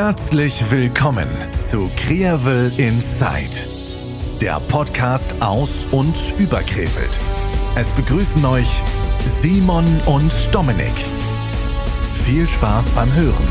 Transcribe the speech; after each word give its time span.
Herzlich 0.00 0.70
willkommen 0.70 1.26
zu 1.60 1.90
Kreavel 1.96 2.72
Inside, 2.78 3.66
der 4.40 4.60
Podcast 4.68 5.34
aus 5.42 5.88
und 5.90 6.14
über 6.38 6.58
Krefeld. 6.58 7.10
Es 7.74 7.90
begrüßen 7.94 8.44
euch 8.44 8.68
Simon 9.26 9.84
und 10.06 10.32
Dominik. 10.52 10.94
Viel 12.24 12.46
Spaß 12.46 12.92
beim 12.92 13.12
Hören. 13.12 13.48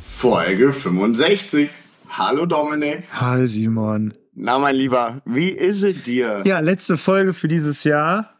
Folge 0.00 0.72
65. 0.72 1.70
Hallo 2.08 2.46
Dominik. 2.46 3.02
Hi 3.14 3.48
Simon. 3.48 4.14
Na 4.36 4.60
mein 4.60 4.76
Lieber, 4.76 5.20
wie 5.24 5.48
ist 5.48 5.82
es 5.82 6.02
dir? 6.02 6.42
Ja, 6.44 6.60
letzte 6.60 6.96
Folge 6.96 7.34
für 7.34 7.48
dieses 7.48 7.82
Jahr. 7.82 8.31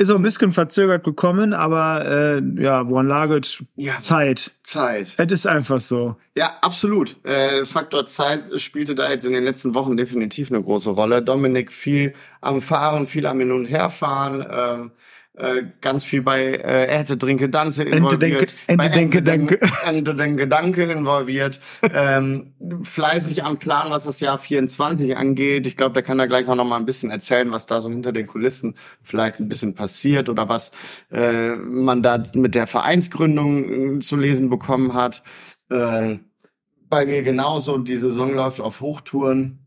Ist 0.00 0.10
auch 0.10 0.16
ein 0.16 0.22
bisschen 0.22 0.50
verzögert 0.50 1.04
gekommen, 1.04 1.52
aber 1.52 2.06
äh, 2.06 2.42
ja, 2.58 2.88
woran 2.88 3.06
lagert? 3.06 3.62
Ja. 3.76 3.98
Zeit. 3.98 4.52
Zeit. 4.62 5.12
Es 5.18 5.30
ist 5.30 5.46
einfach 5.46 5.78
so. 5.78 6.16
Ja, 6.34 6.56
absolut. 6.62 7.22
Äh, 7.26 7.66
Faktor 7.66 8.06
Zeit 8.06 8.44
spielte 8.62 8.94
da 8.94 9.10
jetzt 9.10 9.26
in 9.26 9.34
den 9.34 9.44
letzten 9.44 9.74
Wochen 9.74 9.98
definitiv 9.98 10.50
eine 10.50 10.62
große 10.62 10.88
Rolle. 10.88 11.20
Dominik 11.20 11.70
viel 11.70 12.14
am 12.40 12.62
Fahren, 12.62 13.06
viel 13.06 13.26
am 13.26 13.40
Hin 13.40 13.52
und 13.52 13.66
Herfahren. 13.66 14.42
Ähm, 14.50 14.92
äh, 15.40 15.64
ganz 15.80 16.04
viel 16.04 16.22
bei 16.22 16.42
äh, 16.42 16.86
Ente, 16.86 17.18
Trinke, 17.18 17.48
Danze 17.48 17.84
involviert. 17.84 18.54
Ente, 18.66 18.76
bei 18.76 18.88
Denke, 18.88 19.22
Danke. 19.22 19.60
Ente, 19.86 20.14
Denke, 20.14 20.46
Danke 20.46 20.84
involviert. 20.84 21.60
ähm, 21.82 22.52
fleißig 22.82 23.44
am 23.44 23.58
Plan, 23.58 23.90
was 23.90 24.04
das 24.04 24.20
Jahr 24.20 24.38
24 24.38 25.16
angeht. 25.16 25.66
Ich 25.66 25.76
glaube, 25.76 25.94
der 25.94 26.02
kann 26.02 26.18
da 26.18 26.26
gleich 26.26 26.46
auch 26.48 26.54
noch 26.54 26.64
mal 26.64 26.76
ein 26.76 26.86
bisschen 26.86 27.10
erzählen, 27.10 27.50
was 27.52 27.66
da 27.66 27.80
so 27.80 27.90
hinter 27.90 28.12
den 28.12 28.26
Kulissen 28.26 28.74
vielleicht 29.02 29.40
ein 29.40 29.48
bisschen 29.48 29.74
passiert 29.74 30.28
oder 30.28 30.48
was 30.48 30.72
äh, 31.10 31.56
man 31.56 32.02
da 32.02 32.22
mit 32.34 32.54
der 32.54 32.66
Vereinsgründung 32.66 33.96
äh, 33.96 33.98
zu 34.00 34.16
lesen 34.16 34.50
bekommen 34.50 34.94
hat. 34.94 35.22
Äh, 35.70 36.18
bei 36.88 37.06
mir 37.06 37.22
genauso. 37.22 37.78
Die 37.78 37.96
Saison 37.96 38.34
läuft 38.34 38.60
auf 38.60 38.80
Hochtouren 38.80 39.66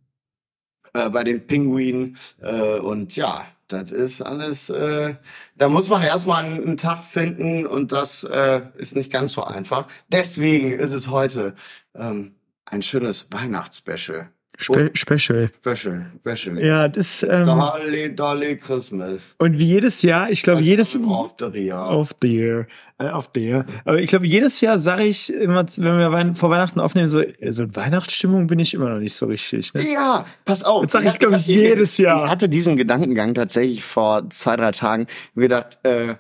äh, 0.94 1.10
bei 1.10 1.24
den 1.24 1.48
Pinguinen. 1.48 2.18
Äh, 2.42 2.80
und 2.80 3.16
ja, 3.16 3.46
das 3.74 3.92
ist 3.92 4.22
alles, 4.22 4.70
äh, 4.70 5.16
da 5.56 5.68
muss 5.68 5.90
man 5.90 6.02
erstmal 6.02 6.46
einen, 6.46 6.64
einen 6.64 6.78
Tag 6.78 7.04
finden 7.04 7.66
und 7.66 7.92
das 7.92 8.24
äh, 8.24 8.62
ist 8.78 8.96
nicht 8.96 9.12
ganz 9.12 9.34
so 9.34 9.44
einfach. 9.44 9.88
Deswegen 10.10 10.72
ist 10.72 10.92
es 10.92 11.10
heute 11.10 11.56
ähm, 11.96 12.36
ein 12.66 12.82
schönes 12.82 13.28
Weihnachtsspecial. 13.32 14.30
Spe 14.58 14.92
Special. 14.94 15.50
Special, 15.62 16.06
Special. 16.22 16.64
Ja, 16.64 16.88
das 16.88 17.24
ähm, 17.24 17.46
Dolly, 17.46 18.16
Dolly 18.16 18.58
Christmas. 18.58 19.36
und 19.40 19.58
wie 19.58 19.66
jedes 19.66 20.02
Jahr, 20.02 20.30
ich 20.30 20.44
glaube 20.44 20.62
jedes 20.62 20.96
Auf 20.96 21.36
der 21.38 21.54
Ria. 21.54 21.86
auf 21.86 22.14
der 22.14 22.68
äh, 23.00 23.10
auf 23.10 23.32
der. 23.32 23.66
Aber 23.86 24.00
ich 24.00 24.10
glaube 24.10 24.28
jedes 24.28 24.62
Jahr 24.62 24.80
sage 24.80 25.04
ich 25.04 25.34
immer, 25.34 25.66
wenn 25.78 25.98
wir 25.98 26.12
Wein 26.12 26.36
vor 26.36 26.50
Weihnachten 26.50 26.80
aufnehmen, 26.80 27.08
so 27.08 27.22
so 27.50 27.64
in 27.64 27.76
Weihnachtsstimmung 27.76 28.48
bin 28.48 28.60
ich 28.60 28.74
immer 28.74 28.90
noch 28.90 29.00
nicht 29.00 29.16
so 29.16 29.26
richtig. 29.26 29.74
Ne? 29.74 29.92
Ja, 29.94 30.26
pass 30.46 30.64
auf. 30.64 30.84
Das 30.84 30.92
sag 30.94 31.06
ich, 31.06 31.20
glaub 31.20 31.34
ich, 31.34 31.48
jedes 31.48 31.98
Jahr. 31.98 32.26
Ich 32.26 32.32
hatte 32.32 32.48
diesen 32.48 32.78
Gedankengang 32.78 33.34
tatsächlich 33.34 33.84
vor 33.84 34.30
zwei, 34.30 34.56
drei 34.56 34.72
Tagen. 34.72 35.08
Gedacht, 35.36 35.80
äh, 35.84 36.16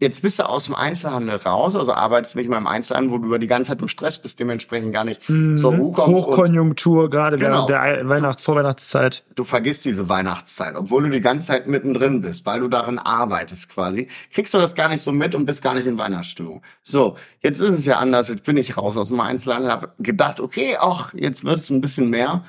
jetzt 0.00 0.22
bist 0.22 0.38
du 0.38 0.48
aus 0.48 0.64
dem 0.64 0.74
Einzelhandel 0.74 1.36
raus, 1.36 1.74
also 1.76 1.92
arbeitest 1.92 2.36
nicht 2.36 2.48
mehr 2.48 2.58
im 2.58 2.66
Einzelhandel, 2.66 3.10
wo 3.12 3.18
du 3.18 3.26
über 3.26 3.38
die 3.38 3.46
ganze 3.46 3.68
Zeit 3.70 3.80
im 3.80 3.88
Stress 3.88 4.18
bist, 4.20 4.38
dementsprechend 4.40 4.92
gar 4.92 5.04
nicht 5.04 5.22
zur 5.24 5.74
Ruhe 5.74 5.92
kommst. 5.92 6.26
Hochkonjunktur, 6.26 7.08
gerade 7.08 7.36
Genau. 7.36 7.68
während 7.68 7.70
der 7.70 8.08
Weihnachts 8.08 8.42
Vorweihnachtszeit. 8.42 9.24
du 9.34 9.44
vergisst 9.44 9.84
diese 9.84 10.08
Weihnachtszeit, 10.08 10.74
obwohl 10.76 11.04
du 11.04 11.10
die 11.10 11.20
ganze 11.20 11.46
Zeit 11.46 11.66
mittendrin 11.68 12.20
bist, 12.20 12.44
weil 12.44 12.60
du 12.60 12.68
darin 12.68 12.98
arbeitest 12.98 13.68
quasi, 13.70 14.08
kriegst 14.32 14.52
du 14.52 14.58
das 14.58 14.74
gar 14.74 14.88
nicht 14.88 15.02
so 15.02 15.12
mit 15.12 15.34
und 15.34 15.46
bist 15.46 15.62
gar 15.62 15.74
nicht 15.74 15.86
in 15.86 15.98
Weihnachtsstimmung. 15.98 16.62
So, 16.82 17.16
jetzt 17.40 17.60
ist 17.60 17.70
es 17.78 17.86
ja 17.86 17.98
anders, 17.98 18.28
jetzt 18.28 18.44
bin 18.44 18.56
ich 18.56 18.76
raus 18.76 18.96
aus 18.96 19.08
dem 19.08 19.20
Einzelhandel, 19.20 19.70
hab 19.70 19.94
gedacht, 19.98 20.40
okay, 20.40 20.76
ach, 20.80 21.14
jetzt 21.14 21.44
wird 21.44 21.56
es 21.56 21.70
ein 21.70 21.80
bisschen 21.80 22.10
mehr. 22.10 22.44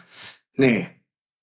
Nee, 0.56 0.88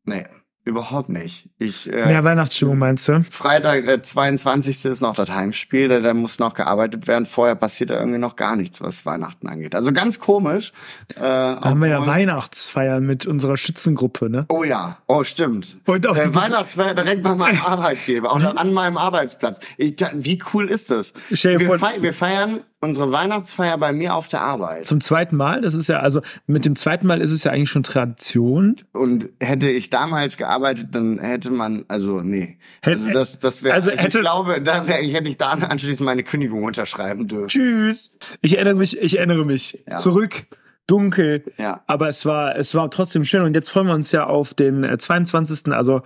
nee, 0.05 0.25
überhaupt 0.65 1.09
nicht. 1.09 1.49
Ich, 1.59 1.93
äh, 1.93 2.07
Mehr 2.07 2.23
Weihnachtsstimmung 2.25 2.79
meinst 2.79 3.09
du? 3.09 3.25
Freitag, 3.31 3.85
der 3.87 4.03
22. 4.03 4.85
ist 4.85 5.01
noch 5.01 5.15
das 5.17 5.31
Heimspiel, 5.31 5.89
da, 5.89 6.01
da 6.01 6.15
muss 6.15 6.39
noch 6.39 6.55
gearbeitet 6.55 7.09
werden. 7.09 7.27
Vorher 7.27 7.55
passiert 7.57 7.91
da 7.91 7.99
irgendwie 7.99 8.19
noch 8.19 8.37
gar 8.37 8.55
nichts, 8.55 8.81
was 8.81 9.05
Weihnachten 9.05 9.49
angeht. 9.49 9.75
Also 9.75 9.93
ganz 9.93 10.21
komisch. 10.21 10.73
Äh, 11.17 11.21
Da 11.21 11.61
haben 11.63 11.81
wir 11.81 11.89
ja 11.89 12.07
Weihnachtsfeier 12.07 13.01
mit 13.01 13.27
unserer 13.27 13.57
Schützengruppe, 13.57 14.31
ne? 14.31 14.47
Oh 14.49 14.63
ja, 14.65 14.99
oh 15.09 15.25
stimmt. 15.25 15.79
Und 15.87 16.07
auch 16.07 16.17
die- 16.17 16.35
Weihnachtsfeier 16.35 16.95
direkt 16.95 17.23
bei 17.23 17.35
meinem 17.35 17.61
Arbeitgeber 17.67 18.35
oder 18.35 18.59
an 18.59 18.73
meinem 18.73 18.97
Arbeitsplatz. 18.97 19.59
Ich, 19.79 19.97
da, 19.97 20.11
wie 20.15 20.41
cool 20.55 20.67
ist 20.67 20.91
das? 20.91 21.13
Wir, 21.29 21.59
fei 21.79 21.97
wir 22.01 22.13
feiern 22.13 22.61
unsere 22.83 23.13
Weihnachtsfeier 23.13 23.79
bei 23.79 23.93
mir 23.93 24.15
auf 24.15 24.27
der 24.29 24.43
Arbeit. 24.43 24.87
Zum 24.87 25.01
zweiten 25.01 25.37
Mal, 25.37 25.61
das 25.63 25.73
ist 25.73 25.89
ja, 25.89 26.01
also 26.01 26.21
mit 26.47 26.65
dem 26.65 26.77
zweiten 26.77 27.07
Mal 27.07 27.21
ist 27.21 27.31
es 27.31 27.45
ja 27.45 27.53
eigentlich 27.53 27.71
schon 27.71 27.85
Tradition. 27.85 28.77
Und 28.93 29.29
hätte 29.41 29.71
ich 29.71 29.89
damals 29.89 30.37
gearbeitet, 30.37 30.89
dann 30.91 31.19
hätte 31.21 31.51
man, 31.51 31.85
also 31.89 32.21
nee. 32.21 32.59
Hätte- 32.83 32.91
also 32.99 33.11
das, 33.13 33.39
das 33.39 33.63
wäre, 33.63 33.75
also 33.75 33.91
also, 33.91 34.01
ich 34.01 34.05
hätte- 34.07 34.21
glaube, 34.21 34.61
da 34.61 34.87
wär, 34.89 34.97
hätte 34.97 35.29
ich 35.31 35.39
da 35.39 35.53
anschließend 35.53 36.05
meine 36.05 36.25
Kündigung 36.25 36.65
unterschreiben 36.65 37.29
dürfen. 37.29 37.49
Tschüss. 37.49 38.11
Ich 38.41 38.57
erinnere 38.57 38.75
mich, 38.75 39.01
ich 39.01 39.17
erinnere 39.17 39.47
mich. 39.47 39.83
Ja. 39.89 39.97
Zurück, 39.99 40.45
dunkel. 40.89 41.45
Ja. 41.59 41.83
Aber 41.87 42.09
es 42.09 42.27
war, 42.27 42.57
es 42.57 42.75
war 42.75 42.91
trotzdem 42.91 43.23
schön. 43.25 43.43
Und 43.43 43.55
jetzt 43.55 43.69
freuen 43.71 43.87
wir 43.87 43.95
uns 43.95 44.11
ja 44.13 44.27
auf 44.27 44.55
den 44.55 44.83
äh, 44.85 44.99
22., 44.99 45.73
also 45.73 46.03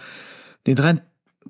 den 0.66 0.76
3, 0.76 0.96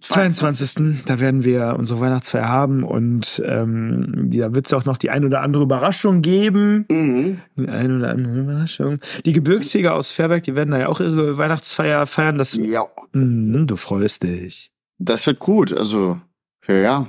22. 0.01 1.05
Da 1.07 1.21
werden 1.21 1.45
wir 1.45 1.77
unsere 1.79 2.01
Weihnachtsfeier 2.01 2.49
haben 2.49 2.83
und 2.85 3.43
ähm, 3.45 4.31
da 4.33 4.55
wird 4.55 4.67
es 4.67 4.73
auch 4.73 4.85
noch 4.85 4.97
die 4.97 5.11
ein 5.11 5.25
oder 5.25 5.41
andere 5.41 5.63
Überraschung 5.63 6.23
geben. 6.23 6.87
Mhm. 6.91 7.41
Die 7.57 7.69
ein 7.69 7.97
oder 7.97 8.11
andere 8.11 8.41
Überraschung. 8.41 8.99
Die 9.25 9.33
Gebirgsjäger 9.33 9.95
aus 9.95 10.13
Fairberg, 10.13 10.43
die 10.43 10.55
werden 10.57 10.71
da 10.71 10.79
ja 10.79 10.89
auch 10.89 11.01
ihre 11.01 11.39
Weihnachtsfeier 11.39 12.07
feiern. 12.07 12.39
Das, 12.39 12.55
Ja, 12.55 12.85
Mhm, 13.13 13.67
du 13.67 13.77
freust 13.77 14.23
dich. 14.23 14.71
das 14.99 15.27
wird 15.27 15.39
gut. 15.39 15.73
Also, 15.73 16.21
ja, 16.67 16.75
ja. 16.75 17.07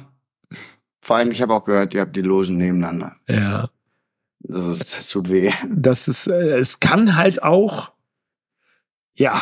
Vor 1.02 1.16
allem, 1.18 1.32
ich 1.32 1.42
habe 1.42 1.54
auch 1.54 1.64
gehört, 1.64 1.94
ihr 1.94 2.02
habt 2.02 2.16
die 2.16 2.22
Logen 2.22 2.58
nebeneinander. 2.58 3.16
Ja. 3.28 3.70
Das, 4.40 4.66
ist, 4.68 4.98
das 4.98 5.10
tut 5.10 5.30
weh. 5.30 5.52
Das 5.70 6.08
ist, 6.08 6.28
äh, 6.28 6.58
es 6.58 6.80
kann 6.80 7.16
halt 7.18 7.44
auch, 7.44 7.92
ja, 9.16 9.42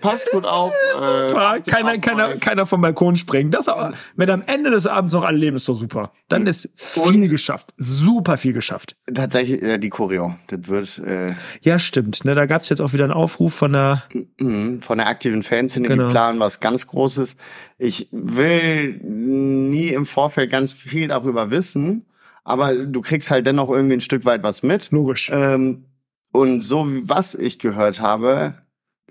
Passt 0.00 0.28
gut 0.32 0.44
auf. 0.44 0.72
äh, 0.96 0.98
super. 1.28 1.40
achtet 1.40 1.66
keiner, 1.72 1.98
keiner, 1.98 2.34
keiner 2.36 2.66
vom 2.66 2.80
Balkon 2.80 3.14
springen. 3.14 3.52
Das 3.52 3.68
aber, 3.68 3.92
wenn 4.16 4.28
am 4.28 4.42
Ende 4.46 4.70
des 4.70 4.88
Abends 4.88 5.14
noch 5.14 5.22
alle 5.22 5.38
leben, 5.38 5.56
ist 5.56 5.68
doch 5.68 5.76
super. 5.76 6.12
Dann 6.28 6.46
ist 6.48 6.68
viel 6.74 7.28
geschafft. 7.28 7.72
Super 7.76 8.38
viel 8.38 8.52
geschafft. 8.54 8.96
Tatsächlich 9.14 9.62
äh, 9.62 9.78
die 9.78 9.88
Choreo. 9.90 10.34
Das 10.48 10.66
wird 10.68 10.98
äh, 11.06 11.34
Ja, 11.60 11.78
stimmt. 11.78 12.24
Ne, 12.24 12.34
da 12.34 12.46
gab's 12.46 12.68
jetzt 12.70 12.80
auch 12.80 12.92
wieder 12.92 13.04
einen 13.04 13.12
Aufruf 13.12 13.54
von 13.54 13.72
der, 13.72 14.02
mh, 14.40 14.82
von 14.82 14.98
der 14.98 15.06
aktiven 15.06 15.44
Fanszene, 15.44 15.86
Genau. 15.86 16.06
die 16.08 16.10
planen 16.12 16.40
was 16.40 16.58
ganz 16.58 16.88
Großes. 16.88 17.36
Ich 17.78 18.08
will 18.10 18.98
nie 19.02 19.88
im 19.88 20.06
Vorfeld 20.06 20.50
ganz 20.50 20.72
viel 20.72 21.06
darüber 21.08 21.52
wissen, 21.52 22.06
aber 22.42 22.74
du 22.74 23.00
kriegst 23.00 23.30
halt 23.30 23.46
dennoch 23.46 23.70
irgendwie 23.70 23.94
ein 23.94 24.00
Stück 24.00 24.24
weit 24.24 24.42
was 24.42 24.64
mit. 24.64 24.90
logisch. 24.90 25.30
Ähm, 25.32 25.84
und 26.32 26.62
so 26.62 26.92
wie 26.92 27.08
was 27.08 27.34
ich 27.36 27.58
gehört 27.60 28.00
habe, 28.00 28.54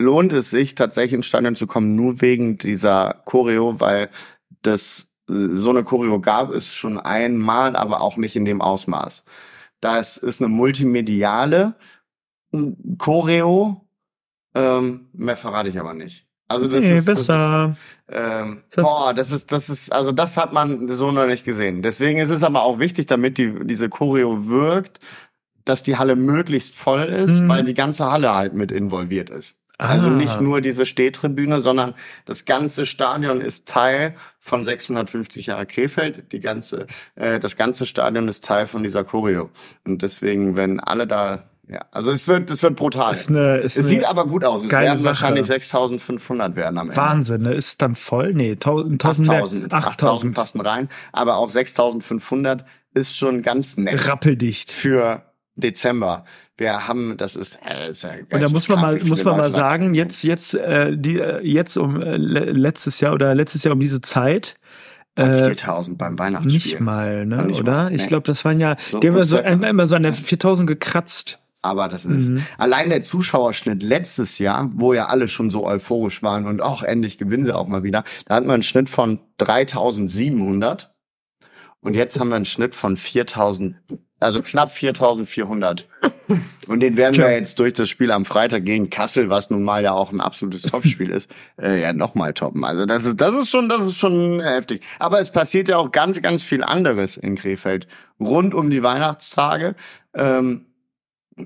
lohnt 0.02 0.34
es 0.34 0.50
sich 0.50 0.76
tatsächlich 0.76 1.14
ins 1.14 1.26
Stadion 1.28 1.56
zu 1.56 1.68
kommen, 1.68 1.96
nur 1.96 2.22
wegen 2.22 2.58
dieser 2.58 3.22
Choreo, 3.26 3.80
weil 3.80 4.10
das 4.62 5.14
äh, 5.30 5.34
so 5.56 5.70
eine 5.70 5.84
Choreo 5.84 6.20
gab 6.20 6.52
es 6.52 6.74
schon 6.74 7.00
einmal, 7.00 7.76
aber 7.76 8.02
auch 8.02 8.18
nicht 8.18 8.36
in 8.36 8.46
dem 8.46 8.62
Ausmaß. 8.62 9.24
Das 9.80 10.18
ist 10.18 10.42
eine 10.42 10.50
multimediale 10.50 11.76
mm, 12.52 12.98
Choreo, 12.98 13.88
ähm, 14.54 15.08
mehr 15.14 15.38
verrate 15.38 15.70
ich 15.70 15.80
aber 15.80 15.94
nicht. 15.94 16.28
Also 16.48 16.68
das 16.68 16.84
nee, 16.84 16.96
ist, 16.96 17.08
das 17.08 17.22
ist 17.22 17.28
besser. 17.28 17.78
ähm, 18.10 18.64
Das- 18.76 18.84
boah, 18.86 19.14
das 19.14 19.32
ist, 19.32 19.54
das 19.54 19.70
ist, 19.70 19.92
also 19.94 20.12
das 20.12 20.36
hat 20.36 20.52
man 20.52 20.92
so 20.92 21.12
noch 21.14 21.26
nicht 21.26 21.46
gesehen. 21.46 21.82
Deswegen 21.82 22.20
ist 22.20 22.30
es 22.30 22.44
aber 22.44 22.64
auch 22.64 22.78
wichtig, 22.80 23.06
damit 23.06 23.38
die, 23.38 23.54
diese 23.66 23.88
Choreo 23.88 24.48
wirkt, 24.48 25.00
dass 25.64 25.82
die 25.84 25.96
Halle 25.98 26.18
möglichst 26.18 26.76
voll 26.76 27.04
ist, 27.04 27.40
Mhm. 27.42 27.48
weil 27.48 27.64
die 27.64 27.74
ganze 27.74 28.12
Halle 28.12 28.34
halt 28.36 28.54
mit 28.54 28.70
involviert 28.72 29.30
ist. 29.30 29.61
Also 29.82 30.08
Ah. 30.08 30.12
nicht 30.12 30.40
nur 30.42 30.62
diese 30.62 30.86
Stehtribüne, 30.86 31.60
sondern 31.60 31.96
das 32.26 32.46
ganze 32.46 32.86
Stadion 32.86 33.42
ist 33.42 33.68
Teil 33.68 34.14
von 34.40 34.64
650 34.64 35.48
Jahre 35.48 35.66
Krefeld. 35.66 36.32
Die 36.32 36.40
ganze, 36.40 36.86
äh, 37.16 37.40
das 37.40 37.56
ganze 37.58 37.86
Stadion 37.88 38.28
ist 38.28 38.46
Teil 38.46 38.68
von 38.68 38.84
dieser 38.84 39.04
Choreo. 39.04 39.50
Und 39.84 40.04
deswegen, 40.04 40.56
wenn 40.56 40.80
alle 40.80 41.08
da, 41.08 41.50
ja, 41.68 41.80
also 41.92 42.12
es 42.12 42.28
wird, 42.28 42.52
es 42.52 42.62
wird 42.62 42.76
brutal. 42.76 43.14
Ist 43.14 43.30
eine, 43.30 43.58
ist 43.58 43.76
es 43.78 43.88
sieht 43.88 44.06
aber 44.06 44.28
gut 44.28 44.44
aus. 44.44 44.66
Es 44.66 44.72
werden 44.72 44.98
Sache. 45.00 45.06
wahrscheinlich 45.08 45.48
6500 45.48 46.56
werden 46.56 46.78
am 46.78 46.90
Ende. 46.90 46.98
Wahnsinn. 47.02 47.42
Ne? 47.42 47.54
Ist 47.54 47.82
dann 47.82 47.96
voll? 47.96 48.34
Nee, 48.34 48.52
1000, 48.52 49.04
1000, 49.04 49.30
8000, 49.30 49.74
8000 49.74 49.74
8000. 49.74 50.36
passen 50.36 50.62
rein, 50.62 50.90
aber 51.12 51.38
auch 51.38 51.50
6500 51.50 52.66
ist 52.94 53.18
schon 53.18 53.42
ganz 53.42 53.78
nett 53.78 54.08
Rappeldicht. 54.08 54.72
für 54.72 55.24
Dezember. 55.56 56.26
Wir 56.62 56.88
haben, 56.88 57.18
das 57.18 57.36
ist, 57.36 57.58
äh, 57.68 57.90
ist 57.90 58.04
ja 58.04 58.12
Und 58.32 58.42
da 58.42 58.48
muss 58.50 58.68
man 58.70 58.80
mal, 58.80 59.00
muss 59.04 59.24
man 59.24 59.36
mal 59.36 59.44
Leute 59.46 59.54
sagen, 59.54 59.96
jetzt, 59.96 60.24
jetzt, 60.24 60.54
äh, 60.54 60.96
die, 60.96 61.18
äh, 61.20 61.42
jetzt 61.42 61.76
um 61.76 62.00
äh, 62.02 62.18
le- 62.18 62.52
letztes 62.52 63.00
Jahr 63.00 63.14
oder 63.14 63.34
letztes 63.34 63.64
Jahr 63.64 63.74
um 63.74 63.80
diese 63.80 64.00
Zeit 64.02 64.58
Dann 65.16 65.32
Äh, 65.32 65.48
4000 65.50 65.98
beim 65.98 66.18
Weihnachtsspiel. 66.20 66.54
Nicht 66.74 66.80
mal, 66.80 67.26
ne? 67.26 67.44
Nicht 67.44 67.60
oder? 67.62 67.86
mal, 67.86 67.94
Ich 67.94 68.06
glaube, 68.08 68.28
das 68.28 68.46
waren 68.46 68.60
ja, 68.60 68.76
So 68.90 69.00
die 69.00 69.08
haben 69.08 69.16
immer 69.16 69.26
so, 69.26 69.38
immer 69.40 69.88
so 69.88 69.96
an 69.96 70.04
der 70.04 70.14
4000 70.14 70.68
gekratzt. 70.68 71.40
Aber 71.64 71.88
das 71.90 72.06
ist 72.06 72.30
Mhm. 72.30 72.44
allein 72.58 72.90
der 72.90 73.02
Zuschauerschnitt 73.02 73.84
letztes 73.84 74.40
Jahr, 74.40 74.70
wo 74.74 74.94
ja 74.94 75.08
alle 75.08 75.28
schon 75.28 75.50
so 75.52 75.66
euphorisch 75.66 76.24
waren 76.24 76.46
und 76.48 76.62
auch 76.62 76.82
endlich 76.84 77.18
gewinnen 77.18 77.44
sie 77.46 77.54
auch 77.56 77.68
mal 77.68 77.84
wieder. 77.84 78.04
Da 78.26 78.36
hatten 78.36 78.48
wir 78.48 78.54
einen 78.54 78.64
Schnitt 78.64 78.88
von 78.90 79.20
3700 79.38 80.94
und 81.82 81.96
jetzt 81.96 82.20
haben 82.20 82.30
wir 82.30 82.36
einen 82.36 82.46
Schnitt 82.46 82.74
von 82.76 82.98
4000, 82.98 83.76
also 84.22 84.42
knapp 84.42 84.72
4400. 84.72 85.88
Und 86.68 86.80
den 86.80 86.96
werden 86.96 87.18
wir 87.18 87.32
jetzt 87.32 87.60
durch 87.60 87.74
das 87.74 87.90
Spiel 87.90 88.12
am 88.12 88.24
Freitag 88.24 88.66
gegen 88.66 88.90
Kassel, 88.90 89.30
was 89.30 89.50
nun 89.50 89.64
mal 89.64 89.84
ja 89.84 89.92
auch 89.94 90.12
ein 90.12 90.22
absolutes 90.22 90.64
Topspiel 90.64 91.10
ist, 91.10 91.30
äh, 91.62 91.82
ja 91.82 91.94
nochmal 91.94 92.34
toppen. 92.34 92.64
Also 92.64 92.86
das 92.86 93.04
ist, 93.06 93.20
das 93.20 93.36
ist 93.36 93.50
schon, 93.50 93.68
das 93.68 93.84
ist 93.84 93.98
schon 93.98 94.42
heftig. 94.42 94.82
Aber 95.00 95.20
es 95.20 95.32
passiert 95.32 95.68
ja 95.68 95.78
auch 95.78 95.92
ganz, 95.92 96.22
ganz 96.22 96.44
viel 96.44 96.64
anderes 96.64 97.18
in 97.18 97.36
Krefeld 97.36 97.88
rund 98.20 98.54
um 98.54 98.70
die 98.70 98.84
Weihnachtstage. 98.84 99.76
Ähm, 100.14 100.66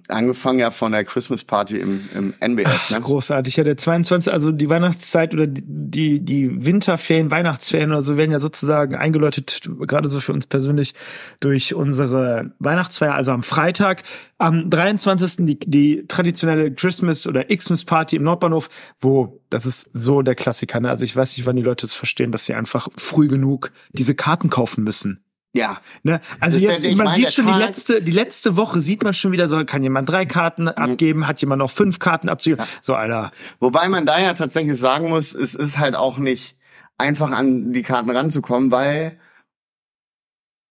Angefangen 0.08 0.60
ja 0.60 0.72
von 0.72 0.92
der 0.92 1.04
Christmas 1.04 1.44
Party 1.44 1.78
im, 1.78 2.08
im 2.14 2.34
NBF. 2.40 2.90
Ne? 2.90 3.02
Großartig. 3.02 3.56
Ja, 3.56 3.64
der 3.64 3.78
22, 3.78 4.32
also 4.32 4.52
die 4.52 4.70
Weihnachtszeit 4.70 5.34
oder 5.34 5.48
die, 5.48 5.64
die, 5.66 6.20
die 6.20 6.66
Winterferien, 6.66 7.32
Weihnachtsferien 7.32 7.92
oder 7.92 8.02
so 8.02 8.18
werden 8.18 8.32
ja 8.32 8.40
sozusagen 8.40 8.96
eingeläutet, 8.96 9.70
gerade 9.82 10.10
so 10.10 10.20
für 10.20 10.34
uns 10.34 10.48
persönlich, 10.48 10.94
durch 11.40 11.74
unsere 11.74 12.52
Weihnachtsfeier, 12.60 13.14
also 13.14 13.32
am 13.32 13.44
Freitag. 13.44 14.04
Am 14.38 14.70
23. 14.70 15.46
die, 15.46 15.60
die 15.60 16.06
traditionelle 16.08 16.74
Christmas 16.74 17.26
oder 17.26 17.46
Xmas 17.46 17.86
Party 17.86 18.18
im 18.18 18.24
Nordbahnhof, 18.24 18.70
wo, 19.00 19.42
das 19.50 19.66
ist 19.66 19.90
so 19.94 20.22
der 20.22 20.36
Klassiker, 20.36 20.80
ne? 20.80 20.90
Also 20.90 21.06
ich 21.06 21.16
weiß 21.16 21.38
nicht, 21.38 21.46
wann 21.46 21.56
die 21.56 21.62
Leute 21.62 21.86
es 21.86 21.94
verstehen, 21.94 22.32
dass 22.32 22.46
sie 22.46 22.54
einfach 22.54 22.90
früh 22.98 23.28
genug 23.28 23.72
diese 23.94 24.16
Karten 24.16 24.50
kaufen 24.50 24.84
müssen. 24.84 25.25
Ja, 25.56 25.78
Ne? 26.04 26.20
Also 26.42 26.58
jetzt, 26.58 26.84
der- 26.84 26.96
man 26.98 27.06
meine, 27.08 27.16
sieht 27.16 27.34
schon 27.34 27.46
die 27.46 27.54
letzte, 27.54 28.02
die 28.02 28.12
letzte 28.12 28.58
Woche 28.58 28.82
sieht 28.82 29.04
man 29.04 29.14
schon 29.14 29.32
wieder 29.32 29.48
so, 29.48 29.64
kann 29.64 29.84
jemand 29.84 30.10
drei 30.10 30.26
Karten 30.26 30.68
abgeben, 30.68 31.28
hat 31.28 31.40
jemand 31.40 31.60
noch 31.60 31.72
fünf 31.72 31.98
Karten 32.00 32.28
abzugeben. 32.28 32.66
So, 32.82 32.94
Alter. 32.94 33.32
wobei 33.62 33.88
man 33.88 34.06
da 34.06 34.20
ja 34.20 34.34
tatsächlich 34.34 34.78
sagen 34.78 35.08
muss, 35.10 35.34
es 35.34 35.56
ist 35.56 35.78
halt 35.80 35.96
auch 35.96 36.18
nicht 36.18 36.58
einfach 36.98 37.32
an 37.32 37.72
die 37.72 37.84
Karten 37.84 38.10
ranzukommen, 38.10 38.72
weil 38.72 39.18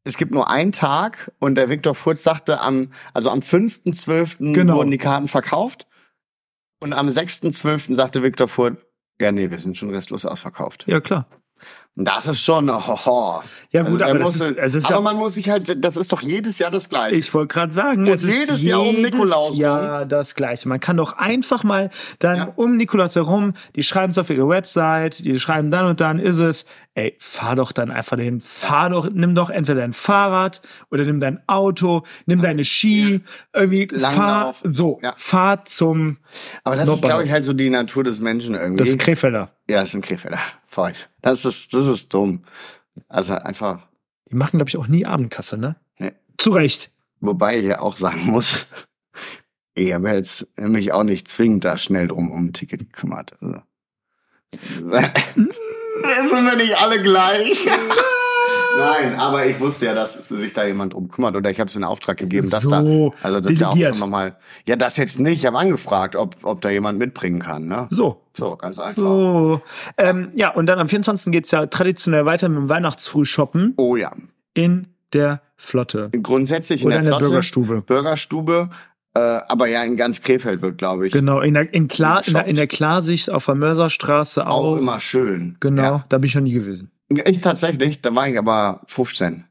es 0.06 0.18
gibt 0.18 0.32
nur 0.32 0.50
einen 0.50 0.72
Tag 0.72 1.32
und 1.38 1.54
der 1.54 1.70
Viktor 1.70 1.94
Furth 1.94 2.20
sagte, 2.20 2.60
am, 2.60 2.92
also 3.14 3.30
am 3.30 3.40
5.12. 3.40 4.52
Genau. 4.52 4.76
wurden 4.76 4.90
die 4.90 4.98
Karten 4.98 5.28
verkauft 5.28 5.86
und 6.82 6.92
am 6.92 7.08
6.12. 7.08 7.94
sagte 7.94 8.22
Viktor 8.22 8.48
Furth, 8.48 8.76
ja 9.18 9.32
nee, 9.32 9.50
wir 9.50 9.58
sind 9.58 9.78
schon 9.78 9.88
restlos 9.88 10.26
ausverkauft. 10.26 10.84
Ja, 10.86 11.00
klar. 11.00 11.26
Das 11.96 12.26
ist 12.26 12.42
schon, 12.42 12.68
hoho. 12.70 13.42
Ja, 13.70 13.82
gut, 13.82 14.00
er 14.02 14.10
aber 14.10 14.20
musste- 14.20 14.44
ist- 14.50 14.56
es 14.58 14.74
ist 14.76 14.86
aber 14.86 14.94
ja- 14.96 15.00
man 15.00 15.16
muss 15.16 15.34
sich 15.34 15.50
halt, 15.50 15.84
das 15.84 15.96
ist 15.96 16.12
doch 16.12 16.22
jedes 16.22 16.60
Jahr 16.60 16.70
das 16.70 16.88
Gleiche. 16.88 17.16
Ich 17.16 17.34
wollte 17.34 17.52
gerade 17.54 17.72
sagen, 17.72 18.06
es 18.06 18.22
ist 18.22 18.32
jedes 18.32 18.62
Jahr 18.62 18.80
um 18.82 19.02
Nikolaus 19.02 19.50
rum. 19.54 19.56
Ja, 19.60 20.04
das 20.04 20.36
gleiche. 20.36 20.68
Man 20.68 20.78
kann 20.78 20.96
doch 20.96 21.14
einfach 21.18 21.64
mal 21.64 21.90
dann 22.20 22.36
Ja. 22.36 22.52
um 22.54 22.76
Nikolaus 22.76 23.16
herum, 23.16 23.52
die 23.74 23.82
schreiben 23.82 24.12
es 24.12 24.18
auf 24.18 24.30
ihre 24.30 24.48
Website, 24.48 25.24
die 25.24 25.40
schreiben 25.40 25.72
dann 25.72 25.86
und 25.86 26.00
dann 26.00 26.20
ist 26.20 26.38
es, 26.38 26.66
ey, 26.94 27.16
fahr 27.18 27.56
doch 27.56 27.72
dann 27.72 27.90
einfach 27.90 28.16
dahin, 28.16 28.40
fahr 28.40 28.90
doch, 28.90 29.10
nimm 29.12 29.34
doch 29.34 29.50
entweder 29.50 29.80
dein 29.80 29.92
Fahrrad 29.92 30.62
oder 30.92 31.02
nimm 31.02 31.18
dein 31.18 31.40
Auto, 31.48 32.04
nimm 32.26 32.40
deine 32.40 32.64
Ski, 32.64 33.22
irgendwie 33.52 33.88
fahr, 33.88 34.00
Langlauf. 34.00 34.60
so, 34.62 35.00
Ja. 35.02 35.14
fahr 35.16 35.64
zum, 35.64 36.18
Aber 36.62 36.76
das 36.76 36.84
ist, 36.84 36.88
Nordbahnhof. 36.90 37.00
glaube 37.10 37.24
ich, 37.24 37.32
halt 37.32 37.44
so 37.44 37.52
die 37.54 37.70
Natur 37.70 38.04
des 38.04 38.20
Menschen 38.20 38.54
irgendwie. 38.54 38.76
das 38.84 38.88
ist 38.90 39.00
Krefelder. 39.00 39.50
ja, 39.68 39.80
das 39.80 39.90
sind 39.90 40.04
Krefelder. 40.04 40.38
Falsch. 40.64 41.08
Das 41.22 41.44
ist, 41.44 41.72
das 41.72 41.83
ist 41.88 42.12
dumm. 42.14 42.44
Also 43.08 43.34
einfach, 43.34 43.86
Die 44.30 44.36
machen, 44.36 44.58
glaube 44.58 44.68
ich, 44.68 44.76
auch 44.76 44.86
nie 44.86 45.06
Abendkasse, 45.06 45.56
ne? 45.58 45.76
Nee. 45.98 46.12
Zu 46.38 46.50
Recht. 46.52 46.90
wobei 47.20 47.58
ich 47.58 47.64
ja 47.64 47.80
auch 47.80 47.96
sagen 47.96 48.26
muss, 48.26 48.66
ich 49.74 49.92
habe 49.92 50.10
jetzt 50.10 50.46
mich 50.56 50.92
auch 50.92 51.04
nicht 51.04 51.28
zwingend 51.28 51.64
da 51.64 51.78
schnell 51.78 52.08
drum 52.08 52.30
um 52.30 52.46
ein 52.46 52.52
Ticket 52.52 52.80
gekümmert. 52.80 53.34
Also. 53.40 53.60
sind 54.82 56.44
wir 56.44 56.56
nicht 56.56 56.76
alle 56.76 57.02
gleich? 57.02 57.66
Nein, 58.76 59.14
aber 59.18 59.46
ich 59.46 59.60
wusste 59.60 59.86
ja, 59.86 59.94
dass 59.94 60.26
sich 60.28 60.52
da 60.52 60.64
jemand 60.66 60.94
drum 60.94 61.08
kümmert 61.08 61.36
oder 61.36 61.48
ich 61.50 61.60
habe 61.60 61.68
es 61.68 61.76
in 61.76 61.84
Auftrag 61.84 62.16
gegeben, 62.16 62.50
dass 62.50 62.64
So, 62.64 62.70
da, 62.70 62.78
also 63.22 63.40
das 63.40 63.52
ist 63.52 63.60
ja 63.60 63.68
auch 63.68 63.76
schon 63.76 63.98
nochmal, 64.00 64.36
ja, 64.66 64.74
das 64.76 64.96
jetzt 64.96 65.20
nicht, 65.20 65.38
ich 65.38 65.46
habe 65.46 65.58
angefragt, 65.58 66.16
ob, 66.16 66.34
ob 66.42 66.60
da 66.60 66.70
jemand 66.70 66.98
mitbringen 66.98 67.38
kann, 67.40 67.66
ne? 67.66 67.86
So. 67.90 68.20
So, 68.36 68.56
ganz 68.56 68.80
einfach. 68.80 69.00
So. 69.02 69.60
Ähm, 69.96 70.30
ja, 70.34 70.50
und 70.52 70.66
dann 70.66 70.80
am 70.80 70.88
24. 70.88 71.30
geht's 71.32 71.52
ja 71.52 71.66
traditionell 71.66 72.26
weiter 72.26 72.48
mit 72.48 72.58
dem 72.58 72.68
Weihnachtsfrühshoppen 72.68 73.74
Oh 73.76 73.94
ja. 73.94 74.10
in 74.54 74.88
der 75.12 75.40
Flotte. 75.56 76.10
Grundsätzlich 76.20 76.80
in 76.82 76.88
Oder 76.88 76.94
der, 76.96 77.00
in 77.00 77.04
der 77.04 77.12
Flotte, 77.14 77.28
Bürgerstube. 77.30 77.82
Bürgerstube, 77.82 78.70
äh, 79.14 79.20
aber 79.20 79.68
ja 79.68 79.84
in 79.84 79.96
ganz 79.96 80.20
Krefeld 80.20 80.62
wird, 80.62 80.78
glaube 80.78 81.06
ich, 81.06 81.12
Genau, 81.12 81.38
in 81.40 81.54
der, 81.54 81.72
in, 81.72 81.86
Klar, 81.86 82.26
in, 82.26 82.34
der, 82.34 82.46
in 82.46 82.56
der 82.56 82.66
Klarsicht 82.66 83.30
auf 83.30 83.46
der 83.46 83.54
Mörserstraße 83.54 84.44
auch 84.48 84.64
auch. 84.64 84.76
immer 84.78 84.98
schön. 84.98 85.56
Genau, 85.60 85.82
Ja. 85.82 86.04
da 86.08 86.18
bin 86.18 86.26
ich 86.26 86.34
noch 86.34 86.42
nie 86.42 86.52
gewesen. 86.54 86.90
Ich 87.08 87.40
tatsächlich, 87.40 88.00
da 88.00 88.14
war 88.14 88.28
ich 88.28 88.38
aber 88.38 88.80
15. 88.86 89.44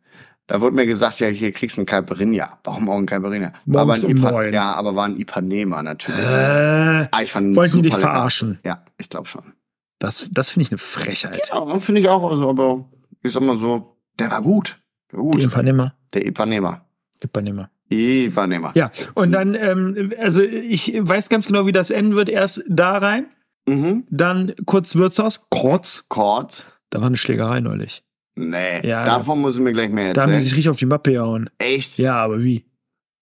Da 0.47 0.59
wurde 0.59 0.75
mir 0.75 0.85
gesagt, 0.85 1.19
ja, 1.19 1.27
hier 1.27 1.51
kriegst 1.53 1.77
du 1.77 1.81
einen 1.81 1.85
Caipirinha. 1.85 2.59
Warum 2.63 2.89
auch 2.89 2.97
einen 2.97 3.05
Caipirinha? 3.05 3.53
War 3.65 3.83
aber 3.83 3.94
ein 3.94 4.03
um 4.03 4.11
Ipa 4.11 4.31
neun. 4.31 4.53
ja, 4.53 4.73
aber 4.73 4.95
war 4.95 5.05
ein 5.05 5.15
Ipanema 5.17 5.81
natürlich. 5.83 6.19
Äh, 6.19 7.07
Ah, 7.11 7.21
ich 7.23 7.31
fand 7.31 7.55
wollten 7.55 7.77
die 7.77 7.83
dich 7.83 7.94
super 7.94 8.07
lecker. 8.07 8.13
verarschen? 8.13 8.59
Ja, 8.65 8.83
ich 8.97 9.07
glaube 9.09 9.27
schon. 9.27 9.53
Das, 10.00 10.27
das 10.31 10.50
finde 10.50 10.63
ich 10.65 10.71
eine 10.71 10.79
Frechheit. 10.79 11.50
Ja, 11.53 11.79
finde 11.79 12.01
ich 12.01 12.09
auch, 12.09 12.29
also, 12.29 12.50
aber 12.50 12.89
ich 13.21 13.31
sag 13.31 13.41
mal 13.44 13.57
so, 13.57 13.97
der 14.19 14.31
war 14.31 14.41
gut. 14.41 14.81
Der 15.11 15.19
war 15.19 15.25
gut. 15.25 15.44
Ipanema. 15.44 15.94
Der 16.13 16.25
Ipanema. 16.25 16.85
Ipanema. 17.23 17.69
Ipanema. 17.89 18.71
Ja, 18.75 18.91
und 19.13 19.31
dann, 19.31 19.53
ähm, 19.55 20.11
also 20.19 20.41
ich 20.41 20.94
weiß 21.00 21.29
ganz 21.29 21.47
genau, 21.47 21.65
wie 21.67 21.71
das 21.71 21.89
enden 21.89 22.15
wird. 22.15 22.27
Erst 22.27 22.63
da 22.67 22.97
rein, 22.97 23.27
Mhm. 23.65 24.05
dann 24.09 24.53
kurz 24.65 24.95
Wirtshaus, 24.95 25.45
kurz. 25.50 26.03
Kord. 26.09 26.65
Da 26.94 27.00
war 27.00 27.07
eine 27.07 27.18
Schlägerei 27.18 27.60
neulich. 27.60 28.04
Nee, 28.36 28.86
Ja, 28.88 29.04
davon 29.06 29.42
muss 29.42 29.56
ich 29.56 29.62
mir 29.62 29.74
gleich 29.74 29.90
mehr 29.90 30.13
Da 30.13 30.22
haben 30.22 30.30
die 30.30 30.34
erzählen. 30.36 30.42
sich 30.44 30.56
richtig 30.57 30.69
auf 30.69 30.78
die 30.78 30.86
Mappe 30.86 31.13
gehauen. 31.13 31.50
Echt? 31.57 31.98
Ja, 31.98 32.18
aber 32.18 32.44
wie? 32.44 32.66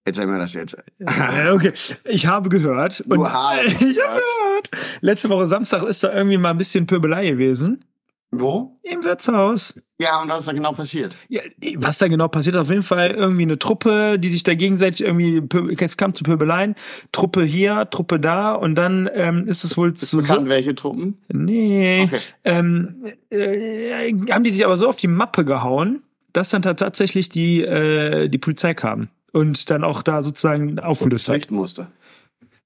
Erzähl 0.03 0.27
mir 0.27 0.39
das 0.39 0.53
jetzt. 0.56 0.75
Okay, 1.00 1.71
ich 2.06 2.27
habe 2.27 2.50
gehört. 2.50 3.00
Und 3.01 3.09
Du 3.18 3.29
hast 3.31 3.81
ich 3.81 3.97
habe 4.01 4.19
gehört. 4.19 4.71
Letzte 5.00 5.29
Woche 5.29 5.47
Samstag 5.47 5.83
ist 5.83 6.03
da 6.03 6.13
irgendwie 6.13 6.38
mal 6.38 6.50
ein 6.50 6.57
bisschen 6.57 6.85
Pöbelei 6.85 7.29
gewesen. 7.29 7.85
Wo? 8.33 8.79
Im 8.83 9.03
Wirtshaus. 9.03 9.75
Ja, 10.00 10.21
und 10.21 10.29
was 10.29 10.39
ist 10.39 10.47
da 10.47 10.53
genau 10.53 10.71
passiert? 10.71 11.15
Ja, 11.27 11.41
was 11.75 11.97
da 11.97 12.07
genau 12.07 12.27
passiert, 12.29 12.55
auf 12.55 12.69
jeden 12.69 12.81
Fall 12.81 13.11
irgendwie 13.11 13.41
eine 13.43 13.59
Truppe, 13.59 14.17
die 14.17 14.29
sich 14.29 14.43
da 14.43 14.55
gegenseitig 14.55 15.05
irgendwie, 15.05 15.43
es 15.83 15.97
kam 15.97 16.13
zu 16.15 16.23
Pöbeleien, 16.23 16.75
Truppe 17.11 17.43
hier, 17.43 17.89
Truppe 17.91 18.19
da 18.19 18.53
und 18.53 18.75
dann 18.75 19.09
ähm, 19.13 19.47
ist 19.47 19.63
es 19.65 19.77
wohl 19.77 19.93
zu 19.93 20.17
Bekannt, 20.17 20.47
welche 20.50 20.73
Truppen? 20.73 21.17
Nee. 21.27 22.03
Okay. 22.05 22.19
Ähm, 22.45 22.95
äh, 23.29 24.11
haben 24.31 24.43
die 24.43 24.51
sich 24.51 24.65
aber 24.65 24.77
so 24.77 24.88
auf 24.88 24.95
die 24.95 25.07
Mappe 25.07 25.43
gehauen, 25.45 26.01
dass 26.33 26.50
dann 26.50 26.61
ta- 26.61 26.73
tatsächlich 26.73 27.27
die, 27.29 27.61
äh, 27.61 28.29
die 28.29 28.38
Polizei 28.38 28.73
kam 28.73 29.09
und 29.33 29.69
dann 29.69 29.83
auch 29.83 30.01
da 30.03 30.23
sozusagen 30.23 30.79
aufgelöst 30.79 31.27
hat. 31.29 31.51
Musste. 31.51 31.88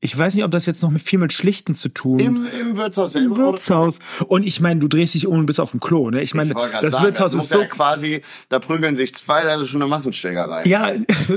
Ich 0.05 0.17
weiß 0.17 0.35
nicht, 0.35 0.43
ob 0.43 0.51
das 0.51 0.65
jetzt 0.67 0.81
noch 0.83 0.91
mit 0.91 1.01
viel 1.01 1.17
mit 1.19 1.33
Schlichten 1.33 1.74
zu 1.75 1.89
tun 1.89 2.19
Im, 2.19 2.47
im 2.62 2.77
Wirtshaus 2.77 3.13
selber? 3.13 3.35
Im 3.35 3.41
Wirtshaus. 3.41 4.00
Und 4.27 4.43
ich 4.43 4.62
meine, 4.62 4.79
du 4.79 4.88
drehst 4.88 5.15
dich 5.15 5.25
um 5.27 5.39
und 5.39 5.45
bist 5.47 5.59
auf 5.59 5.71
dem 5.71 5.79
Klo, 5.79 6.09
ne? 6.12 6.21
Ich 6.21 6.33
meine, 6.35 6.51
Ich 6.51 6.79
das 6.81 6.91
sagen, 6.93 7.05
Wirtshaus 7.05 7.33
das 7.33 7.45
ist 7.45 7.50
so. 7.51 7.59
ja 7.59 7.65
quasi, 7.67 8.21
da 8.50 8.59
prügeln 8.59 8.95
sich 8.95 9.15
zwei, 9.15 9.43
das 9.43 9.62
ist 9.63 9.69
schon 9.69 9.81
eine 9.81 9.89
Massenschlägerei. 9.89 10.63
Ja, 10.65 10.91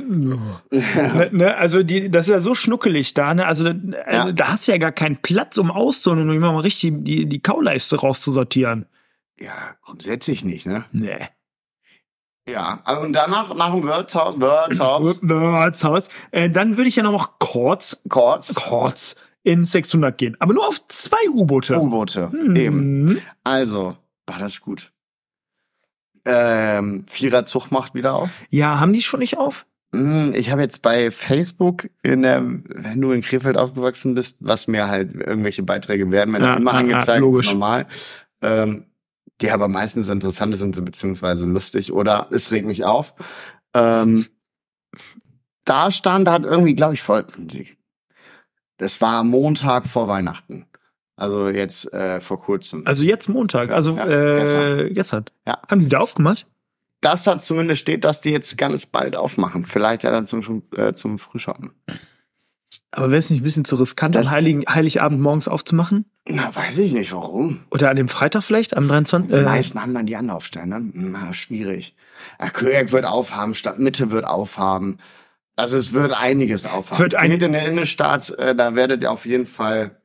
ne, 0.71 1.29
ne, 1.33 1.57
also 1.57 1.83
die, 1.83 2.11
das 2.11 2.27
ist 2.27 2.31
ja 2.33 2.41
so 2.41 2.55
schnuckelig 2.55 3.15
da, 3.15 3.35
ne? 3.35 3.47
Also, 3.47 3.65
da- 3.65 3.71
also 4.05 4.29
Ja. 4.29 4.33
da 4.33 4.49
hast 4.49 4.69
du 4.69 4.73
ja 4.73 4.79
gar 4.79 4.93
keinen 4.93 5.17
Platz, 5.17 5.59
um 5.59 5.71
auszuholen 5.71 6.29
und 6.29 6.37
immer 6.37 6.53
mal 6.53 6.61
richtig 6.61 6.93
die, 6.99 7.27
die 7.27 7.41
Kauleiste 7.41 7.97
rauszusortieren. 7.97 8.87
Ja, 9.41 9.77
grundsätzlich 9.83 10.45
nicht, 10.45 10.67
ne? 10.67 10.85
Nee. 10.93 11.17
Ja, 12.51 12.81
also 12.85 13.03
und 13.03 13.13
danach, 13.13 13.55
nach 13.55 13.73
dem 13.75 13.85
Wirtshaus, 13.85 14.41
Wirtshaus, 14.41 15.19
Wirtshaus. 15.23 16.09
Äh, 16.31 16.49
dann 16.51 16.77
würde 16.77 16.89
ich 16.89 16.97
ja 16.97 17.03
noch 17.03 17.39
kurz, 17.39 18.03
kurz, 18.09 18.55
kurz 18.55 19.17
ins 19.43 19.73
600 19.73 20.17
gehen. 20.19 20.37
Aber 20.41 20.55
nur 20.55 20.67
auf 20.67 20.87
zwei 20.89 21.29
U-Boote. 21.31 21.79
U-Boote, 21.79 22.31
Hm. 22.33 22.57
eben. 22.57 23.21
Also, 23.45 23.97
war 24.27 24.39
das 24.39 24.61
gut. 24.61 24.93
Ähm, 26.25 27.05
Vierer 27.07 27.47
Zug 27.47 27.71
macht 27.71 27.95
wieder 27.95 28.15
auf. 28.15 28.29
Ja, 28.51 28.81
haben 28.81 28.93
die 28.93 29.03
schon 29.03 29.21
nicht 29.21 29.39
auf? 29.39 29.65
Hm, 29.95 30.35
Ich 30.35 30.51
habe 30.51 30.61
jetzt 30.61 30.83
bei 30.83 31.11
Facebook 31.11 31.89
in 32.03 32.23
der, 32.23 32.43
wenn 32.45 33.01
du 33.01 33.13
in 33.13 33.23
Krefeld 33.23 33.57
aufgewachsen 33.57 34.15
bist, 34.15 34.37
was 34.41 34.69
mir 34.69 34.89
halt 34.89 35.15
irgendwelche 35.15 35.63
Beiträge 35.63 36.11
werden 36.11 36.33
mir 36.33 36.41
Ja, 36.41 36.47
dann 36.53 36.59
immer 36.59 36.73
ja, 36.73 36.81
ja, 36.81 36.85
angezeigt, 36.95 37.21
logisch. 37.21 37.47
ist 37.47 37.53
normal. 37.53 37.87
Ähm, 38.43 38.85
die 39.41 39.51
aber 39.51 39.69
meistens 39.69 40.09
interessant 40.09 40.57
sind, 40.57 40.85
beziehungsweise 40.85 41.47
lustig 41.47 41.93
oder 41.93 42.29
es 42.31 42.51
regt 42.51 42.67
mich 42.67 42.85
auf. 42.85 43.15
Ähm, 43.75 44.27
da 45.65 45.91
stand, 45.91 46.29
hat 46.29 46.45
irgendwie, 46.45 46.75
glaube 46.75 46.95
ich, 46.95 47.03
voll, 47.03 47.27
das 48.79 49.01
war 49.01 49.23
Montag 49.25 49.87
vor 49.87 50.09
Weihnachten. 50.09 50.65
Also 51.17 51.49
jetzt 51.49 51.93
äh, 51.93 52.21
vor 52.21 52.41
kurzem. 52.41 52.87
Also 52.87 53.03
jetzt 53.03 53.29
Montag, 53.29 53.73
also 53.73 53.97
Ja, 53.97 54.07
äh, 54.07 54.39
gestern. 54.39 54.95
gestern. 54.95 55.25
Ja. 55.47 55.59
Haben 55.69 55.81
die 55.81 55.87
wieder 55.87 56.01
aufgemacht? 56.01 56.47
das 57.01 57.27
hat 57.27 57.43
zumindest 57.43 57.81
steht, 57.81 58.05
dass 58.05 58.21
die 58.21 58.31
jetzt 58.31 58.57
ganz 58.59 58.87
bald 58.87 59.17
aufmachen. 59.17 59.65
Vielleicht 59.65 60.03
ja 60.03 60.11
dann 60.11 60.27
zum, 60.27 60.63
äh, 60.77 60.93
zum 60.93 61.19
Frühschoppen. 61.19 61.71
Aber 62.91 63.11
wäre 63.11 63.19
es 63.19 63.29
nicht 63.31 63.41
ein 63.41 63.45
bisschen 63.45 63.65
zu 63.67 63.77
riskant, 63.77 64.15
Das- 64.15 64.29
am 64.29 64.33
Heiligen, 64.35 64.63
Heiligabend 64.69 65.21
morgens 65.21 65.47
aufzumachen? 65.47 66.07
Na, 66.27 66.55
weiß 66.55 66.79
ich 66.79 66.93
nicht, 66.93 67.13
warum. 67.13 67.61
Oder 67.71 67.91
an 67.91 67.97
dem 67.97 68.09
Freitag 68.09 68.43
vielleicht, 68.45 68.77
am 68.77 68.89
23. 68.89 69.31
Die 69.31 69.43
Äh, 69.43 69.45
meisten 69.45 69.81
haben 69.81 69.93
dann 69.95 70.07
die 70.07 70.17
Anlaufstellen, 70.17 70.69
ne? 70.69 70.81
Na, 70.95 71.33
schwierig. 71.35 71.95
Ja, 72.41 72.49
König 72.51 72.91
wird 72.93 73.05
aufhaben, 73.05 73.55
Stadtmitte 73.55 74.11
wird 74.11 74.25
aufhaben. 74.25 74.99
Also 75.57 75.77
es 75.77 75.93
wird 75.93 76.13
einiges 76.13 76.65
aufhaben. 76.67 76.93
Es 76.95 76.99
wird 76.99 77.15
ein- 77.15 77.31
Geht 77.31 77.43
in 77.43 77.53
der 77.53 77.67
Innenstadt, 77.69 78.31
äh, 78.39 78.55
da 78.55 78.75
werdet 78.75 79.03
ihr 79.03 79.11
auf 79.13 79.27
jeden 79.27 79.47
Fall 79.47 80.01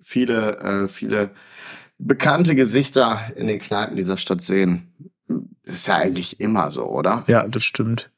viele, 0.00 0.58
äh, 0.58 0.88
viele 0.88 1.30
bekannte 1.98 2.54
Gesichter 2.54 3.20
in 3.36 3.46
den 3.46 3.58
Kneipen 3.58 3.96
dieser 3.96 4.16
Stadt 4.18 4.40
sehen. 4.42 4.92
Ist 5.64 5.86
ja 5.88 5.96
eigentlich 5.96 6.40
immer 6.40 6.70
so, 6.70 6.84
oder? 6.86 7.24
Ja, 7.26 7.46
das 7.48 7.64
stimmt. 7.64 8.10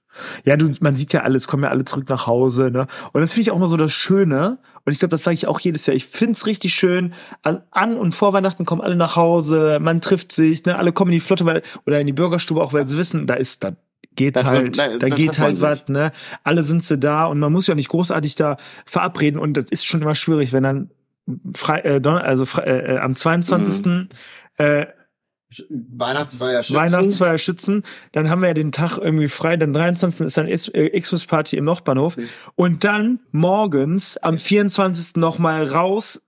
Ja, 0.44 0.56
du, 0.56 0.70
man 0.80 0.96
sieht 0.96 1.12
ja 1.12 1.22
alles, 1.22 1.48
kommen 1.48 1.62
ja 1.64 1.70
alle 1.70 1.84
zurück 1.84 2.08
nach 2.08 2.26
Hause, 2.26 2.70
ne? 2.70 2.86
Und 3.12 3.20
das 3.20 3.32
finde 3.32 3.42
ich 3.42 3.50
auch 3.50 3.56
immer 3.56 3.68
so 3.68 3.76
das 3.76 3.92
Schöne. 3.92 4.58
Und 4.84 4.92
ich 4.92 4.98
glaube, 4.98 5.10
das 5.10 5.24
sage 5.24 5.34
ich 5.34 5.46
auch 5.46 5.60
jedes 5.60 5.84
Jahr. 5.86 5.94
Ich 5.96 6.06
find's 6.06 6.46
richtig 6.46 6.74
schön. 6.74 7.12
An, 7.42 7.62
an 7.70 7.96
und 7.96 8.12
vor 8.14 8.32
Weihnachten 8.32 8.64
kommen 8.64 8.80
alle 8.80 8.96
nach 8.96 9.16
Hause, 9.16 9.78
man 9.80 10.00
trifft 10.00 10.32
sich, 10.32 10.64
ne? 10.64 10.76
Alle 10.78 10.92
kommen 10.92 11.10
in 11.10 11.16
die 11.16 11.20
Flotte, 11.20 11.44
weil, 11.44 11.62
oder 11.86 12.00
in 12.00 12.06
die 12.06 12.12
Bürgerstube, 12.12 12.62
auch 12.62 12.72
weil 12.72 12.88
sie 12.88 12.96
wissen, 12.98 13.26
da 13.26 13.34
ist, 13.34 13.64
da 13.64 13.72
geht 14.14 14.36
Da 14.36 14.44
halt, 14.44 14.74
trifft- 14.76 14.78
da- 14.78 14.98
da 14.98 15.08
geht 15.14 15.38
halt 15.38 15.60
was, 15.60 15.88
ne? 15.88 16.12
Alle 16.44 16.64
sind 16.64 16.82
sie 16.82 16.98
da 16.98 17.26
und 17.26 17.38
man 17.38 17.52
muss 17.52 17.66
ja 17.66 17.74
nicht 17.74 17.88
großartig 17.88 18.34
da 18.36 18.56
verabreden. 18.86 19.38
Und 19.38 19.56
das 19.56 19.66
ist 19.70 19.84
schon 19.84 20.02
immer 20.02 20.14
schwierig, 20.14 20.52
wenn 20.52 20.62
dann 20.62 20.90
frei, 21.54 21.80
äh, 21.80 22.00
also 22.04 22.44
frei, 22.46 22.62
äh, 22.62 22.94
äh, 22.94 22.98
am 22.98 23.14
22. 23.14 23.84
Mhm. 23.84 24.08
Äh, 24.56 24.86
Weihnachtsfeier 25.70 26.62
Schützen. 26.62 26.76
Weihnachtsfeier 26.76 27.38
Schützen, 27.38 27.82
dann 28.12 28.28
haben 28.28 28.42
wir 28.42 28.48
ja 28.48 28.54
den 28.54 28.72
Tag 28.72 28.98
irgendwie 28.98 29.28
frei, 29.28 29.56
dann 29.56 29.72
23. 29.72 30.26
ist 30.26 30.36
dann 30.36 30.46
äh, 30.46 31.00
Xmas-Party 31.00 31.56
im 31.56 31.64
Nordbahnhof 31.64 32.16
und 32.54 32.84
dann 32.84 33.20
morgens 33.32 34.18
am 34.18 34.38
24. 34.38 35.16
nochmal 35.16 35.64
raus. 35.64 36.20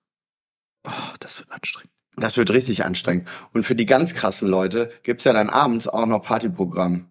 Oh, 0.87 0.91
das 1.21 1.39
wird 1.39 1.51
anstrengend. 1.53 1.93
Das 2.17 2.37
wird 2.37 2.51
richtig 2.51 2.85
anstrengend. 2.85 3.29
Und 3.53 3.65
für 3.65 3.75
die 3.75 3.87
ganz 3.87 4.15
krassen 4.15 4.49
Leute 4.49 4.91
gibt's 5.03 5.25
ja 5.25 5.33
dann 5.33 5.51
abends 5.51 5.87
auch 5.87 6.07
noch 6.07 6.23
Partyprogramm. 6.23 7.07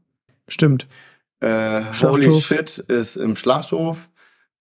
Stimmt. 0.47 0.87
Äh. 1.41 1.81
Holy 2.01 2.31
Shit 2.39 2.79
ist 2.79 3.15
im 3.15 3.35
Schlachthof. 3.35 4.09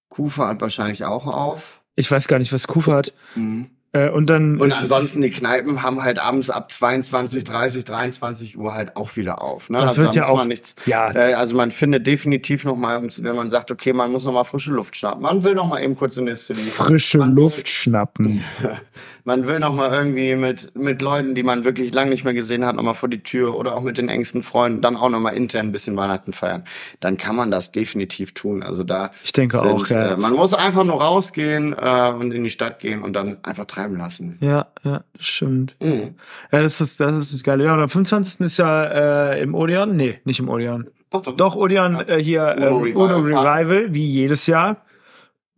Kufa 0.09 0.49
hat 0.49 0.61
wahrscheinlich 0.61 1.05
auch 1.05 1.27
auf. 1.27 1.83
Ich 1.97 2.11
weiß 2.11 2.29
gar 2.29 2.39
nicht, 2.39 2.53
was 2.53 2.67
Kufa 2.67 2.95
hat. 2.95 3.15
Mhm. 3.35 3.71
Äh, 3.93 4.11
und 4.11 4.29
dann. 4.29 4.61
Und 4.61 4.73
ansonsten 4.79 5.23
die 5.23 5.31
Kneipen 5.31 5.83
haben 5.83 6.03
halt 6.03 6.19
abends 6.19 6.51
ab 6.51 6.71
22, 6.71 7.45
30, 7.45 7.85
23 7.85 8.59
Uhr 8.59 8.75
halt 8.75 8.97
auch 8.97 9.17
wieder 9.17 9.41
auf. 9.43 9.71
Ne? 9.71 9.79
Das 9.79 9.97
wird 9.97 10.11
da 10.11 10.13
ja 10.13 10.29
auch- 10.29 10.45
nichts, 10.45 10.75
ja. 10.85 11.11
äh, 11.15 11.33
also 11.33 11.57
man 11.57 11.71
findet 11.71 12.07
definitiv 12.07 12.65
noch 12.65 12.77
mal, 12.77 13.03
wenn 13.03 13.37
man 13.37 13.49
sagt, 13.49 13.71
okay, 13.71 13.95
man 13.95 14.13
muss 14.13 14.25
noch 14.25 14.33
mal 14.33 14.45
frische 14.45 14.73
Luft 14.73 14.95
schnappen. 14.97 15.23
Man 15.23 15.43
will 15.43 15.55
noch 15.55 15.67
mal 15.67 15.83
eben 15.83 15.97
kurz 15.97 16.19
in 16.19 16.27
die 16.27 16.35
City. 16.37 16.61
frische 16.61 17.19
Luft 17.19 17.69
schnappen. 17.69 18.45
Man 19.29 19.47
will 19.47 19.59
noch 19.59 19.75
mal 19.75 19.93
irgendwie 19.93 20.35
mit 20.37 20.75
mit 20.75 21.03
Leuten, 21.03 21.35
die 21.35 21.43
man 21.43 21.67
wirklich 21.67 21.93
lange 21.93 22.09
nicht 22.09 22.25
mehr 22.25 22.33
gesehen 22.33 22.65
hat, 22.65 22.77
noch 22.77 22.83
mal 22.83 22.95
vor 22.95 23.11
die 23.11 23.23
Tür 23.23 23.59
oder 23.59 23.77
auch 23.77 23.83
mit 23.83 23.99
den 23.99 24.09
engsten 24.09 24.43
Freunden, 24.43 24.81
dann 24.81 24.97
auch 24.97 25.11
noch 25.11 25.21
mal 25.21 25.33
intern 25.33 25.67
ein 25.67 25.73
bisschen 25.73 25.99
Weihnachten 25.99 26.33
feiern. 26.33 26.65
Dann 27.01 27.19
kann 27.19 27.37
man 27.37 27.51
das 27.51 27.71
definitiv 27.71 28.33
tun. 28.33 28.63
Also 28.63 28.85
da 28.85 29.11
Ich 29.23 29.33
denke 29.33 29.61
auch, 29.61 29.87
ja. 29.89 30.15
Äh, 30.15 30.17
man 30.17 30.33
muss 30.33 30.55
einfach 30.55 30.83
nur 30.83 31.03
rausgehen 31.03 31.77
äh, 31.79 32.11
und 32.11 32.33
in 32.33 32.43
die 32.43 32.49
Stadt 32.49 32.79
gehen 32.79 33.03
und 33.03 33.13
dann 33.13 33.37
einfach 33.43 33.67
treiben 33.67 33.99
lassen. 33.99 34.39
Ja, 34.41 34.69
ja, 34.83 35.03
stimmt. 35.19 35.77
Mhm. 35.81 36.15
Ja, 36.51 36.63
das 36.63 36.81
ist, 36.81 36.99
das 36.99 37.13
ist 37.13 37.35
das 37.35 37.43
Geile. 37.43 37.65
Ja, 37.65 37.75
und 37.75 37.81
am 37.81 37.91
25. 37.91 38.41
ist 38.41 38.57
ja 38.57 39.33
äh, 39.33 39.43
im 39.43 39.55
Odeon. 39.55 39.95
Nee, 39.95 40.21
nicht 40.25 40.41
im 40.41 40.49
Odeon. 40.49 40.87
Doch, 41.11 41.21
doch. 41.21 41.37
Doch, 41.37 41.55
Odeon 41.55 42.01
äh, 42.09 42.17
hier 42.17 42.57
äh, 42.59 42.69
Uno 42.69 42.79
Revival. 42.79 43.15
Uno 43.15 43.19
Revival, 43.19 43.93
wie 43.93 44.07
jedes 44.07 44.47
Jahr. 44.47 44.88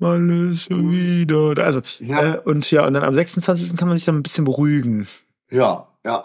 Alles 0.00 0.68
wieder. 0.70 1.62
Also, 1.64 1.80
Ja. 2.00 2.34
äh, 2.34 2.38
und 2.38 2.70
ja, 2.70 2.86
und 2.86 2.94
dann 2.94 3.04
am 3.04 3.12
26. 3.14 3.76
kann 3.76 3.88
man 3.88 3.96
sich 3.96 4.06
dann 4.06 4.16
ein 4.16 4.22
bisschen 4.22 4.44
beruhigen. 4.44 5.06
Ja, 5.50 5.88
ja. 6.04 6.24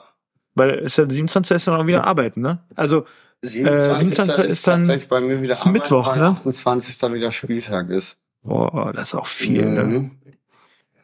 Weil 0.56 0.80
es 0.80 0.96
ja 0.98 1.10
27. 1.10 1.56
ist 1.56 1.68
dann 1.68 1.76
auch 1.76 1.86
wieder 1.88 2.06
arbeiten, 2.06 2.42
ne? 2.42 2.60
Also, 2.76 3.06
27. 3.42 4.08
27. 4.16 4.46
ist 4.46 4.68
dann- 4.68 4.80
tatsächlich 4.82 5.08
bei 5.10 5.20
mir 5.20 5.42
wieder 5.42 5.54
ist 5.54 5.66
Mittwoch, 5.66 6.16
ne? 6.16 6.30
28. 6.30 6.98
dann 7.00 7.14
wieder 7.14 7.32
Spieltag 7.32 7.90
ist. 7.90 8.18
boah, 8.44 8.94
das 8.94 9.10
ist 9.10 9.16
auch 9.16 9.28
viel, 9.28 9.66
ne? 9.66 9.84
Mhm. 9.84 10.12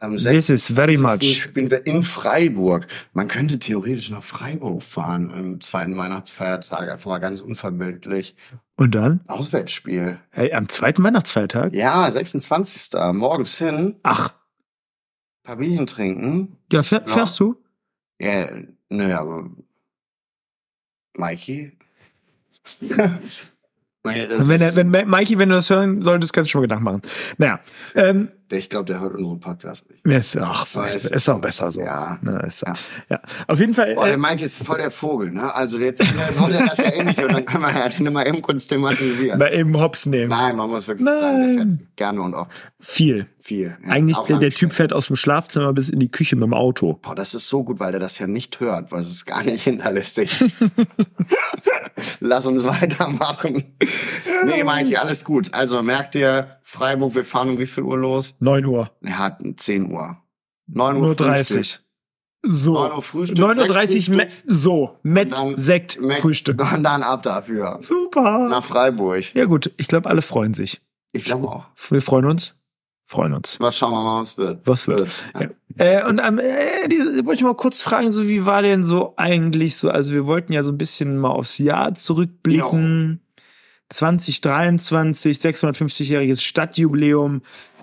Am 0.00 0.16
This 0.16 0.48
is 0.50 0.72
very 0.72 0.96
26. 0.96 1.28
much. 1.30 1.42
spielen 1.42 1.70
wir 1.70 1.86
in 1.86 2.02
Freiburg. 2.02 2.88
Man 3.12 3.28
könnte 3.28 3.58
theoretisch 3.60 4.10
nach 4.10 4.22
Freiburg 4.22 4.82
fahren 4.82 5.30
am 5.32 5.60
zweiten 5.60 5.96
Weihnachtsfeiertag, 5.96 6.90
einfach 6.90 7.06
mal 7.10 7.18
ganz 7.18 7.40
unverbindlich. 7.40 8.34
Und 8.82 8.94
dann? 8.96 9.20
Auswärtsspiel. 9.28 10.18
Hey, 10.30 10.52
am 10.52 10.68
zweiten 10.68 11.04
Weihnachtsfeiertag? 11.04 11.72
Ja, 11.72 12.10
26. 12.10 12.90
Morgens 13.12 13.56
hin, 13.56 13.94
Ach, 14.02 14.32
paar 15.44 15.56
Bierchen 15.56 15.86
trinken. 15.86 16.56
ja, 16.72 16.82
fähr, 16.82 17.00
Ja. 17.06 17.12
fährst 17.14 17.38
du? 17.38 17.56
Ja, 18.20 18.48
nö, 18.88 19.14
aber 19.14 19.48
Mikey? 21.16 21.72
Wenn, 24.02 24.90
wenn 24.90 24.90
Mikey, 25.10 25.38
wenn 25.38 25.48
du 25.50 25.54
das 25.54 25.70
hören 25.70 26.02
solltest, 26.02 26.32
kannst 26.32 26.48
du 26.48 26.52
schon 26.52 26.60
mal 26.60 26.64
Gedanken 26.64 26.84
machen. 26.84 27.02
Naja, 27.38 27.60
ähm, 27.94 28.32
ich 28.58 28.68
glaube, 28.68 28.84
der 28.86 29.00
hört 29.00 29.14
unseren 29.14 29.40
Podcast 29.40 29.88
nicht. 29.90 30.04
ist, 30.04 30.36
ach, 30.38 30.66
Weiß. 30.74 31.06
ist 31.06 31.28
auch 31.28 31.40
besser 31.40 31.70
so. 31.72 31.80
Ja. 31.80 32.18
Ne, 32.22 32.42
ist, 32.46 32.62
Ja. 32.66 32.74
ja. 33.08 33.20
Auf 33.48 33.58
jeden 33.58 33.74
Fall. 33.74 33.94
Boah, 33.94 34.04
der 34.06 34.14
Äh, 34.14 34.18
Mike 34.18 34.44
ist 34.44 34.56
voll 34.62 34.78
der 34.78 34.90
Vogel, 34.90 35.30
ne? 35.32 35.54
Also 35.54 35.78
jetzt 35.78 36.00
wollte 36.38 36.56
er 36.56 36.66
das 36.66 36.78
ja 36.78 37.02
nicht 37.02 37.18
und 37.22 37.32
dann 37.32 37.44
können 37.44 37.62
wir 37.64 37.70
ja 37.72 37.88
den 37.88 38.12
mal 38.12 38.26
eben 38.26 38.42
kurz 38.42 38.66
thematisieren. 38.66 39.38
mal 39.38 39.52
eben 39.52 39.78
Hops 39.80 40.06
nehmen. 40.06 40.28
Nein, 40.30 40.56
man 40.56 40.70
muss 40.70 40.86
wirklich 40.88 41.04
Nein. 41.04 41.56
sagen, 41.58 41.88
gerne 41.96 42.20
und 42.22 42.34
auch 42.34 42.48
Viel. 42.80 43.26
viel. 43.40 43.76
Ja, 43.84 43.92
Eigentlich, 43.92 44.18
der, 44.18 44.38
der 44.38 44.50
Typ 44.50 44.72
fährt 44.72 44.92
aus 44.92 45.06
dem 45.06 45.16
Schlafzimmer 45.16 45.72
bis 45.72 45.88
in 45.88 45.98
die 46.00 46.10
Küche 46.10 46.36
mit 46.36 46.44
dem 46.44 46.54
Auto. 46.54 46.94
Boah, 47.02 47.14
das 47.14 47.34
ist 47.34 47.48
so 47.48 47.64
gut, 47.64 47.80
weil 47.80 47.92
der 47.92 48.00
das 48.00 48.18
ja 48.18 48.26
nicht 48.26 48.60
hört, 48.60 48.92
weil 48.92 49.02
es 49.02 49.10
ist 49.12 49.24
gar 49.26 49.42
nicht 49.42 49.64
hinterlistig. 49.64 50.44
Lass 52.20 52.46
uns 52.46 52.64
weitermachen. 52.64 53.64
Nee, 54.46 54.64
Mike, 54.64 55.00
alles 55.00 55.24
gut. 55.24 55.52
Also 55.54 55.82
merkt 55.82 56.14
ihr, 56.14 56.56
Freiburg, 56.62 57.14
wir 57.14 57.24
fahren 57.24 57.50
um 57.50 57.58
wie 57.58 57.66
viel 57.66 57.84
Uhr 57.84 57.98
los? 57.98 58.36
9 58.42 58.64
Uhr. 58.66 58.90
Er 59.02 59.18
hat 59.18 59.40
10 59.56 59.92
Uhr. 59.92 60.16
9 60.66 60.98
Nur 60.98 61.08
Uhr 61.10 61.14
30. 61.14 61.56
Frühstück. 61.56 61.82
So. 62.44 62.72
9 62.74 62.92
Uhr 62.92 63.02
Frühstück, 63.02 63.38
9.30 63.38 63.86
Sekt, 63.86 64.08
Uhr, 64.08 64.16
Me- 64.16 64.28
so. 64.46 64.98
Met, 65.04 65.38
dann 65.38 65.56
Sekt, 65.56 66.00
Mac- 66.00 66.18
Frühstück. 66.20 66.60
Und 66.74 66.82
dann 66.82 67.04
ab 67.04 67.22
dafür. 67.22 67.78
Super. 67.80 68.48
Nach 68.48 68.64
Freiburg. 68.64 69.32
Ja 69.34 69.44
gut, 69.44 69.70
ich 69.76 69.86
glaube, 69.86 70.10
alle 70.10 70.22
freuen 70.22 70.52
sich. 70.54 70.80
Ich 71.12 71.22
glaube 71.24 71.46
auch. 71.48 71.66
Wir 71.90 72.02
freuen 72.02 72.24
uns. 72.24 72.54
Freuen 73.06 73.34
uns. 73.34 73.58
Was 73.60 73.76
schauen 73.76 73.92
wir 73.92 74.02
mal, 74.02 74.22
was 74.22 74.36
wird. 74.38 74.66
Was 74.66 74.88
wird? 74.88 75.08
Ja. 75.34 75.42
Ja. 75.42 76.00
Äh, 76.00 76.08
und 76.08 76.18
ähm, 76.18 76.38
äh, 76.40 76.88
diese, 76.88 77.24
wollte 77.26 77.34
ich 77.40 77.42
mal 77.44 77.54
kurz 77.54 77.80
fragen, 77.82 78.10
so 78.10 78.26
wie 78.26 78.44
war 78.46 78.62
denn 78.62 78.82
so 78.84 79.14
eigentlich 79.16 79.76
so? 79.76 79.90
Also 79.90 80.12
wir 80.12 80.26
wollten 80.26 80.52
ja 80.52 80.62
so 80.62 80.70
ein 80.72 80.78
bisschen 80.78 81.18
mal 81.18 81.30
aufs 81.30 81.58
Jahr 81.58 81.94
zurückblicken. 81.94 83.20
2023, 83.90 85.36
650-jähriges 85.36 86.40
Stadtjubiläum. 86.42 87.42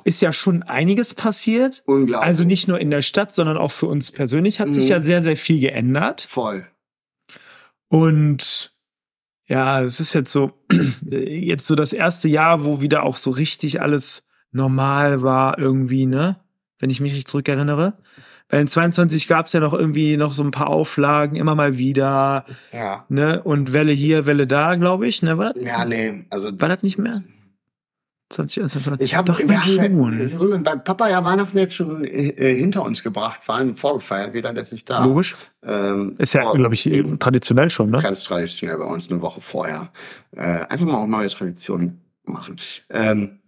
Ist 0.09 0.21
ja 0.21 0.33
schon 0.33 0.63
einiges 0.63 1.13
passiert. 1.13 1.83
Unglaublich. 1.85 2.27
Also 2.27 2.43
nicht 2.43 2.67
nur 2.67 2.79
in 2.79 2.89
der 2.89 3.03
Stadt, 3.03 3.31
sondern 3.33 3.57
auch 3.57 3.71
für 3.71 3.85
uns 3.85 4.11
persönlich 4.11 4.59
hat 4.59 4.73
sich 4.73 4.85
Mhm. 4.85 4.89
ja 4.89 5.01
sehr, 5.01 5.21
sehr 5.21 5.37
viel 5.37 5.59
geändert. 5.59 6.21
Voll. 6.21 6.65
Und 7.89 8.73
ja, 9.47 9.81
es 9.81 9.99
ist 9.99 10.13
jetzt 10.13 10.31
so, 10.31 10.51
jetzt 11.09 11.67
so 11.67 11.75
das 11.75 11.93
erste 11.93 12.27
Jahr, 12.29 12.63
wo 12.65 12.81
wieder 12.81 13.03
auch 13.03 13.17
so 13.17 13.29
richtig 13.31 13.81
alles 13.81 14.23
normal 14.51 15.21
war 15.21 15.57
irgendwie, 15.59 16.05
ne? 16.05 16.37
Wenn 16.79 16.89
ich 16.89 17.01
mich 17.01 17.11
richtig 17.11 17.27
zurückerinnere. 17.27 17.93
Weil 18.49 18.61
in 18.61 18.67
22 18.67 19.27
gab 19.27 19.45
es 19.45 19.53
ja 19.53 19.59
noch 19.59 19.73
irgendwie 19.73 20.17
noch 20.17 20.33
so 20.33 20.43
ein 20.43 20.49
paar 20.51 20.67
Auflagen, 20.67 21.35
immer 21.35 21.53
mal 21.53 21.77
wieder, 21.77 22.45
Ja. 22.73 23.05
ne? 23.09 23.43
Und 23.43 23.73
Welle 23.73 23.91
hier, 23.91 24.25
Welle 24.25 24.47
da, 24.47 24.75
glaube 24.75 25.07
ich, 25.07 25.21
ne? 25.21 25.37
War 25.37 25.53
das, 25.53 25.61
Ja, 25.63 25.85
nee, 25.85 26.25
also. 26.31 26.49
war 26.59 26.69
das 26.69 26.81
nicht 26.81 26.97
mehr? 26.97 27.21
20, 28.29 28.67
20, 28.67 29.01
Ich 29.01 29.15
habe, 29.15 29.31
doch, 29.31 29.39
wir 29.39 29.49
wir 29.49 29.57
haben 29.59 30.19
schon. 30.19 30.51
ja, 30.51 30.57
beim 30.59 30.83
Papa 30.83 31.09
ja 31.09 31.23
Weihnachten 31.23 31.57
jetzt 31.57 31.73
schon 31.73 32.03
äh, 32.03 32.55
hinter 32.55 32.83
uns 32.83 33.01
gebracht, 33.01 33.43
vor 33.43 33.55
allem 33.55 33.75
vorgefeiert, 33.75 34.33
wieder, 34.33 34.53
der 34.53 34.63
ist 34.63 34.71
nicht 34.71 34.89
da. 34.89 35.03
Logisch. 35.03 35.35
Ähm, 35.63 36.15
Ist 36.19 36.33
ja, 36.33 36.51
glaube 36.51 36.75
ich, 36.75 36.89
traditionell 37.19 37.69
schon, 37.71 37.89
ne? 37.89 37.97
ganz 37.97 38.23
traditionell 38.23 38.77
bei 38.77 38.85
uns 38.85 39.09
eine 39.09 39.21
Woche 39.21 39.41
vorher. 39.41 39.91
Äh, 40.31 40.41
einfach 40.41 40.85
mal 40.85 40.95
auch 40.95 41.07
neue 41.07 41.27
Traditionen 41.29 42.01
machen. 42.23 42.57
Ähm, 42.91 43.39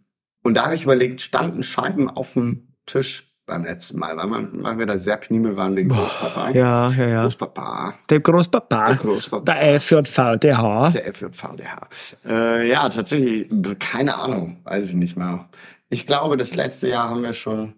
und 0.43 0.55
da 0.55 0.65
habe 0.65 0.75
ich 0.75 0.83
überlegt, 0.83 1.21
standen 1.21 1.63
Scheiben 1.63 2.09
auf 2.09 2.33
dem 2.33 2.73
Tisch 2.87 3.30
beim 3.45 3.63
letzten 3.65 3.99
Mal, 3.99 4.15
weil, 4.17 4.27
man, 4.27 4.63
weil 4.63 4.79
wir 4.79 4.85
da 4.85 4.97
sehr 4.97 5.17
penibel 5.17 5.57
waren 5.57 5.75
wegen 5.75 5.89
Großpapa. 5.89 6.51
Ja, 6.51 6.89
ja, 6.91 7.07
ja. 7.07 7.23
Großpapa. 7.23 7.95
Der 8.09 8.19
Großpapa. 8.19 8.85
Der 8.85 8.95
Großpapa. 8.95 9.43
Der 9.53 9.79
FJVDH. 9.79 10.91
Der 10.91 11.13
FJVDH. 11.13 11.87
Äh, 12.25 12.69
ja, 12.69 12.87
tatsächlich, 12.89 13.49
keine 13.79 14.15
Ahnung, 14.17 14.61
weiß 14.63 14.89
ich 14.89 14.95
nicht 14.95 15.17
mehr. 15.17 15.49
Ich 15.89 16.05
glaube, 16.05 16.37
das 16.37 16.55
letzte 16.55 16.87
Jahr 16.87 17.09
haben 17.09 17.23
wir 17.23 17.33
schon 17.33 17.73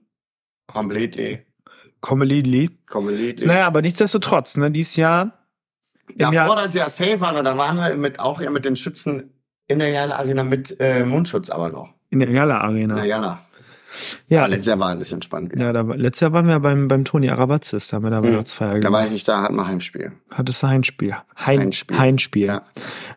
komplett 0.68 1.18
eh. 1.18 1.46
Comedy. 2.02 2.70
Komplett. 2.88 3.46
Naja, 3.46 3.66
aber 3.66 3.82
nichtsdestotrotz, 3.82 4.58
ne, 4.58 4.70
dieses 4.70 4.96
Jahr. 4.98 5.32
Ja, 6.18 6.28
im 6.28 6.34
Jahr- 6.34 6.48
vor 6.48 6.58
das 6.58 6.74
Jahr 6.74 6.90
safe 6.90 7.22
waren 7.22 7.36
wir, 7.36 7.44
da 7.44 7.58
waren 7.58 7.78
wir 7.78 7.96
mit, 7.96 8.20
auch 8.20 8.42
ja 8.42 8.50
mit 8.50 8.66
den 8.66 8.76
Schützen 8.76 9.32
in 9.68 9.80
der 9.80 9.88
Jana 9.90 10.18
Arena 10.18 10.44
mit 10.44 10.76
äh, 10.82 11.06
Mundschutz 11.06 11.50
aber 11.50 11.70
noch. 11.70 11.94
in 12.10 12.20
der 12.20 12.30
Jala 12.30 12.58
In 12.58 12.62
Arena. 12.62 12.96
der 12.96 13.06
Jana. 13.06 13.43
Ja, 14.28 14.40
Aber 14.40 14.48
letztes 14.50 14.68
Jahr 14.68 14.80
war 14.80 14.90
alles 14.90 15.12
entspannt. 15.12 15.54
ja, 15.56 15.72
da, 15.74 15.82
letztes 15.82 16.22
Jahr 16.22 16.34
waren 16.34 16.48
wir 16.48 16.60
beim, 16.60 16.88
beim 16.88 17.06
Toni 17.06 17.30
Arabatzis, 17.30 17.88
da 17.88 17.96
haben 17.98 18.04
wir 18.04 18.10
da 18.12 18.24
Weihnachtsfeier 18.24 18.74
Da 18.74 18.80
gemacht. 18.80 18.94
war 18.94 19.06
ich 19.06 19.12
nicht 19.12 19.28
da, 19.28 19.42
hatten 19.42 19.56
wir 19.56 19.68
Heimspiel. 19.68 20.12
Hattest 20.32 20.64
du 20.64 20.68
Heimspiel? 20.68 21.12
Hein, 21.36 21.60
Heimspiel. 21.62 21.98
Heimspiel. 22.00 22.46
Ja. 22.48 22.62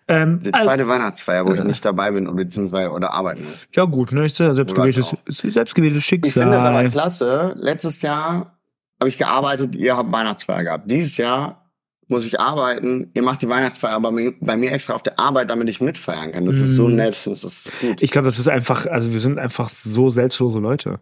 Ähm, 0.08 0.40
Die 0.42 0.52
also- 0.54 0.66
zweite 0.66 0.88
Weihnachtsfeier, 0.88 1.46
wo 1.46 1.54
ich 1.54 1.64
nicht 1.64 1.84
dabei 1.84 2.10
bin 2.10 2.26
oder 2.26 2.36
beziehungsweise 2.36 2.90
oder 2.90 3.12
arbeiten 3.12 3.44
muss. 3.48 3.68
ja 3.74 3.84
gut, 3.84 4.12
ne, 4.12 4.24
ist 4.26 4.38
ja 4.38 4.54
selbstgewähltes, 4.54 5.14
selbstgewähltes 5.28 6.04
Schicksal. 6.04 6.28
Ich 6.28 6.34
finde 6.34 6.52
das 6.56 6.64
aber 6.64 6.84
klasse. 6.88 7.54
Letztes 7.56 8.02
Jahr 8.02 8.56
habe 9.00 9.08
ich 9.08 9.18
gearbeitet, 9.18 9.74
ihr 9.76 9.96
habt 9.96 10.10
Weihnachtsfeier 10.12 10.62
gehabt. 10.64 10.90
Dieses 10.90 11.16
Jahr 11.16 11.65
muss 12.08 12.24
ich 12.24 12.40
arbeiten. 12.40 13.10
Ihr 13.14 13.22
macht 13.22 13.42
die 13.42 13.48
Weihnachtsfeier 13.48 13.92
aber 13.92 14.12
bei 14.40 14.56
mir, 14.56 14.72
extra 14.72 14.94
auf 14.94 15.02
der 15.02 15.18
Arbeit, 15.18 15.50
damit 15.50 15.68
ich 15.68 15.80
mitfeiern 15.80 16.32
kann. 16.32 16.46
Das 16.46 16.56
ist 16.56 16.76
so 16.76 16.88
nett. 16.88 17.26
Das 17.26 17.44
ist 17.44 17.72
gut. 17.80 18.02
Ich 18.02 18.10
glaube, 18.10 18.26
das 18.26 18.38
ist 18.38 18.48
einfach, 18.48 18.86
also 18.86 19.12
wir 19.12 19.20
sind 19.20 19.38
einfach 19.38 19.68
so 19.68 20.10
selbstlose 20.10 20.60
Leute, 20.60 21.00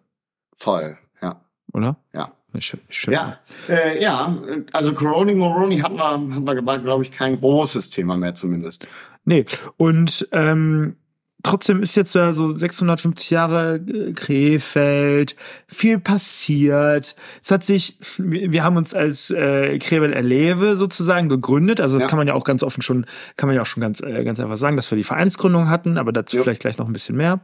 Voll. 0.57 0.97
Ja. 1.21 1.41
oder? 1.73 1.97
Ja. 2.13 2.33
Ich, 2.57 2.77
ich. 2.89 3.03
Ja, 3.07 3.41
äh, 3.69 4.01
ja, 4.01 4.37
also 4.73 4.95
Coroni 4.95 5.35
Moroni 5.35 5.79
hatten 5.79 5.97
wir, 5.97 6.05
hatten 6.05 6.47
wir 6.47 6.79
glaube 6.79 7.03
ich, 7.03 7.11
kein 7.11 7.41
großes 7.41 7.91
Thema 7.91 8.17
mehr 8.17 8.35
zumindest. 8.35 8.87
Nee, 9.25 9.45
und 9.77 10.29
ähm, 10.31 10.97
trotzdem 11.45 11.81
ist 11.83 11.95
jetzt 11.95 12.15
ja 12.17 12.35
so 12.35 12.51
650 12.53 13.31
Jahre 13.31 13.77
äh, 13.77 14.13
Krefeld, 14.13 15.37
viel 15.69 16.01
passiert. 16.01 17.15
Es 17.43 17.51
hat 17.53 17.63
sich, 17.63 18.01
wir 18.19 18.65
haben 18.65 18.77
uns 18.77 18.93
als 18.95 19.31
äh, 19.31 19.79
Krefeld 19.79 20.13
Erlebe 20.15 20.75
sozusagen 20.75 21.29
gegründet. 21.29 21.81
Also 21.81 21.95
das 21.95 22.05
Ja. 22.05 22.09
kann 22.09 22.19
man 22.19 22.27
ja 22.27 22.35
auch 22.35 22.45
ganz 22.45 22.63
offen 22.65 22.83
schon, 22.83 23.07
kann 23.37 23.47
man 23.47 23.55
ja 23.55 23.63
auch 23.63 23.67
schon 23.67 23.81
ganz, 23.81 24.01
äh, 24.01 24.25
ganz 24.25 24.41
einfach 24.41 24.57
sagen, 24.57 24.75
dass 24.77 24.91
wir 24.91 24.97
die 24.97 25.05
Vereinsgründung 25.05 25.69
hatten, 25.71 25.99
aber 25.99 26.11
dazu 26.13 26.37
Ja. 26.39 26.43
vielleicht 26.43 26.63
gleich 26.63 26.79
noch 26.79 26.87
ein 26.87 26.93
bisschen 26.93 27.17
mehr. 27.17 27.41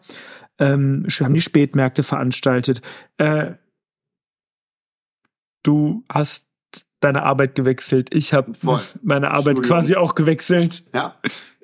Ähm, 0.59 1.05
wir 1.07 1.25
haben 1.27 1.35
die 1.35 1.41
Spätmärkte 1.41 2.03
veranstaltet. 2.03 2.81
Äh, 3.19 3.53
du 5.63 6.05
hast 6.11 6.49
deine 7.01 7.23
Arbeit 7.23 7.55
gewechselt. 7.55 8.09
Ich 8.13 8.35
habe 8.35 8.53
meine 9.03 9.31
Arbeit 9.31 9.63
quasi 9.63 9.97
auch 9.97 10.15
gewechselt. 10.15 10.85
Ja, 10.95 11.15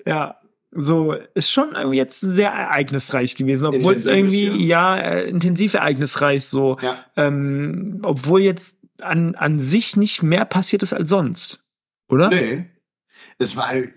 Ja, 0.07 0.37
so 0.70 1.14
ist 1.35 1.50
schon 1.50 1.75
jetzt 1.92 2.20
sehr 2.20 2.50
ereignisreich 2.50 3.35
gewesen, 3.35 3.66
obwohl 3.66 3.94
es 3.94 4.06
Intensives 4.06 4.42
irgendwie 4.42 4.66
ja 4.66 4.96
äh, 4.96 5.28
intensiv 5.28 5.75
ereignisreich 5.75 6.44
so, 6.44 6.76
ja. 6.82 7.04
ähm, 7.16 8.00
obwohl 8.02 8.42
jetzt 8.42 8.78
an 9.00 9.35
an 9.35 9.61
sich 9.61 9.96
nicht 9.96 10.23
mehr 10.23 10.44
passiert 10.44 10.82
ist 10.82 10.92
als 10.92 11.08
sonst, 11.08 11.64
oder? 12.08 12.28
Nee. 12.28 12.66
Es 13.38 13.56
war 13.56 13.68
halt, 13.68 13.92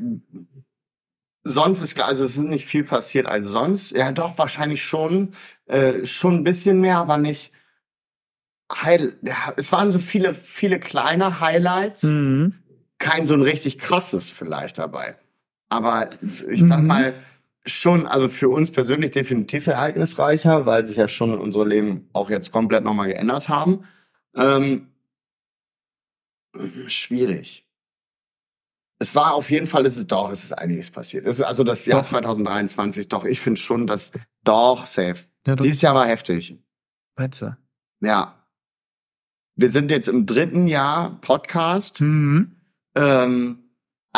sonst 1.43 1.81
ist 1.81 1.95
klar, 1.95 2.07
also 2.07 2.23
es 2.23 2.31
ist 2.31 2.43
nicht 2.43 2.65
viel 2.65 2.83
passiert 2.83 3.25
als 3.25 3.47
sonst. 3.47 3.91
Ja, 3.91 4.11
doch, 4.11 4.37
wahrscheinlich 4.37 4.83
schon, 4.83 5.31
äh, 5.65 6.05
schon 6.05 6.35
ein 6.35 6.43
bisschen 6.43 6.81
mehr, 6.81 6.97
aber 6.97 7.17
nicht. 7.17 7.51
Heil, 8.71 9.17
ja, 9.23 9.53
es 9.57 9.71
waren 9.71 9.91
so 9.91 9.99
viele, 9.99 10.33
viele 10.33 10.79
kleine 10.79 11.39
Highlights. 11.39 12.03
Mhm. 12.03 12.55
Kein 12.99 13.25
so 13.25 13.33
ein 13.33 13.41
richtig 13.41 13.79
krasses 13.79 14.29
vielleicht 14.29 14.77
dabei. 14.77 15.17
Aber 15.69 16.09
ich 16.21 16.63
sag 16.63 16.79
Mhm. 16.81 16.87
mal, 16.87 17.13
schon, 17.65 18.07
also 18.07 18.27
für 18.29 18.49
uns 18.49 18.71
persönlich 18.71 19.11
definitiv 19.11 19.67
ereignisreicher, 19.67 20.65
weil 20.65 20.85
sich 20.85 20.97
ja 20.97 21.07
schon 21.07 21.37
unsere 21.37 21.67
Leben 21.67 22.09
auch 22.13 22.29
jetzt 22.29 22.51
komplett 22.51 22.83
nochmal 22.83 23.07
geändert 23.07 23.49
haben. 23.49 23.83
Ähm, 24.35 24.87
schwierig. 26.87 27.65
Es 29.01 29.15
war 29.15 29.33
auf 29.33 29.49
jeden 29.49 29.67
Fall, 29.67 29.85
es 29.85 29.95
ist 29.97 30.11
doch, 30.11 30.31
es 30.31 30.43
ist 30.43 30.51
einiges 30.57 30.91
passiert. 30.91 31.25
Es 31.25 31.39
ist 31.39 31.45
also 31.45 31.63
das 31.63 31.85
Jahr 31.85 32.01
Doch. 32.01 32.07
2023, 32.09 33.07
doch, 33.07 33.23
ich 33.23 33.39
finde 33.39 33.59
schon, 33.59 33.87
dass 33.87 34.11
doch 34.43 34.85
safe. 34.85 35.25
Ja, 35.47 35.55
doch. 35.55 35.63
Dieses 35.63 35.81
Jahr 35.81 35.95
war 35.95 36.05
heftig. 36.05 36.57
Meinst 37.15 37.41
du? 37.41 37.55
Ja. 38.01 38.35
Wir 39.55 39.69
sind 39.69 39.91
jetzt 39.91 40.09
im 40.09 40.25
dritten 40.25 40.67
Jahr 40.67 41.17
Podcast. 41.21 42.01
Mhm. 42.01 42.55
Ähm, 42.95 43.68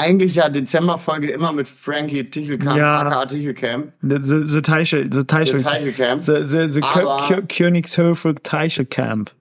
eigentlich 0.02 0.36
ja 0.36 0.50
Dezemberfolge 0.50 1.30
immer 1.32 1.54
mit 1.54 1.68
Frankie 1.68 2.30
Tichelkamp, 2.30 2.78
Ja. 2.78 3.00
aka 3.02 3.26
Tichelkamp. 3.28 3.94
The, 4.02 4.18
the, 4.24 4.42
the 4.46 4.62
Teichel, 4.62 5.10
the 5.12 5.24
Teichel, 5.24 5.60
The 5.60 5.66
Tichelkamp. 5.70 6.22
the, 6.22 6.44
the, 6.44 6.70
the 6.70 6.82
Aber- 6.84 7.20
Kö- 7.28 7.42
Kö- 7.42 7.58
Königshöfe 7.58 8.36
Teichel 8.42 8.86
Camp. 8.86 9.32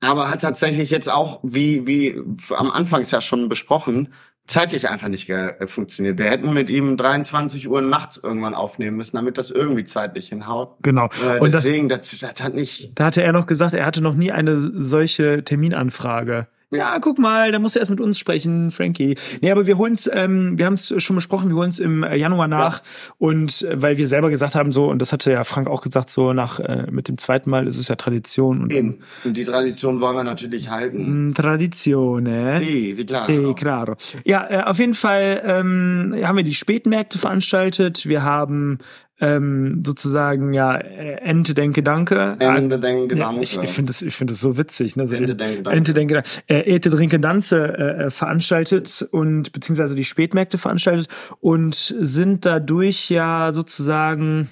Aber 0.00 0.30
hat 0.30 0.42
tatsächlich 0.42 0.90
jetzt 0.90 1.10
auch, 1.10 1.40
wie, 1.42 1.86
wie 1.86 2.20
am 2.56 2.70
Anfangs 2.70 3.10
ja 3.10 3.20
schon 3.20 3.48
besprochen, 3.48 4.08
zeitlich 4.46 4.88
einfach 4.88 5.08
nicht 5.08 5.28
äh, 5.28 5.66
funktioniert. 5.66 6.18
Wir 6.18 6.26
hätten 6.26 6.54
mit 6.54 6.70
ihm 6.70 6.96
23 6.96 7.68
Uhr 7.68 7.82
nachts 7.82 8.16
irgendwann 8.16 8.54
aufnehmen 8.54 8.96
müssen, 8.96 9.16
damit 9.16 9.36
das 9.38 9.50
irgendwie 9.50 9.84
zeitlich 9.84 10.28
hinhaut. 10.28 10.76
Genau. 10.82 11.10
Äh, 11.26 11.38
Und 11.40 11.52
das, 11.52 11.64
deswegen, 11.64 11.88
das, 11.88 12.16
das 12.18 12.42
hat 12.42 12.54
nicht. 12.54 12.92
da 12.94 13.06
hatte 13.06 13.22
er 13.22 13.32
noch 13.32 13.46
gesagt, 13.46 13.74
er 13.74 13.84
hatte 13.84 14.00
noch 14.00 14.14
nie 14.14 14.32
eine 14.32 14.70
solche 14.82 15.44
Terminanfrage. 15.44 16.46
Ja, 16.70 16.98
guck 17.00 17.18
mal, 17.18 17.50
da 17.50 17.58
musst 17.58 17.76
du 17.76 17.78
erst 17.78 17.90
mit 17.90 18.00
uns 18.00 18.18
sprechen, 18.18 18.70
Frankie. 18.70 19.16
Nee, 19.40 19.50
aber 19.50 19.66
wir 19.66 19.78
holen's, 19.78 20.08
ähm, 20.12 20.58
wir 20.58 20.66
haben 20.66 20.74
es 20.74 20.92
schon 20.98 21.16
besprochen, 21.16 21.48
wir 21.48 21.56
holen's 21.56 21.78
im 21.78 22.02
äh, 22.02 22.14
Januar 22.16 22.46
nach. 22.46 22.82
Und 23.16 23.62
äh, 23.62 23.80
weil 23.80 23.96
wir 23.96 24.06
selber 24.06 24.28
gesagt 24.28 24.54
haben, 24.54 24.70
so, 24.70 24.86
und 24.86 24.98
das 25.00 25.12
hatte 25.12 25.32
ja 25.32 25.44
Frank 25.44 25.66
auch 25.66 25.80
gesagt, 25.80 26.10
so 26.10 26.34
nach 26.34 26.60
äh, 26.60 26.86
mit 26.90 27.08
dem 27.08 27.16
zweiten 27.16 27.48
Mal 27.48 27.66
ist 27.66 27.78
es 27.78 27.88
ja 27.88 27.96
Tradition 27.96 28.62
und 28.62 28.72
Eben. 28.72 28.98
Und 29.24 29.36
die 29.38 29.44
Tradition 29.44 30.02
wollen 30.02 30.16
wir 30.16 30.24
natürlich 30.24 30.68
halten. 30.68 31.28
Mm, 31.28 31.34
Tradizione. 31.34 32.60
Die, 32.60 32.94
die 32.94 33.06
klar. 33.06 33.30
Eh, 33.30 33.54
claro. 33.54 33.96
Ja, 34.24 34.46
äh, 34.50 34.62
auf 34.64 34.78
jeden 34.78 34.94
Fall 34.94 35.40
ähm, 35.46 36.14
haben 36.22 36.36
wir 36.36 36.44
die 36.44 36.54
Spätmärkte 36.54 37.18
veranstaltet. 37.18 38.06
Wir 38.06 38.24
haben 38.24 38.78
ähm, 39.20 39.82
sozusagen 39.84 40.52
ja 40.52 40.76
äh, 40.76 41.16
Ente 41.16 41.54
denke 41.54 41.82
danke. 41.82 42.36
Ende 42.38 42.78
denke 42.78 43.16
Danke. 43.16 43.42
ich 43.42 43.60
ich 43.60 43.70
finde 43.70 43.90
das, 43.90 44.02
ich 44.02 44.14
finde 44.14 44.32
das 44.32 44.40
so 44.40 44.56
witzig. 44.56 44.96
Ne? 44.96 45.06
So 45.06 45.16
Ente 45.16 45.34
denke 45.34 45.62
danke. 45.62 45.76
Ente 45.76 45.94
denke 45.94 46.14
danke. 46.14 46.28
Äh, 46.46 46.74
Ete 46.74 46.90
trinke 46.90 47.18
Danze 47.18 47.76
äh, 47.78 48.04
äh, 48.04 48.10
veranstaltet 48.10 49.06
und 49.10 49.52
beziehungsweise 49.52 49.96
die 49.96 50.04
Spätmärkte 50.04 50.58
veranstaltet 50.58 51.08
und 51.40 51.74
sind 51.74 52.46
dadurch 52.46 53.10
ja 53.10 53.52
sozusagen 53.52 54.48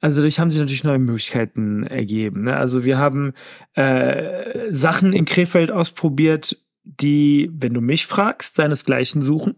also 0.00 0.20
dadurch 0.20 0.38
haben 0.38 0.50
sich 0.50 0.60
natürlich 0.60 0.84
neue 0.84 1.00
Möglichkeiten 1.00 1.82
ergeben. 1.84 2.44
Ne? 2.44 2.56
Also 2.56 2.84
wir 2.84 2.98
haben 2.98 3.34
äh, 3.74 4.70
Sachen 4.70 5.12
in 5.12 5.24
Krefeld 5.24 5.72
ausprobiert, 5.72 6.56
die, 6.84 7.50
wenn 7.52 7.74
du 7.74 7.80
mich 7.80 8.06
fragst, 8.06 8.56
seinesgleichen 8.56 9.22
suchen. 9.22 9.56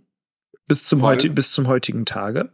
Bis 0.70 0.84
zum, 0.84 1.00
Voll. 1.00 1.08
heute, 1.10 1.30
bis 1.30 1.50
zum 1.50 1.66
heutigen 1.66 2.04
Tage. 2.06 2.48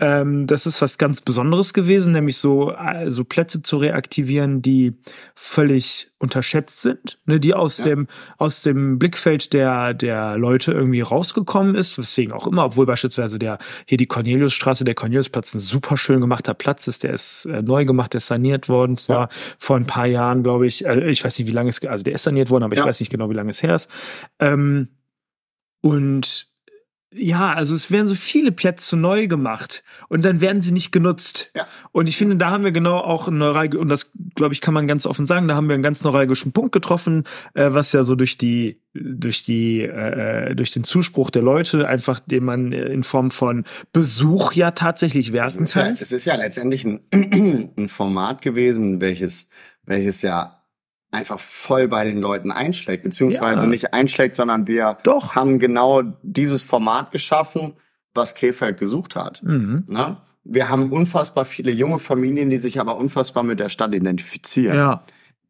Ähm, 0.00 0.46
das 0.46 0.66
ist 0.66 0.82
was 0.82 0.98
ganz 0.98 1.22
Besonderes 1.22 1.72
gewesen, 1.72 2.12
nämlich 2.12 2.36
so, 2.36 2.72
äh, 2.72 3.10
so 3.10 3.24
Plätze 3.24 3.62
zu 3.62 3.78
reaktivieren, 3.78 4.60
die 4.60 4.92
völlig 5.34 6.10
unterschätzt 6.18 6.82
sind, 6.82 7.18
ne, 7.24 7.40
die 7.40 7.54
aus 7.54 7.78
Ja. 7.78 7.84
dem 7.86 8.06
aus 8.36 8.60
dem 8.62 8.98
Blickfeld 8.98 9.54
der 9.54 9.94
der 9.94 10.36
Leute 10.36 10.72
irgendwie 10.72 11.00
rausgekommen 11.00 11.74
ist, 11.74 11.96
weswegen 11.98 12.34
auch 12.34 12.46
immer, 12.46 12.66
obwohl 12.66 12.84
beispielsweise 12.84 13.38
der 13.38 13.56
hier 13.86 13.96
die 13.96 14.06
Corneliusstraße, 14.06 14.84
der 14.84 14.94
Corneliusplatz 14.94 15.54
ein 15.54 15.58
super 15.60 15.96
schön 15.96 16.20
gemachter 16.20 16.52
Platz 16.52 16.86
ist, 16.86 17.02
der 17.02 17.14
ist 17.14 17.46
äh, 17.46 17.62
neu 17.62 17.86
gemacht, 17.86 18.12
der 18.12 18.18
ist 18.18 18.26
saniert 18.26 18.68
worden, 18.68 18.98
zwar 18.98 19.30
vor 19.58 19.76
ein 19.76 19.86
paar 19.86 20.06
Jahren, 20.06 20.42
glaube 20.42 20.66
ich, 20.66 20.84
äh, 20.84 21.08
ich 21.08 21.24
weiß 21.24 21.38
nicht, 21.38 21.48
wie 21.48 21.52
lange 21.52 21.70
es, 21.70 21.82
also 21.82 22.04
der 22.04 22.14
ist 22.14 22.24
saniert 22.24 22.50
worden, 22.50 22.64
aber 22.64 22.74
ich 22.74 22.80
Ja. 22.80 22.84
weiß 22.84 23.00
nicht 23.00 23.10
genau, 23.10 23.30
wie 23.30 23.34
lange 23.34 23.52
es 23.52 23.62
her 23.62 23.74
ist. 23.74 23.88
Ähm, 24.38 24.88
und 25.80 26.47
ja, 27.10 27.54
also 27.54 27.74
es 27.74 27.90
werden 27.90 28.06
so 28.06 28.14
viele 28.14 28.52
Plätze 28.52 28.96
neu 28.96 29.28
gemacht 29.28 29.82
und 30.08 30.24
dann 30.24 30.42
werden 30.42 30.60
sie 30.60 30.72
nicht 30.72 30.92
genutzt. 30.92 31.50
Ja. 31.56 31.66
Und 31.90 32.06
ich 32.06 32.18
finde, 32.18 32.36
da 32.36 32.50
haben 32.50 32.64
wir 32.64 32.72
genau 32.72 32.98
auch 32.98 33.28
einen 33.28 33.38
neuralg 33.38 33.74
und 33.74 33.88
das 33.88 34.10
glaube 34.34 34.52
ich 34.52 34.60
kann 34.60 34.74
man 34.74 34.86
ganz 34.86 35.06
offen 35.06 35.24
sagen, 35.24 35.48
da 35.48 35.54
haben 35.54 35.68
wir 35.68 35.74
einen 35.74 35.82
ganz 35.82 36.04
neuralgischen 36.04 36.52
Punkt 36.52 36.72
getroffen, 36.72 37.24
äh, 37.54 37.72
was 37.72 37.92
ja 37.92 38.04
so 38.04 38.14
durch 38.14 38.36
die 38.36 38.82
durch 38.92 39.42
die 39.42 39.82
äh, 39.82 40.54
durch 40.54 40.72
den 40.72 40.84
Zuspruch 40.84 41.30
der 41.30 41.42
Leute 41.42 41.88
einfach, 41.88 42.20
den 42.20 42.44
man 42.44 42.72
äh, 42.72 42.84
in 42.86 43.02
Form 43.04 43.30
von 43.30 43.64
Besuch 43.92 44.52
ja 44.52 44.72
tatsächlich 44.72 45.32
werten 45.32 45.64
ist, 45.64 45.76
ja, 45.76 45.84
kann. 45.84 45.98
es 45.98 46.12
ist 46.12 46.26
ja 46.26 46.34
letztendlich 46.34 46.84
ein, 46.84 47.00
ein 47.76 47.88
Format 47.88 48.42
gewesen, 48.42 49.00
welches, 49.00 49.48
welches 49.86 50.20
ja 50.20 50.57
einfach 51.10 51.40
voll 51.40 51.88
bei 51.88 52.04
den 52.04 52.18
Leuten 52.18 52.50
einschlägt, 52.52 53.02
beziehungsweise 53.02 53.62
Ja. 53.62 53.68
nicht 53.68 53.94
einschlägt, 53.94 54.36
sondern 54.36 54.66
wir 54.66 54.98
Doch. 55.04 55.34
haben 55.34 55.58
genau 55.58 56.02
dieses 56.22 56.62
Format 56.62 57.10
geschaffen, 57.12 57.74
was 58.14 58.34
Krefeld 58.34 58.78
gesucht 58.78 59.16
hat. 59.16 59.42
Mhm. 59.42 59.84
Ne? 59.88 60.18
Wir 60.44 60.68
haben 60.68 60.92
unfassbar 60.92 61.44
viele 61.44 61.70
junge 61.70 61.98
Familien, 61.98 62.50
die 62.50 62.56
sich 62.58 62.80
aber 62.80 62.96
unfassbar 62.96 63.42
mit 63.42 63.60
der 63.60 63.68
Stadt 63.68 63.94
identifizieren, 63.94 64.76
Ja. 64.76 65.02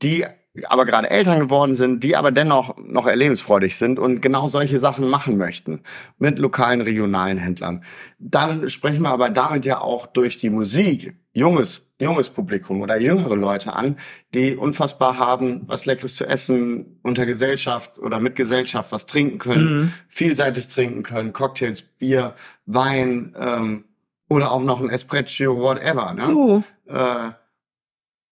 die 0.03 0.25
aber 0.69 0.87
gerade 0.87 1.09
Eltern 1.11 1.39
geworden 1.39 1.75
sind, 1.75 2.03
die 2.03 2.17
aber 2.17 2.33
dennoch 2.33 2.77
noch 2.79 3.07
erlebensfreudig 3.07 3.77
sind 3.77 3.99
und 4.01 4.21
genau 4.23 4.49
solche 4.49 4.79
Sachen 4.79 5.09
machen 5.09 5.37
möchten 5.37 5.83
mit 6.19 6.41
lokalen, 6.41 6.81
regionalen 6.81 7.39
Händlern. 7.39 7.85
Dann 8.19 8.69
sprechen 8.69 9.03
wir 9.03 9.11
aber 9.11 9.31
damit 9.31 9.65
ja 9.65 9.81
auch 9.81 10.07
durch 10.07 10.37
die 10.37 10.51
Musik 10.51 11.15
junges, 11.33 11.93
junges 12.01 12.31
Publikum 12.31 12.81
oder 12.81 12.99
jüngere 13.01 13.37
Leute 13.37 13.75
an, 13.75 13.97
die 14.35 14.57
unfassbar 14.57 15.19
haben, 15.19 15.63
was 15.67 15.87
Leckeres 15.87 16.17
zu 16.17 16.27
essen, 16.27 16.99
unter 17.03 17.27
Gesellschaft 17.27 17.99
oder 17.99 18.19
mit 18.21 18.35
Gesellschaft 18.37 18.93
was 18.93 19.07
trinken 19.07 19.39
können, 19.39 19.81
Mhm. 19.81 19.93
vielseitig 20.09 20.67
trinken 20.67 21.03
können, 21.03 21.33
Cocktails, 21.33 21.83
Bier, 21.83 22.35
Wein 22.67 23.35
ähm, 23.39 23.85
oder 24.29 24.51
auch 24.53 24.63
noch 24.63 24.81
ein 24.81 24.91
Espresso, 24.91 25.57
whatever. 25.59 26.13
Ne? 26.15 26.23
So. 26.23 26.63
Äh, 26.87 27.31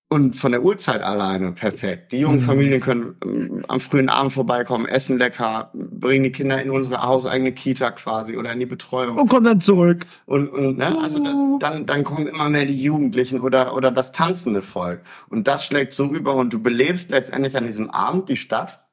und 0.09 0.37
von 0.37 0.53
der 0.53 0.62
Uhrzeit 0.62 1.03
alleine 1.03 1.51
perfekt. 1.53 2.12
Die 2.12 2.21
jungen 2.21 2.37
Mhm. 2.37 2.40
Familien 2.40 2.81
können 2.81 3.16
ähm, 3.25 3.64
am 3.66 3.81
frühen 3.81 4.09
Abend 4.09 4.33
vorbeikommen, 4.33 4.87
essen 4.87 5.19
lecker, 5.19 5.71
bringen 5.75 6.23
die 6.23 6.33
Kinder 6.33 6.62
in 6.62 6.71
unsere 6.71 7.03
hauseigene 7.03 7.53
Kita 7.53 7.90
quasi 7.90 8.37
oder 8.37 8.53
in 8.53 8.61
die 8.61 8.66
Betreuung. 8.66 9.19
Und 9.19 9.29
komm 9.29 9.45
dann 9.45 9.61
zurück. 9.61 10.07
Und, 10.27 10.49
und 10.49 10.79
ne, 10.79 10.97
also 11.03 11.19
dann, 11.19 11.59
dann, 11.59 11.87
dann 11.87 12.05
kommen 12.05 12.29
immer 12.29 12.49
mehr 12.49 12.66
die 12.66 12.81
Jugendlichen 12.81 13.40
oder, 13.40 13.75
oder 13.75 13.90
das 13.90 14.12
tanzende 14.12 14.62
Volk. 14.62 15.01
Und 15.29 15.49
das 15.49 15.66
schlägt 15.66 15.92
so 15.92 16.07
rüber 16.07 16.37
und 16.37 16.53
du 16.53 16.62
belebst 16.62 17.11
letztendlich 17.11 17.57
an 17.57 17.66
diesem 17.66 17.90
Abend 17.90 18.29
die 18.29 18.37
Stadt, 18.37 18.87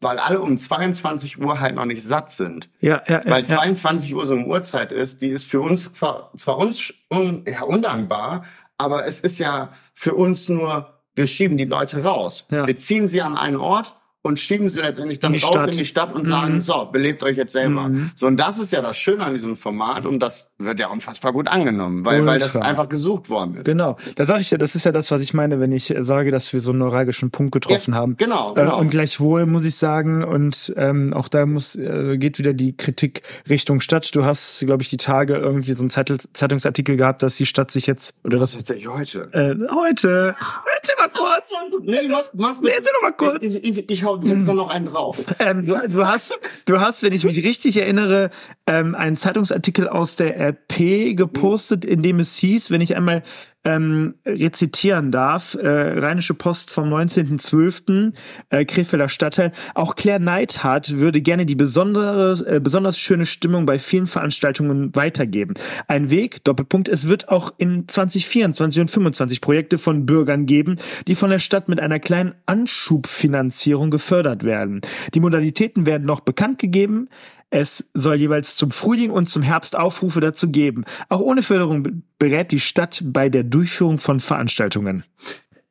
weil 0.00 0.18
alle 0.18 0.42
um 0.42 0.58
22 0.58 1.40
Uhr 1.40 1.60
halt 1.60 1.76
noch 1.76 1.86
nicht 1.86 2.02
satt 2.02 2.30
sind. 2.30 2.68
Ja, 2.80 3.00
ja, 3.08 3.22
ja. 3.24 3.30
Weil 3.30 3.44
ja. 3.44 3.56
22 3.56 4.14
Uhr 4.14 4.26
so 4.26 4.34
eine 4.34 4.44
Uhrzeit 4.44 4.92
ist, 4.92 5.22
die 5.22 5.28
ist 5.28 5.44
für 5.44 5.62
uns 5.62 5.94
zwar, 5.94 6.30
zwar 6.36 6.58
uns 6.58 6.92
un, 7.10 7.44
ja, 7.48 7.62
undankbar, 7.62 8.44
aber 8.78 9.06
es 9.06 9.20
ist 9.20 9.38
ja 9.38 9.72
für 9.92 10.14
uns 10.14 10.48
nur, 10.48 11.00
wir 11.14 11.26
schieben 11.26 11.56
die 11.56 11.64
Leute 11.64 12.02
raus. 12.02 12.46
Ja. 12.50 12.66
Wir 12.66 12.76
ziehen 12.76 13.08
sie 13.08 13.22
an 13.22 13.36
einen 13.36 13.56
Ort 13.56 13.96
und 14.26 14.38
schieben 14.40 14.70
sie 14.70 14.80
letztendlich 14.80 15.20
dann 15.20 15.34
In 15.34 15.40
raus 15.42 15.50
Stadt. 15.50 15.66
in 15.70 15.76
die 15.76 15.84
Stadt 15.84 16.14
und 16.14 16.22
Mhm. 16.22 16.26
sagen, 16.26 16.60
so, 16.60 16.86
belebt 16.90 17.22
euch 17.22 17.36
jetzt 17.36 17.52
selber. 17.52 17.88
Mhm. 17.90 18.10
So, 18.14 18.26
und 18.26 18.38
das 18.38 18.58
ist 18.58 18.72
ja 18.72 18.80
das 18.80 18.96
Schöne 18.96 19.22
an 19.22 19.34
diesem 19.34 19.54
Format 19.54 20.06
und 20.06 20.18
das 20.20 20.50
wird 20.58 20.80
ja 20.80 20.88
unfassbar 20.88 21.32
gut 21.34 21.46
angenommen, 21.46 22.06
weil, 22.06 22.24
weil 22.24 22.38
das 22.38 22.56
einfach 22.56 22.88
gesucht 22.88 23.28
worden 23.28 23.56
ist. 23.56 23.64
Genau. 23.66 23.98
Da 24.16 24.24
sage 24.24 24.40
ich 24.40 24.50
ja, 24.50 24.56
das 24.56 24.74
ist 24.74 24.84
ja 24.84 24.92
das, 24.92 25.10
was 25.10 25.20
ich 25.20 25.34
meine, 25.34 25.60
wenn 25.60 25.72
ich 25.72 25.94
sage, 26.00 26.30
dass 26.30 26.52
wir 26.54 26.60
so 26.60 26.70
einen 26.70 26.78
neuralgischen 26.78 27.30
Punkt 27.30 27.52
getroffen 27.52 27.92
Ja, 27.92 27.98
haben. 28.00 28.16
genau, 28.16 28.52
Äh, 28.52 28.60
genau. 28.62 28.78
und 28.80 28.88
gleichwohl 28.90 29.44
muss 29.44 29.66
ich 29.66 29.76
sagen, 29.76 30.24
und 30.24 30.72
ähm, 30.78 31.12
auch 31.12 31.28
da 31.28 31.44
muss 31.44 31.76
äh, 31.76 32.16
geht 32.16 32.38
wieder 32.38 32.54
die 32.54 32.74
Kritik 32.74 33.22
Richtung 33.50 33.80
Stadt. 33.80 34.14
Du 34.16 34.24
hast, 34.24 34.60
glaube 34.64 34.82
ich, 34.82 34.88
die 34.88 34.96
Tage 34.96 35.36
irgendwie 35.36 35.74
so 35.74 35.82
einen 35.82 35.90
Zeitel 35.90 36.16
Zeitungsartikel 36.32 36.96
gehabt, 36.96 37.22
dass 37.22 37.36
die 37.36 37.44
Stadt 37.46 37.70
sich 37.70 37.86
jetzt 37.86 38.14
oder 38.24 38.38
das 38.38 38.52
Tatsächlich 38.52 38.88
heute. 38.88 39.28
äh, 39.32 39.54
heute. 39.74 40.34
Erzähl 40.76 40.96
mal 40.98 41.10
kurz. 41.12 41.48
Nee, 41.82 42.08
mach, 42.08 42.22
mach 42.34 42.60
Nee, 42.62 42.70
erzähl 42.74 42.92
doch 42.94 43.02
mal 43.02 43.12
kurz. 43.12 43.42
Ich, 43.42 43.62
ich, 43.64 43.90
ich 43.90 44.04
hau 44.22 44.26
jetzt 44.26 44.46
noch 44.46 44.70
einen 44.70 44.86
drauf. 44.86 45.18
Ähm, 45.38 45.66
du, 45.66 45.74
du 45.88 46.06
hast, 46.06 46.38
du 46.64 46.80
hast, 46.80 47.02
wenn 47.02 47.12
ich 47.12 47.24
mich 47.24 47.44
richtig 47.44 47.76
erinnere, 47.76 48.30
ähm, 48.66 48.94
einen 48.94 49.16
Zeitungsartikel 49.16 49.88
aus 49.88 50.16
der 50.16 50.38
RP 50.40 51.16
gepostet, 51.16 51.84
in 51.84 52.02
dem 52.02 52.18
es 52.18 52.36
hieß, 52.36 52.70
wenn 52.70 52.80
ich 52.80 52.96
einmal 52.96 53.22
ähm, 53.64 54.14
rezitieren 54.26 55.10
darf, 55.10 55.54
äh, 55.54 55.68
Rheinische 55.68 56.34
Post 56.34 56.70
vom 56.70 56.92
19.12., 56.92 58.12
äh, 58.50 58.64
Krefelder 58.64 59.08
Stadtteil, 59.08 59.52
auch 59.74 59.96
Claire 59.96 60.20
Neidhardt 60.20 60.98
würde 60.98 61.20
gerne 61.20 61.46
die 61.46 61.54
besondere, 61.54 62.44
äh, 62.46 62.60
besonders 62.60 62.98
schöne 62.98 63.26
Stimmung 63.26 63.66
bei 63.66 63.78
vielen 63.78 64.06
Veranstaltungen 64.06 64.94
weitergeben. 64.94 65.54
Ein 65.88 66.10
Weg, 66.10 66.44
Doppelpunkt, 66.44 66.88
es 66.88 67.08
wird 67.08 67.28
auch 67.28 67.54
in 67.56 67.88
2024 67.88 68.82
und 68.82 68.90
25 68.90 69.40
Projekte 69.40 69.78
von 69.78 70.06
Bürgern 70.06 70.46
geben, 70.46 70.76
die 71.06 71.14
von 71.14 71.30
der 71.30 71.38
Stadt 71.38 71.68
mit 71.68 71.80
einer 71.80 71.98
kleinen 71.98 72.34
Anschubfinanzierung 72.46 73.90
gefördert 73.90 74.44
werden. 74.44 74.82
Die 75.14 75.20
Modalitäten 75.20 75.86
werden 75.86 76.04
noch 76.04 76.20
bekannt 76.20 76.58
gegeben. 76.58 77.08
Es 77.56 77.88
soll 77.94 78.16
jeweils 78.16 78.56
zum 78.56 78.72
Frühling 78.72 79.10
und 79.12 79.28
zum 79.28 79.42
Herbst 79.42 79.76
Aufrufe 79.76 80.18
dazu 80.18 80.50
geben. 80.50 80.84
Auch 81.08 81.20
ohne 81.20 81.40
Förderung 81.42 81.84
be- 81.84 81.92
berät 82.18 82.50
die 82.50 82.58
Stadt 82.58 83.00
bei 83.04 83.28
der 83.28 83.44
Durchführung 83.44 83.98
von 83.98 84.18
Veranstaltungen. 84.18 85.04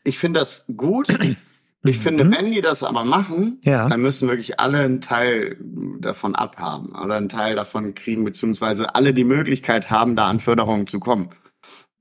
Ich 0.06 0.18
finde 0.18 0.40
das 0.40 0.66
gut. 0.78 1.08
Ich 1.86 2.00
finde, 2.00 2.32
wenn 2.32 2.50
die 2.50 2.62
das 2.62 2.82
aber 2.82 3.04
machen, 3.04 3.60
Mhm. 3.66 3.70
Ja. 3.70 3.90
dann 3.90 4.00
müssen 4.02 4.30
wirklich 4.30 4.58
alle 4.58 4.78
einen 4.78 5.02
Teil 5.02 5.58
davon 6.00 6.34
abhaben 6.34 6.96
oder 6.96 7.16
einen 7.16 7.28
Teil 7.28 7.56
davon 7.58 7.94
kriegen, 7.94 8.24
beziehungsweise 8.24 8.96
alle 8.96 9.14
die 9.14 9.26
Möglichkeit 9.26 9.92
haben, 9.92 10.16
da 10.16 10.28
an 10.30 10.40
Förderungen 10.40 10.88
zu 10.88 11.02
kommen. 11.02 11.32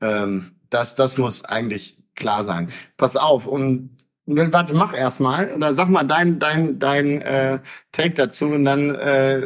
Ähm, 0.01 0.53
das, 0.71 0.95
das 0.95 1.19
muss 1.19 1.45
eigentlich 1.45 1.99
klar 2.15 2.45
sein. 2.45 2.69
Pass 2.97 3.17
auf, 3.17 3.49
und 3.49 3.91
warte, 4.27 4.75
mach 4.75 4.95
erst 4.97 5.21
mal 5.21 5.49
oder 5.55 5.75
sag 5.75 5.89
mal 5.89 6.05
dein 6.05 6.39
dein 6.39 6.79
dein 6.79 7.21
äh, 7.23 7.59
Take 7.91 8.11
dazu 8.15 8.47
und 8.47 8.65
dann 8.65 8.95
äh, 8.95 9.41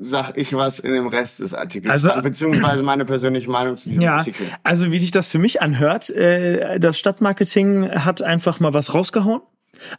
sag 0.00 0.36
ich 0.36 0.54
was 0.54 0.78
in 0.78 0.92
dem 0.92 1.06
Rest 1.08 1.40
des 1.40 1.54
Artikels, 1.54 1.92
Also- 1.92 2.08
stand, 2.10 2.22
beziehungsweise 2.22 2.82
meine 2.84 3.04
persönliche 3.04 3.50
Meinung 3.50 3.76
zu 3.76 3.88
diesem 3.90 4.02
Ja, 4.02 4.16
Artikel. 4.16 4.46
also 4.62 4.90
wie 4.90 4.98
sich 4.98 5.10
das 5.10 5.28
für 5.28 5.38
mich 5.38 5.60
anhört, 5.62 6.10
äh, 6.10 6.78
das 6.80 6.98
Stadtmarketing 6.98 7.90
hat 7.90 8.22
einfach 8.22 8.60
mal 8.60 8.72
was 8.74 8.94
rausgehauen. 8.94 9.40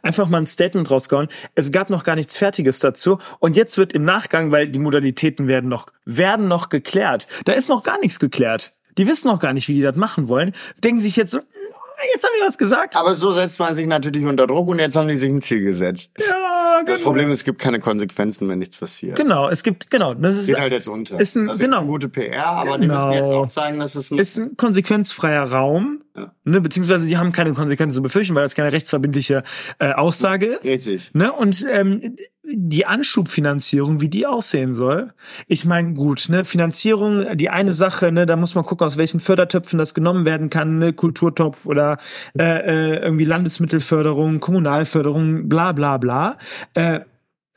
Einfach 0.02 0.28
mal 0.28 0.38
ein 0.38 0.46
Statement 0.46 0.90
rausgehauen. 0.90 1.28
Es 1.54 1.70
gab 1.70 1.90
noch 1.90 2.02
gar 2.02 2.16
nichts 2.16 2.36
Fertiges 2.36 2.78
dazu. 2.78 3.18
Und 3.40 3.56
jetzt 3.56 3.76
wird 3.76 3.92
im 3.92 4.04
Nachgang, 4.04 4.50
weil 4.50 4.68
die 4.68 4.78
Modalitäten 4.78 5.46
werden 5.48 5.68
noch, 5.68 5.86
werden 6.06 6.48
noch 6.48 6.70
geklärt. 6.70 7.28
Da 7.44 7.52
ist 7.52 7.68
noch 7.68 7.82
gar 7.82 8.00
nichts 8.00 8.18
geklärt. 8.18 8.72
Die 8.98 9.06
wissen 9.06 9.28
noch 9.28 9.38
gar 9.38 9.52
nicht, 9.52 9.68
wie 9.68 9.74
die 9.74 9.82
das 9.82 9.94
machen 9.94 10.28
wollen. 10.28 10.52
Denken 10.82 10.98
sich 11.00 11.14
jetzt 11.14 11.30
so, 11.30 11.38
"Na, 11.38 11.75
jetzt 12.14 12.24
haben 12.24 12.32
wir 12.40 12.46
was 12.48 12.58
gesagt. 12.58 12.96
Aber 12.96 13.14
so 13.14 13.32
setzt 13.32 13.58
man 13.58 13.74
sich 13.74 13.86
natürlich 13.86 14.24
unter 14.24 14.46
Druck 14.46 14.68
und 14.68 14.78
jetzt 14.78 14.96
haben 14.96 15.08
die 15.08 15.16
sich 15.16 15.30
ein 15.30 15.42
Ziel 15.42 15.62
gesetzt. 15.62 16.10
Ja, 16.18 16.82
Das 16.84 16.96
genau. 16.98 17.08
Problem 17.08 17.30
ist, 17.30 17.38
es 17.38 17.44
gibt 17.44 17.58
keine 17.60 17.80
Konsequenzen, 17.80 18.48
wenn 18.48 18.58
nichts 18.58 18.76
passiert. 18.78 19.16
Genau, 19.16 19.48
es 19.48 19.62
gibt, 19.62 19.90
genau. 19.90 20.14
Das 20.14 20.38
ist, 20.38 20.46
Geht 20.46 20.58
halt 20.60 20.72
jetzt 20.72 20.88
unter. 20.88 21.18
ist 21.20 21.36
ein- 21.36 21.46
das 21.46 21.56
ist 21.56 21.62
genau. 21.62 21.78
eine 21.78 21.86
gute 21.86 22.08
PR, 22.08 22.46
aber 22.46 22.78
die 22.78 22.86
Genau. 22.86 22.96
müssen 22.96 23.12
jetzt 23.12 23.30
auch 23.30 23.48
zeigen, 23.48 23.78
dass 23.78 23.94
es 23.94 24.10
ist 24.10 24.36
ein 24.36 24.56
konsequenzfreier 24.56 25.44
Raum, 25.44 26.02
Ja. 26.16 26.32
ne, 26.44 26.60
beziehungsweise 26.60 27.06
die 27.06 27.16
haben 27.16 27.32
keine 27.32 27.52
Konsequenzen 27.54 27.94
zu 27.96 28.02
befürchten, 28.02 28.34
weil 28.34 28.42
das 28.42 28.54
keine 28.54 28.72
rechtsverbindliche 28.72 29.42
äh, 29.78 29.92
Aussage 29.92 30.46
ist. 30.46 30.64
richtig. 30.64 31.10
Ne? 31.14 31.32
Und 31.32 31.64
ähm, 31.70 32.00
die 32.48 32.86
Anschubfinanzierung, 32.86 34.00
wie 34.00 34.08
die 34.08 34.26
aussehen 34.26 34.74
soll, 34.74 35.12
ich 35.48 35.64
meine, 35.64 35.94
gut, 35.94 36.28
ne, 36.28 36.44
Finanzierung, 36.44 37.36
die 37.36 37.50
eine 37.50 37.72
Sache, 37.72 38.12
ne, 38.12 38.26
da 38.26 38.36
muss 38.36 38.54
man 38.54 38.64
gucken, 38.64 38.86
aus 38.86 38.96
welchen 38.96 39.20
Fördertöpfen 39.20 39.78
das 39.78 39.94
genommen 39.94 40.24
werden 40.24 40.50
kann, 40.50 40.78
ne, 40.78 40.92
Kulturtopf 40.92 41.66
oder 41.66 41.98
äh, 42.38 42.44
äh, 42.44 42.96
irgendwie 43.02 43.24
Landesmittelförderung, 43.24 44.40
Kommunalförderung, 44.40 45.48
bla 45.48 45.72
bla 45.72 45.98
bla. 45.98 46.38
Äh, 46.74 47.00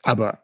aber 0.02 0.40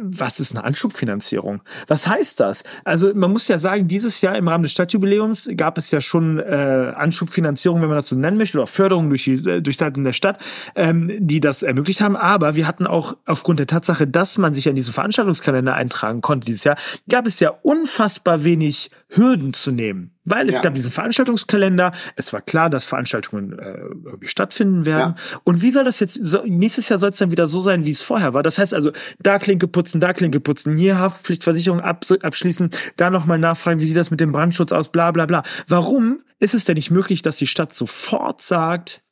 was 0.00 0.40
ist 0.40 0.54
eine 0.54 0.64
Anschubfinanzierung? 0.64 1.62
Was 1.86 2.06
heißt 2.06 2.40
das? 2.40 2.64
Also 2.84 3.12
man 3.14 3.32
muss 3.32 3.48
ja 3.48 3.58
sagen, 3.58 3.88
dieses 3.88 4.20
Jahr 4.20 4.36
im 4.36 4.48
Rahmen 4.48 4.62
des 4.62 4.72
Stadtjubiläums 4.72 5.50
gab 5.56 5.78
es 5.78 5.90
ja 5.90 6.00
schon 6.00 6.38
äh, 6.38 6.92
Anschubfinanzierung, 6.96 7.80
wenn 7.80 7.88
man 7.88 7.96
das 7.96 8.08
so 8.08 8.16
nennen 8.16 8.36
möchte, 8.36 8.58
oder 8.58 8.66
Förderung 8.66 9.08
durch, 9.08 9.24
die, 9.24 9.34
äh, 9.48 9.62
durch 9.62 9.76
Seiten 9.76 10.04
der 10.04 10.12
Stadt, 10.12 10.42
ähm, 10.74 11.10
die 11.18 11.40
das 11.40 11.62
ermöglicht 11.62 12.00
haben. 12.00 12.16
Aber 12.16 12.56
wir 12.56 12.66
hatten 12.66 12.86
auch 12.86 13.16
aufgrund 13.24 13.58
der 13.58 13.66
Tatsache, 13.66 14.06
dass 14.06 14.38
man 14.38 14.54
sich 14.54 14.68
an 14.68 14.74
diesen 14.74 14.92
Veranstaltungskalender 14.92 15.74
eintragen 15.74 16.20
konnte 16.20 16.46
dieses 16.46 16.64
Jahr, 16.64 16.76
gab 17.08 17.26
es 17.26 17.40
ja 17.40 17.50
unfassbar 17.62 18.44
wenig 18.44 18.90
Hürden 19.08 19.52
zu 19.52 19.72
nehmen. 19.72 20.15
Weil 20.26 20.48
es 20.48 20.56
Ja. 20.56 20.60
gab 20.62 20.74
diesen 20.74 20.90
Veranstaltungskalender, 20.92 21.92
es 22.16 22.32
war 22.32 22.42
klar, 22.42 22.68
dass 22.68 22.84
Veranstaltungen 22.84 23.58
äh, 23.58 23.78
irgendwie 23.78 24.26
stattfinden 24.26 24.84
werden. 24.84 25.14
Und 25.44 25.62
wie 25.62 25.70
soll 25.70 25.84
das 25.84 26.00
jetzt, 26.00 26.18
so, 26.20 26.42
nächstes 26.44 26.88
Jahr 26.88 26.98
soll 26.98 27.10
es 27.10 27.18
dann 27.18 27.30
wieder 27.30 27.48
so 27.48 27.60
sein, 27.60 27.86
wie 27.86 27.92
es 27.92 28.02
vorher 28.02 28.34
war? 28.34 28.42
Das 28.42 28.58
heißt 28.58 28.74
also, 28.74 28.90
da 29.20 29.38
Klinke 29.38 29.68
putzen, 29.68 30.00
da 30.00 30.12
Klinke 30.12 30.40
putzen, 30.40 30.76
hier 30.76 30.98
Haftpflichtversicherung 30.98 31.80
abs 31.80 32.12
abschließen, 32.12 32.70
da 32.96 33.08
nochmal 33.10 33.38
nachfragen, 33.38 33.80
wie 33.80 33.86
sieht 33.86 33.96
das 33.96 34.10
mit 34.10 34.20
dem 34.20 34.32
Brandschutz 34.32 34.72
aus, 34.72 34.90
bla 34.90 35.12
bla 35.12 35.26
bla. 35.26 35.42
Warum 35.68 36.18
ist 36.40 36.54
es 36.54 36.64
denn 36.64 36.74
nicht 36.74 36.90
möglich, 36.90 37.22
dass 37.22 37.36
die 37.36 37.46
Stadt 37.46 37.72
sofort 37.72 38.42
sagt, 38.42 39.02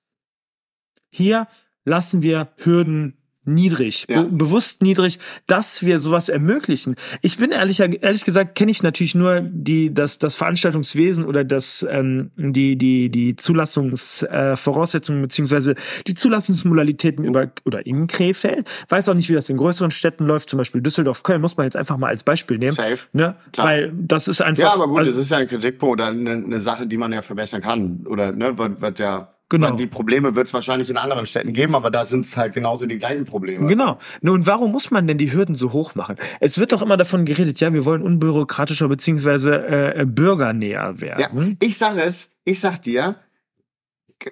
hier 1.10 1.46
lassen 1.84 2.22
wir 2.22 2.48
Hürden 2.56 3.16
niedrig, 3.46 4.06
Ja. 4.08 4.22
be 4.22 4.44
bewusst 4.44 4.82
niedrig, 4.82 5.18
dass 5.46 5.84
wir 5.84 6.00
sowas 6.00 6.28
ermöglichen. 6.28 6.96
Ich 7.22 7.38
bin 7.38 7.50
ehrlich, 7.50 7.80
ehrlich 7.80 8.24
gesagt, 8.24 8.54
kenne 8.54 8.70
ich 8.70 8.82
natürlich 8.82 9.14
nur 9.14 9.40
die, 9.40 9.92
das, 9.92 10.18
das 10.18 10.36
Veranstaltungswesen 10.36 11.24
oder 11.24 11.44
das, 11.44 11.86
ähm, 11.88 12.30
die, 12.36 12.76
die, 12.76 13.08
die 13.10 13.36
Zulassungsvoraussetzungen 13.36 15.20
äh, 15.20 15.22
beziehungsweise 15.22 15.74
die 16.06 16.14
Zulassungsmodalitäten 16.14 17.24
über 17.24 17.50
oder 17.64 17.86
in 17.86 18.06
Krefeld. 18.06 18.68
Weiß 18.88 19.08
auch 19.08 19.14
nicht, 19.14 19.28
wie 19.30 19.34
das 19.34 19.48
in 19.48 19.56
größeren 19.56 19.90
Städten 19.90 20.26
läuft, 20.26 20.48
zum 20.48 20.58
Beispiel 20.58 20.80
Düsseldorf, 20.80 21.22
Köln, 21.22 21.40
muss 21.40 21.56
man 21.56 21.64
jetzt 21.64 21.76
einfach 21.76 21.96
mal 21.96 22.08
als 22.08 22.22
Beispiel 22.24 22.58
nehmen. 22.58 22.72
Safe. 22.72 22.98
Ne? 23.12 23.36
Klar. 23.52 23.66
Weil 23.66 23.92
das 23.94 24.28
ist 24.28 24.42
einfach. 24.42 24.64
Ja, 24.64 24.74
aber 24.74 24.88
gut, 24.88 25.00
also, 25.00 25.10
das 25.10 25.20
ist 25.20 25.30
ja 25.30 25.38
ein 25.38 25.48
Kritikpunkt 25.48 26.00
oder 26.00 26.06
eine, 26.06 26.32
eine 26.32 26.60
Sache, 26.60 26.86
die 26.86 26.96
man 26.96 27.12
ja 27.12 27.22
verbessern 27.22 27.60
kann. 27.60 28.06
Oder 28.06 28.32
ne, 28.32 28.58
wird, 28.58 28.80
wird 28.80 28.98
ja. 28.98 29.33
Genau. 29.50 29.70
weil 29.70 29.76
Die 29.76 29.86
Probleme 29.86 30.34
wird 30.34 30.46
es 30.48 30.54
wahrscheinlich 30.54 30.88
in 30.88 30.96
anderen 30.96 31.26
Städten 31.26 31.52
geben, 31.52 31.74
aber 31.74 31.90
da 31.90 32.04
sind 32.04 32.24
es 32.24 32.36
halt 32.36 32.54
genauso 32.54 32.86
die 32.86 32.96
gleichen 32.98 33.24
Probleme. 33.26 33.66
Genau. 33.66 33.98
Nun, 34.22 34.46
warum 34.46 34.72
muss 34.72 34.90
man 34.90 35.06
denn 35.06 35.18
die 35.18 35.32
Hürden 35.32 35.54
so 35.54 35.72
hoch 35.72 35.94
machen? 35.94 36.16
Es 36.40 36.58
wird 36.58 36.72
doch 36.72 36.80
immer 36.82 36.96
davon 36.96 37.24
geredet, 37.26 37.60
ja, 37.60 37.72
wir 37.72 37.84
wollen 37.84 38.02
unbürokratischer 38.02 38.88
beziehungsweise 38.88 39.94
äh, 39.94 40.06
bürgernäher 40.06 40.94
Ja, 40.96 41.00
werden. 41.00 41.56
ich 41.60 41.76
sag 41.76 41.96
es, 41.98 42.30
ich 42.44 42.58
sag 42.60 42.78
dir, 42.82 43.16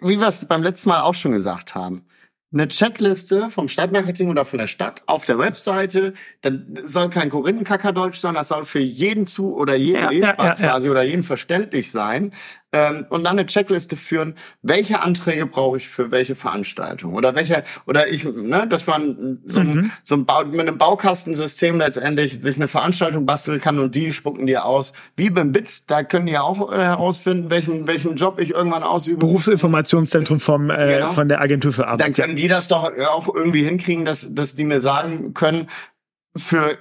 wie 0.01 0.18
wir 0.18 0.29
es 0.29 0.46
beim 0.46 0.62
letzten 0.62 0.88
Mal 0.88 1.03
auch 1.03 1.14
schon 1.14 1.33
gesagt 1.33 1.75
haben, 1.75 2.07
eine 2.55 2.68
Checkliste 2.68 3.48
vom 3.48 3.68
Stadtmarketing 3.68 4.29
oder 4.29 4.44
von 4.44 4.59
der 4.59 4.66
Stadt 4.66 5.03
auf 5.07 5.25
der 5.25 5.38
Webseite, 5.38 6.12
dann 6.42 6.75
soll 6.83 7.09
kein 7.09 7.31
Korinthenkackerdeutsch 7.31 8.18
sein, 8.18 8.35
das 8.35 8.48
soll 8.48 8.64
für 8.64 8.79
jeden 8.79 9.27
zu 9.27 9.55
oder 9.57 9.75
jeden 9.75 9.96
Ja, 10.03 10.11
ja, 10.11 10.11
lesbar 10.11 10.37
ja, 10.38 10.55
ja. 10.55 10.55
quasi 10.55 10.90
oder 10.90 11.03
jeden 11.03 11.22
verständlich 11.25 11.90
sein. 11.90 12.33
Ähm, 12.73 13.07
und 13.11 13.25
dann 13.25 13.39
eine 13.39 13.47
Checkliste 13.47 13.97
führen, 13.97 14.35
welche 14.63 15.03
Anträge 15.03 15.47
brauche 15.47 15.77
ich 15.77 15.89
für 15.89 16.11
welche 16.11 16.35
Veranstaltung 16.35 17.15
oder 17.15 17.35
welche 17.35 17.63
oder 17.87 18.09
ich, 18.09 18.25
ne, 18.25 18.67
dass 18.67 18.87
man 18.87 19.41
so, 19.45 19.61
ein, 19.61 19.75
Mhm. 19.75 19.91
so 20.05 20.15
ein 20.17 20.25
Bau, 20.25 20.45
mit 20.45 20.61
einem 20.61 20.79
Baukastensystem 20.79 21.79
letztendlich 21.79 22.41
sich 22.41 22.57
eine 22.57 22.69
Veranstaltung 22.69 23.27
basteln 23.27 23.61
kann 23.61 23.79
und 23.79 23.95
die 23.95 24.13
spucken 24.13 24.47
dir 24.47 24.65
aus. 24.65 24.93
Wie 25.17 25.29
beim 25.31 25.53
BITS, 25.53 25.87
da 25.87 26.03
können 26.03 26.27
die 26.27 26.33
ja 26.33 26.43
auch 26.43 26.73
äh, 26.73 26.77
herausfinden, 26.77 27.51
welchen 27.51 27.87
welchen 27.87 28.17
Job 28.17 28.39
ich 28.41 28.51
irgendwann 28.51 28.83
ausübe. 28.83 29.19
Berufsinformationszentrum 29.19 30.41
vom, 30.41 30.71
äh, 30.71 30.95
Genau. 30.99 31.13
von 31.13 31.29
der 31.29 31.41
Agentur 31.41 31.73
für 31.73 31.83
Dann 31.83 31.91
Arbeit. 32.01 32.15
können 32.15 32.37
die 32.37 32.49
das 32.49 32.69
doch 32.69 32.85
auch 33.11 33.35
irgendwie 33.35 33.65
hinkriegen, 33.65 34.05
dass, 34.05 34.27
dass 34.31 34.55
die 34.55 34.65
mir 34.65 34.81
sagen 34.81 35.35
können, 35.35 35.69
für, 36.35 36.79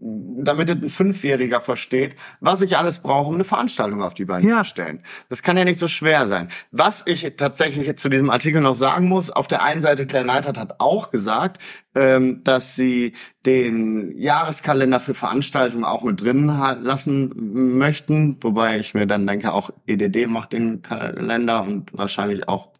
damit 0.00 0.70
ein 0.70 0.88
Fünfjähriger 0.88 1.60
versteht, 1.60 2.16
was 2.40 2.62
ich 2.62 2.78
alles 2.78 3.00
brauche, 3.00 3.28
um 3.28 3.34
eine 3.34 3.44
Veranstaltung 3.44 4.02
auf 4.02 4.14
die 4.14 4.24
Beine 4.24 4.48
Ja. 4.48 4.58
zu 4.62 4.70
stellen. 4.70 5.02
Das 5.28 5.42
kann 5.42 5.56
ja 5.58 5.64
nicht 5.64 5.78
so 5.78 5.86
schwer 5.88 6.26
sein. 6.26 6.48
Was 6.70 7.02
ich 7.06 7.34
tatsächlich 7.36 7.94
zu 7.98 8.08
diesem 8.08 8.30
Artikel 8.30 8.62
noch 8.62 8.74
sagen 8.74 9.08
muss, 9.08 9.30
auf 9.30 9.48
der 9.48 9.62
einen 9.62 9.80
Seite, 9.82 10.06
Claire 10.06 10.24
Neidhardt 10.26 10.58
hat 10.58 10.80
auch 10.80 11.10
gesagt, 11.10 11.62
ähm, 11.94 12.42
dass 12.44 12.74
sie 12.74 13.12
den 13.44 14.16
Jahreskalender 14.16 14.98
für 15.00 15.14
Veranstaltungen 15.14 15.84
auch 15.84 16.02
mit 16.02 16.20
drin 16.22 16.46
lassen 16.82 17.76
möchten, 17.78 18.38
wobei 18.40 18.78
ich 18.78 18.94
mir 18.94 19.06
dann 19.06 19.26
denke, 19.26 19.52
auch 19.52 19.70
EDD 19.86 20.26
macht 20.26 20.52
den 20.52 20.82
Kalender 20.82 21.62
und 21.62 21.90
wahrscheinlich 21.92 22.48
auch 22.48 22.70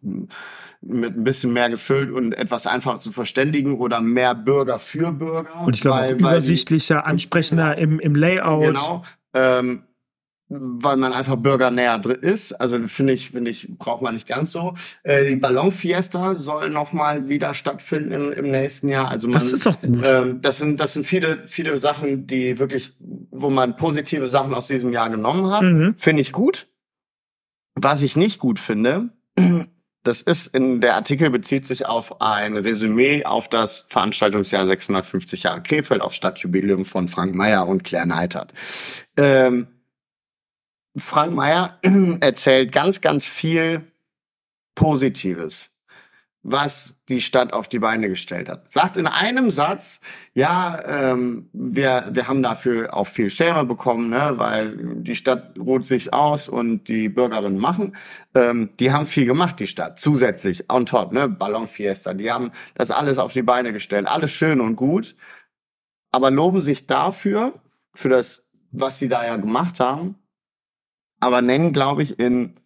mit 0.87 1.15
ein 1.17 1.23
bisschen 1.23 1.53
mehr 1.53 1.69
gefüllt 1.69 2.11
und 2.11 2.33
etwas 2.33 2.65
einfacher 2.67 2.99
zu 2.99 3.11
verständigen 3.11 3.75
oder 3.79 4.01
mehr 4.01 4.33
Bürger 4.35 4.79
für 4.79 5.11
Bürger. 5.11 5.61
Und 5.65 5.75
ich 5.75 5.81
glaube 5.81 5.97
weil- 5.99 6.07
weil 6.09 6.15
die- 6.17 6.23
übersichtlicher, 6.23 7.05
ansprechender 7.05 7.77
im, 7.77 7.99
im 7.99 8.15
Layout. 8.15 8.63
Genau. 8.63 9.03
Ähm, 9.33 9.83
weil 10.49 10.95
man 10.95 11.11
einfach 11.11 11.35
bürgernäher 11.35 11.99
drin 11.99 12.19
ist. 12.21 12.53
Also 12.53 12.79
finde 12.87 13.11
ich, 13.11 13.31
finde 13.31 13.51
ich, 13.51 13.67
braucht 13.77 14.01
man 14.01 14.13
nicht 14.13 14.27
ganz 14.27 14.53
so. 14.53 14.75
Äh, 15.03 15.27
die 15.27 15.35
Ballonfiesta 15.35 16.35
soll 16.35 16.69
noch 16.69 16.93
mal 16.93 17.27
wieder 17.27 17.53
stattfinden 17.53 18.13
im, 18.13 18.31
im 18.31 18.51
nächsten 18.51 18.87
Jahr. 18.87 19.09
Also 19.09 19.27
man, 19.27 19.33
Das 19.39 19.51
ist 19.51 19.65
doch 19.65 19.81
gut. 19.81 19.99
Ähm, 20.05 20.39
das 20.41 20.59
sind, 20.59 20.79
das 20.79 20.93
sind 20.93 21.05
viele, 21.05 21.45
viele 21.47 21.75
Sachen, 21.75 22.27
die 22.27 22.59
wirklich, 22.59 22.95
wo 23.29 23.49
man 23.49 23.75
positive 23.75 24.29
Sachen 24.29 24.53
aus 24.53 24.67
diesem 24.67 24.93
Jahr 24.93 25.09
genommen 25.09 25.51
hat. 25.51 25.63
Mhm. 25.63 25.95
Finde 25.97 26.21
ich 26.21 26.31
gut. 26.31 26.67
Was 27.75 28.01
ich 28.01 28.15
nicht 28.15 28.39
gut 28.39 28.57
finde, 28.59 29.09
das 30.07 30.21
ist 30.21 30.47
in 30.47 30.79
der 30.79 30.95
Artikel 30.95 31.29
bezieht 31.29 31.65
sich 31.65 31.85
auf 31.85 32.21
ein 32.21 32.55
Resümee 32.55 33.25
auf 33.25 33.49
das 33.49 33.85
Veranstaltungsjahr 33.89 34.65
650 34.65 35.43
Jahre 35.43 35.61
Krefeld 35.61 36.01
auf 36.01 36.13
Stadtjubiläum 36.13 36.85
von 36.85 37.09
Frank 37.09 37.35
Meyer 37.35 37.67
und 37.67 37.83
Claire 37.83 38.05
Neitert. 38.05 38.53
Ähm, 39.17 39.67
Frank 40.95 41.33
Meyer 41.33 41.77
erzählt 42.21 42.71
ganz, 42.71 43.01
ganz 43.01 43.25
viel 43.25 43.91
Positives, 44.75 45.69
was 46.49 46.95
die 47.09 47.19
Stadt 47.19 47.51
auf 47.51 47.67
die 47.67 47.79
Beine 47.79 48.07
gestellt 48.07 48.47
hat. 48.47 48.71
Sagt 48.71 48.95
in 48.95 49.05
einem 49.05 49.51
Satz, 49.51 49.99
ja, 50.33 50.81
ähm, 50.85 51.49
wir, 51.51 52.09
wir 52.13 52.29
haben 52.29 52.41
dafür 52.41 52.93
auch 52.93 53.05
viel 53.05 53.29
Schere 53.29 53.65
bekommen, 53.65 54.09
ne, 54.09 54.35
weil 54.37 54.77
die 55.01 55.15
Stadt 55.15 55.59
ruht 55.59 55.83
sich 55.83 56.13
aus 56.13 56.47
und 56.47 56.87
die 56.87 57.09
Bürgerinnen 57.09 57.59
machen. 57.59 57.97
Ähm, 58.33 58.69
die 58.79 58.93
haben 58.93 59.07
viel 59.07 59.25
gemacht, 59.25 59.59
die 59.59 59.67
Stadt, 59.67 59.99
zusätzlich, 59.99 60.71
on 60.71 60.85
top, 60.85 61.11
ne, 61.11 61.27
Ballonfiesta, 61.27 62.13
die 62.13 62.31
haben 62.31 62.51
das 62.75 62.91
alles 62.91 63.19
auf 63.19 63.33
die 63.33 63.43
Beine 63.43 63.73
gestellt, 63.73 64.07
alles 64.07 64.31
schön 64.31 64.61
und 64.61 64.77
gut, 64.77 65.17
aber 66.13 66.31
loben 66.31 66.61
sich 66.61 66.87
dafür, 66.87 67.59
für 67.93 68.07
das, 68.07 68.47
was 68.71 68.99
sie 68.99 69.09
da 69.09 69.25
ja 69.25 69.35
gemacht 69.35 69.81
haben, 69.81 70.15
aber 71.19 71.41
nennen, 71.41 71.73
glaube 71.73 72.03
ich, 72.03 72.19
in 72.19 72.57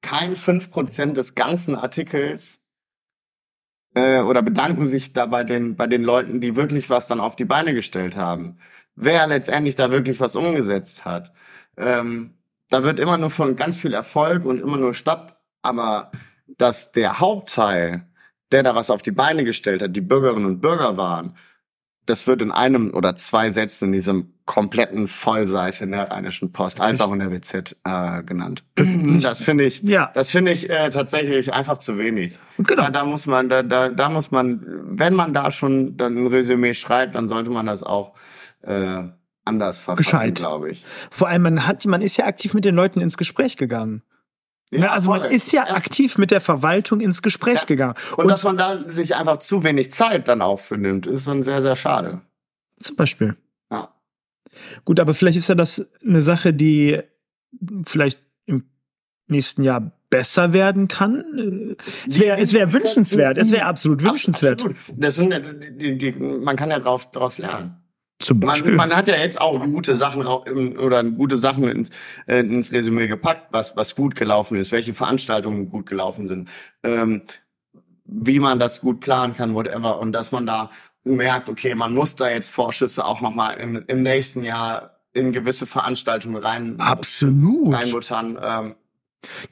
kein 0.00 0.34
5% 0.34 1.12
des 1.12 1.34
ganzen 1.34 1.74
Artikels 1.74 2.59
äh, 3.94 4.20
oder 4.20 4.42
bedanken 4.42 4.86
sich 4.86 5.12
da 5.12 5.26
bei 5.26 5.44
den, 5.44 5.76
bei 5.76 5.86
den 5.86 6.02
Leuten, 6.02 6.40
die 6.40 6.56
wirklich 6.56 6.90
was 6.90 7.06
dann 7.06 7.20
auf 7.20 7.36
die 7.36 7.44
Beine 7.44 7.74
gestellt 7.74 8.16
haben. 8.16 8.58
Wer 8.96 9.26
letztendlich 9.26 9.74
da 9.74 9.90
wirklich 9.90 10.20
was 10.20 10.36
umgesetzt 10.36 11.04
hat. 11.04 11.32
Ähm, 11.76 12.34
da 12.68 12.84
wird 12.84 13.00
immer 13.00 13.18
nur 13.18 13.30
von 13.30 13.56
ganz 13.56 13.78
viel 13.78 13.94
Erfolg 13.94 14.44
und 14.44 14.60
immer 14.60 14.76
nur 14.76 14.94
Stadt, 14.94 15.36
aber 15.62 16.12
dass 16.46 16.92
der 16.92 17.18
Hauptteil, 17.20 18.06
der 18.52 18.62
da 18.62 18.74
was 18.74 18.90
auf 18.90 19.02
die 19.02 19.10
Beine 19.10 19.44
gestellt 19.44 19.82
hat, 19.82 19.96
die 19.96 20.00
Bürgerinnen 20.00 20.46
und 20.46 20.60
Bürger 20.60 20.96
waren, 20.96 21.36
das 22.10 22.26
wird 22.26 22.42
in 22.42 22.50
einem 22.50 22.92
oder 22.92 23.16
zwei 23.16 23.50
Sätzen 23.50 23.86
in 23.86 23.92
diesem 23.92 24.34
kompletten 24.44 25.06
Vollseite 25.08 25.84
in 25.84 25.92
der 25.92 26.10
Rheinischen 26.10 26.52
Post 26.52 26.80
als 26.80 27.00
auch 27.00 27.12
in 27.12 27.20
der 27.20 27.30
WZ 27.32 27.76
äh, 27.84 28.22
genannt. 28.24 28.64
Das 29.22 29.40
finde 29.40 29.64
ich, 29.64 29.82
Ja. 29.82 30.10
das 30.14 30.30
finde 30.30 30.52
ich 30.52 30.68
äh, 30.68 30.90
tatsächlich 30.90 31.54
einfach 31.54 31.78
zu 31.78 31.98
wenig. 31.98 32.36
Genau. 32.58 32.82
Da, 32.82 32.90
da 32.90 33.04
muss 33.04 33.26
man, 33.26 33.48
da, 33.48 33.62
da, 33.62 33.88
da 33.88 34.08
muss 34.08 34.30
man, 34.30 34.60
wenn 34.82 35.14
man 35.14 35.32
da 35.32 35.50
schon 35.50 35.96
dann 35.96 36.16
ein 36.16 36.26
Resümee 36.26 36.74
schreibt, 36.74 37.14
dann 37.14 37.28
sollte 37.28 37.50
man 37.50 37.66
das 37.66 37.82
auch 37.82 38.12
äh, 38.62 39.04
anders 39.44 39.80
verfassen, 39.80 40.34
glaube 40.34 40.70
ich. 40.70 40.84
Vor 41.10 41.28
allem, 41.28 41.42
man 41.42 41.66
hat, 41.66 41.86
man 41.86 42.02
ist 42.02 42.16
ja 42.16 42.26
aktiv 42.26 42.52
mit 42.54 42.64
den 42.64 42.74
Leuten 42.74 43.00
ins 43.00 43.16
Gespräch 43.16 43.56
gegangen. 43.56 44.02
Ne, 44.72 44.88
also 44.90 45.10
man 45.10 45.24
ist 45.24 45.50
ja, 45.52 45.64
aktiv 45.64 46.16
mit 46.16 46.30
der 46.30 46.40
Verwaltung 46.40 47.00
ins 47.00 47.22
Gespräch 47.22 47.60
Ja. 47.60 47.64
gegangen. 47.64 47.94
Und, 48.16 48.28
dass 48.28 48.44
man 48.44 48.56
da 48.56 48.88
sich 48.88 49.16
einfach 49.16 49.38
zu 49.38 49.64
wenig 49.64 49.90
Zeit 49.90 50.28
dann 50.28 50.42
auch 50.42 50.60
für 50.60 50.76
nimmt, 50.78 51.06
ist 51.08 51.26
dann 51.26 51.42
sehr, 51.42 51.60
sehr 51.60 51.74
schade. 51.74 52.20
Zum 52.78 52.94
Beispiel. 52.96 53.36
Ja. 53.72 53.92
Gut, 54.84 55.00
aber 55.00 55.12
vielleicht 55.12 55.36
ist 55.38 55.48
ja 55.48 55.56
das 55.56 55.90
eine 56.06 56.22
Sache, 56.22 56.54
die 56.54 57.00
vielleicht 57.84 58.22
im 58.46 58.70
nächsten 59.26 59.64
Jahr 59.64 59.90
besser 60.08 60.52
werden 60.52 60.86
kann. 60.88 61.76
Es 62.08 62.18
wäre 62.20 62.40
es 62.40 62.52
wär 62.52 62.72
wünschenswert. 62.72 63.38
Es 63.38 63.50
wäre 63.50 63.64
absolut 63.66 64.00
Abs- 64.02 64.10
wünschenswert. 64.12 64.60
Absolut. 64.60 64.76
Das 64.96 65.16
sind, 65.16 65.32
ja 65.32 65.40
die, 65.40 65.98
die, 65.98 66.12
man 66.12 66.56
kann 66.56 66.70
ja 66.70 66.78
drauf, 66.78 67.10
daraus 67.10 67.38
lernen. 67.38 67.79
Zum 68.20 68.38
Beispiel. 68.38 68.72
Man, 68.72 68.90
man 68.90 68.98
hat 68.98 69.08
ja 69.08 69.16
jetzt 69.16 69.40
auch 69.40 69.58
gute 69.64 69.96
Sachen 69.96 70.26
oder 70.26 71.02
gute 71.04 71.38
Sachen 71.38 71.64
ins, 71.64 71.90
äh, 72.26 72.40
ins 72.40 72.70
Resümee 72.70 73.06
gepackt, 73.06 73.48
was, 73.50 73.76
was 73.76 73.96
gut 73.96 74.14
gelaufen 74.14 74.58
ist, 74.58 74.72
welche 74.72 74.92
Veranstaltungen 74.92 75.70
gut 75.70 75.86
gelaufen 75.86 76.28
sind, 76.28 76.50
ähm, 76.82 77.22
wie 78.04 78.38
man 78.38 78.58
das 78.58 78.82
gut 78.82 79.00
planen 79.00 79.34
kann, 79.34 79.54
whatever. 79.54 79.98
Und 79.98 80.12
dass 80.12 80.32
man 80.32 80.44
da 80.44 80.70
merkt, 81.02 81.48
okay, 81.48 81.74
man 81.74 81.94
muss 81.94 82.14
da 82.14 82.30
jetzt 82.30 82.50
Vorschüsse 82.50 83.06
auch 83.06 83.22
nochmal 83.22 83.56
im, 83.56 83.82
im 83.86 84.02
nächsten 84.02 84.44
Jahr 84.44 85.00
in 85.12 85.32
gewisse 85.32 85.66
Veranstaltungen 85.66 86.36
rein, 86.36 86.78
Absolut. 86.78 87.74
reinbuttern. 87.74 88.38
Ähm, 88.42 88.74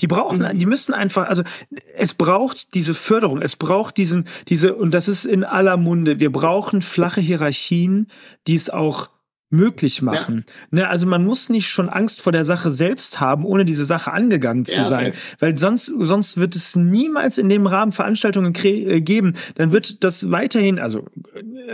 Die 0.00 0.06
brauchen, 0.06 0.46
die 0.58 0.66
müssen 0.66 0.94
einfach, 0.94 1.28
also 1.28 1.42
es 1.94 2.14
braucht 2.14 2.74
diese 2.74 2.94
Förderung, 2.94 3.42
es 3.42 3.56
braucht 3.56 3.96
diesen, 3.96 4.26
diese, 4.48 4.74
und 4.74 4.94
das 4.94 5.08
ist 5.08 5.24
in 5.24 5.44
aller 5.44 5.76
Munde, 5.76 6.20
wir 6.20 6.32
brauchen 6.32 6.82
flache 6.82 7.20
Hierarchien, 7.20 8.08
die 8.46 8.54
es 8.54 8.70
auch 8.70 9.10
möglich 9.50 10.02
machen. 10.02 10.44
Ne, 10.70 10.88
also 10.88 11.06
man 11.06 11.24
muss 11.24 11.48
nicht 11.48 11.68
schon 11.68 11.88
Angst 11.88 12.20
vor 12.20 12.32
der 12.32 12.44
Sache 12.44 12.70
selbst 12.70 13.18
haben, 13.20 13.44
ohne 13.44 13.64
diese 13.64 13.84
Sache 13.86 14.12
angegangen 14.12 14.64
zu 14.66 14.76
Ja, 14.76 14.84
sein. 14.90 15.12
safe. 15.12 15.36
Weil 15.38 15.58
sonst, 15.58 15.86
sonst 15.98 16.36
wird 16.36 16.54
es 16.54 16.76
niemals 16.76 17.38
in 17.38 17.48
dem 17.48 17.66
Rahmen 17.66 17.92
Veranstaltungen 17.92 18.54
äh, 18.62 19.00
geben. 19.00 19.34
Dann 19.54 19.72
wird 19.72 20.04
das 20.04 20.30
weiterhin, 20.30 20.78
also, 20.78 21.06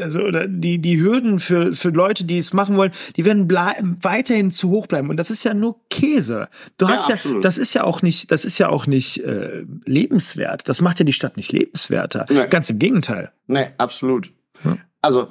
also 0.00 0.20
die, 0.46 0.78
die 0.78 1.00
Hürden 1.00 1.38
für, 1.40 1.72
für 1.72 1.90
Leute, 1.90 2.24
die 2.24 2.38
es 2.38 2.52
machen 2.52 2.76
wollen, 2.76 2.92
die 3.16 3.24
werden 3.24 3.50
weiterhin 3.50 4.50
zu 4.52 4.70
hoch 4.70 4.86
bleiben. 4.86 5.10
Und 5.10 5.16
das 5.16 5.30
ist 5.30 5.44
ja 5.44 5.52
nur 5.54 5.80
Käse. 5.90 6.48
Du 6.78 6.86
Ja, 6.86 6.92
hast 6.92 7.08
ja, 7.08 7.14
absolut. 7.16 7.44
das 7.44 7.58
ist 7.58 7.74
ja 7.74 7.82
auch 7.84 8.02
nicht, 8.02 8.30
das 8.30 8.44
ist 8.44 8.58
ja 8.58 8.68
auch 8.68 8.86
nicht 8.86 9.18
äh, 9.24 9.64
lebenswert. 9.84 10.68
Das 10.68 10.80
macht 10.80 11.00
ja 11.00 11.04
die 11.04 11.12
Stadt 11.12 11.36
nicht 11.36 11.52
lebenswerter. 11.52 12.26
Nee. 12.30 12.46
Ganz 12.48 12.70
im 12.70 12.78
Gegenteil. 12.78 13.32
Nee, 13.48 13.66
absolut. 13.78 14.30
Ja. 14.64 14.76
Also, 15.02 15.28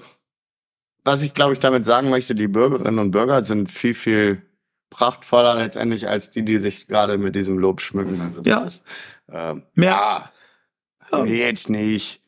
was 1.04 1.22
ich 1.22 1.34
glaube 1.34 1.54
ich 1.54 1.60
damit 1.60 1.86
sagen 1.86 2.10
möchte, 2.10 2.36
die 2.36 2.48
Bürgerinnen 2.48 3.00
und 3.00 3.12
Bürger 3.12 3.44
sind 3.44 3.70
viel, 3.72 3.94
viel 3.94 4.42
prachtvoller 4.90 5.56
letztendlich 5.56 6.08
als 6.08 6.30
die, 6.30 6.44
die 6.46 6.58
sich 6.58 6.88
gerade 6.88 7.18
mit 7.18 7.36
diesem 7.36 7.58
Lob 7.58 7.82
schmücken. 7.82 8.22
Also 8.22 8.42
das 8.42 8.52
Ja. 8.52 8.64
ist, 8.66 8.84
ähm, 9.32 9.64
Mehr- 9.74 10.30
ja, 11.12 11.24
jetzt 11.26 11.70
nicht. 11.70 12.22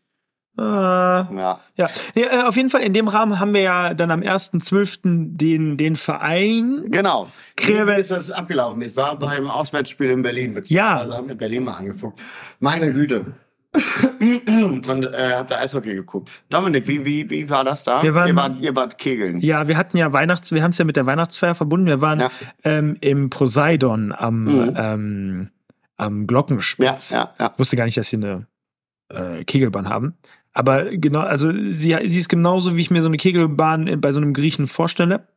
Äh, 0.57 0.61
Ja. 0.61 1.59
Ja, 1.75 1.89
nee, 2.15 2.23
äh, 2.23 2.43
auf 2.43 2.55
jeden 2.55 2.69
Fall 2.69 2.81
in 2.81 2.93
dem 2.93 3.07
Rahmen 3.09 3.39
haben 3.39 3.53
wir 3.53 3.61
ja 3.61 3.93
dann 3.93 4.09
am 4.09 4.21
1.12. 4.23 5.35
den, 5.37 5.75
den 5.77 5.95
Verein. 5.97 6.85
Genau. 6.91 7.29
Wie 7.57 7.73
ist 7.99 8.11
das 8.11 8.31
abgelaufen? 8.31 8.81
Ich 8.81 8.95
war 8.95 9.19
beim 9.19 9.49
Auswärtsspiel 9.49 10.09
in 10.11 10.21
Berlin, 10.23 10.53
beziehungsweise 10.53 11.13
haben 11.15 11.27
wir 11.27 11.35
Berlin 11.35 11.65
mal 11.65 11.73
angeguckt. 11.73 12.21
Meine 12.59 12.93
Güte. 12.93 13.33
Und 14.19 15.05
äh, 15.05 15.33
hab 15.35 15.47
da 15.47 15.57
Eishockey 15.59 15.95
geguckt. 15.95 16.29
Dominik, 16.49 16.87
wie, 16.87 17.05
wie, 17.05 17.29
wie 17.29 17.49
war 17.49 17.63
das 17.63 17.83
da? 17.83 18.01
Wir 18.03 18.13
waren- 18.15 18.27
ihr, 18.29 18.35
wart, 18.35 18.53
ihr 18.61 18.75
wart 18.75 18.97
Kegeln. 18.97 19.39
Ja, 19.41 19.67
wir 19.67 19.77
hatten 19.77 19.97
ja 19.97 20.11
Weihnachts, 20.13 20.51
wir 20.51 20.63
haben 20.63 20.71
es 20.71 20.77
ja 20.77 20.85
mit 20.85 20.95
der 20.95 21.05
Weihnachtsfeier 21.05 21.55
verbunden. 21.55 21.87
Wir 21.87 22.01
waren 22.01 22.19
Ja. 22.19 22.29
ähm, 22.63 22.97
im 23.01 23.29
Poseidon 23.29 24.11
am, 24.11 24.43
Mhm. 24.45 24.73
ähm, 24.77 25.49
am 25.97 26.21
ja, 26.21 26.25
Glockenspitz. 26.27 27.11
ja, 27.11 27.33
ja. 27.39 27.53
Wusste 27.57 27.75
gar 27.75 27.85
nicht, 27.85 27.97
dass 27.97 28.09
sie 28.09 28.17
eine 28.17 28.47
äh, 29.09 29.43
Kegelbahn 29.43 29.89
haben. 29.89 30.15
Aber 30.53 30.85
genau, 30.85 31.19
also 31.19 31.51
sie, 31.67 31.97
sie 32.05 32.19
ist 32.19 32.29
genauso, 32.29 32.75
wie 32.77 32.81
ich 32.81 32.89
mir 32.91 33.01
so 33.01 33.09
eine 33.09 33.17
Kegelbahn 33.17 33.99
bei 33.99 34.11
so 34.13 34.21
einem 34.21 34.33
Griechen 34.33 34.67
vorstelle. 34.67 35.27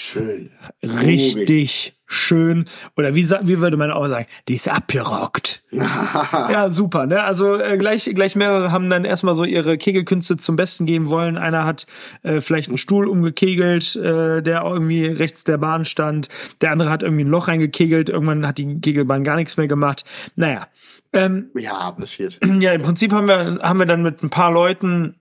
Schön. 0.00 0.52
Richtig 0.80 1.98
schön. 2.06 2.66
Oder 2.96 3.16
wie, 3.16 3.28
wie 3.28 3.58
würde 3.58 3.76
man 3.76 3.90
auch 3.90 4.06
sagen, 4.06 4.26
die 4.46 4.54
ist 4.54 4.68
abgerockt. 4.68 5.64
ja, 5.72 6.70
super. 6.70 7.06
Ne? 7.06 7.20
Also 7.20 7.56
äh, 7.56 7.76
gleich, 7.78 8.04
gleich 8.14 8.36
mehrere 8.36 8.70
haben 8.70 8.90
dann 8.90 9.04
erstmal 9.04 9.34
so 9.34 9.42
ihre 9.42 9.76
Kegelkünste 9.76 10.36
zum 10.36 10.54
Besten 10.54 10.86
geben 10.86 11.08
wollen. 11.08 11.36
Einer 11.36 11.64
hat 11.64 11.88
äh, 12.22 12.40
vielleicht 12.40 12.68
einen 12.68 12.78
Stuhl 12.78 13.08
umgekegelt, 13.08 13.96
äh, 13.96 14.40
der 14.40 14.62
irgendwie 14.62 15.06
rechts 15.06 15.42
der 15.42 15.58
Bahn 15.58 15.84
stand. 15.84 16.28
Der 16.60 16.70
andere 16.70 16.90
hat 16.90 17.02
irgendwie 17.02 17.24
ein 17.24 17.30
Loch 17.30 17.48
reingekegelt. 17.48 18.08
Irgendwann 18.08 18.46
hat 18.46 18.58
die 18.58 18.80
Kegelbahn 18.80 19.24
gar 19.24 19.34
nichts 19.34 19.56
mehr 19.56 19.66
gemacht. 19.66 20.04
Naja. 20.36 20.68
Ähm, 21.12 21.50
Ja, 21.56 21.90
passiert. 21.90 22.38
ja, 22.60 22.70
im 22.70 22.82
Prinzip 22.82 23.10
haben 23.10 23.26
wir, 23.26 23.58
haben 23.62 23.80
wir 23.80 23.86
dann 23.86 24.04
mit 24.04 24.22
ein 24.22 24.30
paar 24.30 24.52
Leuten, 24.52 25.16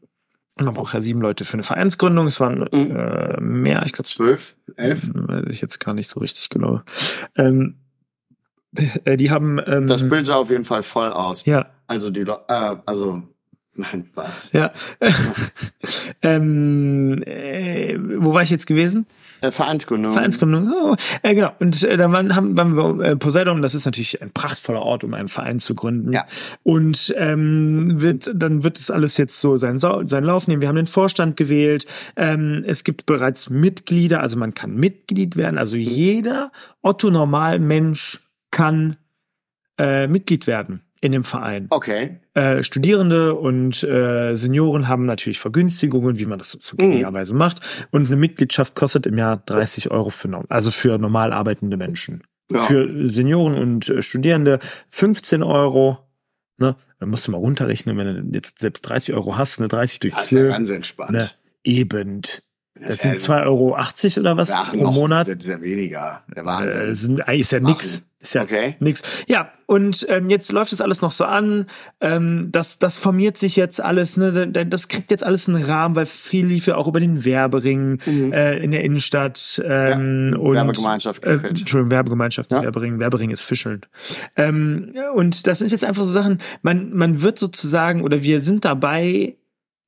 man 0.66 0.74
braucht 0.74 0.94
ja 0.94 1.02
sieben 1.02 1.22
Leute 1.22 1.46
für 1.46 1.54
eine 1.54 1.64
Vereinsgründung, 1.64 2.28
es 2.28 2.40
waren 2.40 2.68
äh, 2.68 3.40
mehr, 3.40 3.84
ich 3.86 3.94
glaube 3.94 4.08
Zwölf, 4.08 4.56
elf. 4.78 5.10
weiß 5.14 5.46
ich 5.50 5.62
jetzt 5.62 5.80
gar 5.80 5.94
nicht 5.94 6.10
so 6.10 6.20
richtig 6.20 6.50
genau. 6.50 6.82
Ähm, 7.36 7.76
äh, 9.06 9.18
die 9.18 9.32
haben 9.32 9.60
ähm, 9.66 9.88
Das 9.88 10.08
Bild 10.08 10.26
sah 10.26 10.36
auf 10.36 10.50
jeden 10.50 10.66
Fall 10.66 10.84
voll 10.84 11.10
aus. 11.10 11.46
ja 11.46 11.68
Also 11.88 12.10
die, 12.10 12.22
äh, 12.22 12.76
also, 12.86 13.24
nein, 13.76 14.10
was? 14.14 14.52
ja 14.52 14.72
ähm, 16.22 17.24
äh, 17.24 17.98
wo 17.98 18.34
war 18.34 18.44
ich 18.44 18.50
jetzt 18.50 18.68
gewesen? 18.68 19.08
Äh, 19.42 19.52
Vereinsgründung. 19.52 20.14
Vereinsgründung. 20.14 20.72
Oh, 20.72 20.96
äh, 21.22 21.36
genau. 21.36 21.52
Und 21.60 21.84
äh, 21.84 21.98
da 21.98 22.12
waren, 22.12 22.36
haben, 22.36 22.58
waren 22.58 22.76
wir 22.76 23.06
äh, 23.06 23.16
Poseidon, 23.16 23.62
das 23.62 23.76
ist 23.76 23.86
natürlich 23.86 24.22
ein 24.22 24.32
prachtvoller 24.32 24.82
Ort, 24.82 25.04
um 25.04 25.14
einen 25.14 25.28
Verein 25.28 25.60
zu 25.60 25.76
gründen. 25.76 26.14
Ja. 26.14 26.26
Und 26.64 27.14
ähm, 27.18 28.02
wird, 28.02 28.32
dann 28.34 28.64
wird 28.64 28.78
es 28.78 28.90
alles 28.90 29.18
jetzt 29.18 29.40
so 29.40 29.58
seinen, 29.58 29.80
seinen 29.80 30.24
Lauf 30.24 30.48
nehmen. 30.48 30.62
Wir 30.62 30.70
haben 30.70 30.76
den 30.76 30.88
Vorstand 30.88 31.38
gewählt. 31.38 31.86
Ähm, 32.16 32.64
es 32.68 32.84
gibt 32.84 33.06
bereits 33.06 33.50
Mitglieder, 33.50 34.22
also 34.22 34.38
man 34.38 34.54
kann 34.54 34.76
Mitglied 34.76 35.36
werden. 35.38 35.58
Also 35.58 35.78
jeder 35.78 36.52
Otto-Normal-Mensch 36.82 38.22
kann 38.52 38.98
äh, 39.78 40.08
Mitglied 40.08 40.48
werden 40.48 40.87
in 41.02 41.12
dem 41.12 41.24
Verein. 41.24 41.68
Okay. 41.70 42.20
Äh, 42.34 42.64
Studierende 42.64 43.36
und 43.36 43.84
äh, 43.84 44.36
Senioren 44.36 44.88
haben 44.88 45.06
natürlich 45.06 45.40
Vergünstigungen, 45.40 46.20
wie 46.20 46.26
man 46.26 46.40
das 46.40 46.58
so 46.60 46.78
gängigerweise 46.78 47.34
macht. 47.34 47.62
Und 47.92 48.08
eine 48.08 48.16
Mitgliedschaft 48.16 48.76
kostet 48.76 49.06
im 49.06 49.18
Jahr 49.18 49.38
30 49.38 49.92
Euro 49.92 50.10
für, 50.10 50.44
also 50.50 50.72
für 50.72 50.98
normal 50.98 51.34
arbeitende 51.34 51.78
Menschen. 51.78 52.24
Ja. 52.52 52.62
Für 52.62 53.08
Senioren 53.10 53.56
und 53.56 53.90
äh, 53.90 54.02
Studierende 54.02 54.60
15 54.90 55.44
Euro. 55.44 56.00
Ne? 56.58 56.76
Dann 57.00 57.10
musst 57.10 57.28
du 57.28 57.32
mal 57.32 57.38
runterrechnen, 57.38 57.98
wenn 57.98 58.32
du 58.32 58.38
jetzt 58.38 58.60
selbst 58.60 58.82
30 58.84 59.14
Euro 59.14 59.38
hast, 59.38 59.60
ne? 59.60 59.68
30 59.68 60.00
durch 60.00 60.14
Das 60.14 60.24
ist 60.24 60.30
12. 60.30 60.50
ganz 60.50 60.70
entspannt. 60.70 61.12
Ne? 61.12 61.30
Eben. 61.64 62.22
Das 62.82 62.90
ist 62.92 63.02
sind 63.02 63.12
ja- 63.14 63.18
2,80 63.18 63.46
Euro 63.46 64.22
oder 64.22 64.38
was 64.38 64.52
Ach, 64.52 64.72
pro 64.72 64.84
noch, 64.84 64.94
Monat. 64.94 65.28
Das 65.28 65.38
ist 65.38 65.48
ja 65.48 65.62
weniger. 65.62 66.24
Der 66.36 66.44
Äh, 66.44 66.46
Wahnsinn. 66.46 66.96
sind, 66.96 67.22
eigentlich 67.28 67.42
ist 67.42 67.52
ja 67.52 67.60
nix. 67.60 68.04
Ist 68.20 68.34
ja 68.34 68.42
Okay. 68.42 68.76
nix. 68.80 69.04
Ja, 69.28 69.52
und 69.68 70.06
ähm, 70.10 70.32
jetzt 70.32 70.52
läuft 70.52 70.74
es 70.74 70.82
alles 70.82 71.02
noch 71.02 71.12
so 71.12 71.24
an. 71.26 71.68
Ähm, 72.02 72.50
das, 72.52 72.80
das 72.80 72.98
formiert 72.98 73.38
sich 73.38 73.56
jetzt 73.56 73.80
alles, 73.80 74.18
ne? 74.18 74.48
Da- 74.48 74.64
Das 74.64 74.88
kriegt 74.88 75.12
jetzt 75.12 75.24
alles 75.24 75.48
einen 75.48 75.64
Rahmen, 75.64 75.96
weil 75.96 76.08
viel 76.08 76.46
lief 76.48 76.66
ja 76.66 76.78
auch 76.78 76.88
über 76.88 77.00
den 77.00 77.26
Werbering 77.26 78.00
äh, 78.08 78.58
in 78.58 78.72
der 78.72 78.84
Innenstadt. 78.84 79.62
Ähm, 79.64 80.32
Ja, 80.34 80.40
und, 80.40 80.56
Werbegemeinschaft 80.56 81.24
äh. 81.26 81.34
Entschuldigung, 81.48 81.92
Werbegemeinschaft 81.92 82.52
Ja. 82.52 82.64
Werbering. 82.64 83.00
Werbering 83.00 83.30
ist 83.30 83.44
Fischeln. 83.44 83.82
Ähm, 84.36 84.94
und 85.14 85.46
das 85.46 85.60
sind 85.60 85.72
jetzt 85.72 85.86
einfach 85.86 86.04
so 86.04 86.12
Sachen, 86.12 86.40
man, 86.64 86.96
man 86.96 87.22
wird 87.22 87.38
sozusagen, 87.38 88.02
oder 88.04 88.24
wir 88.24 88.42
sind 88.42 88.66
dabei, 88.66 89.36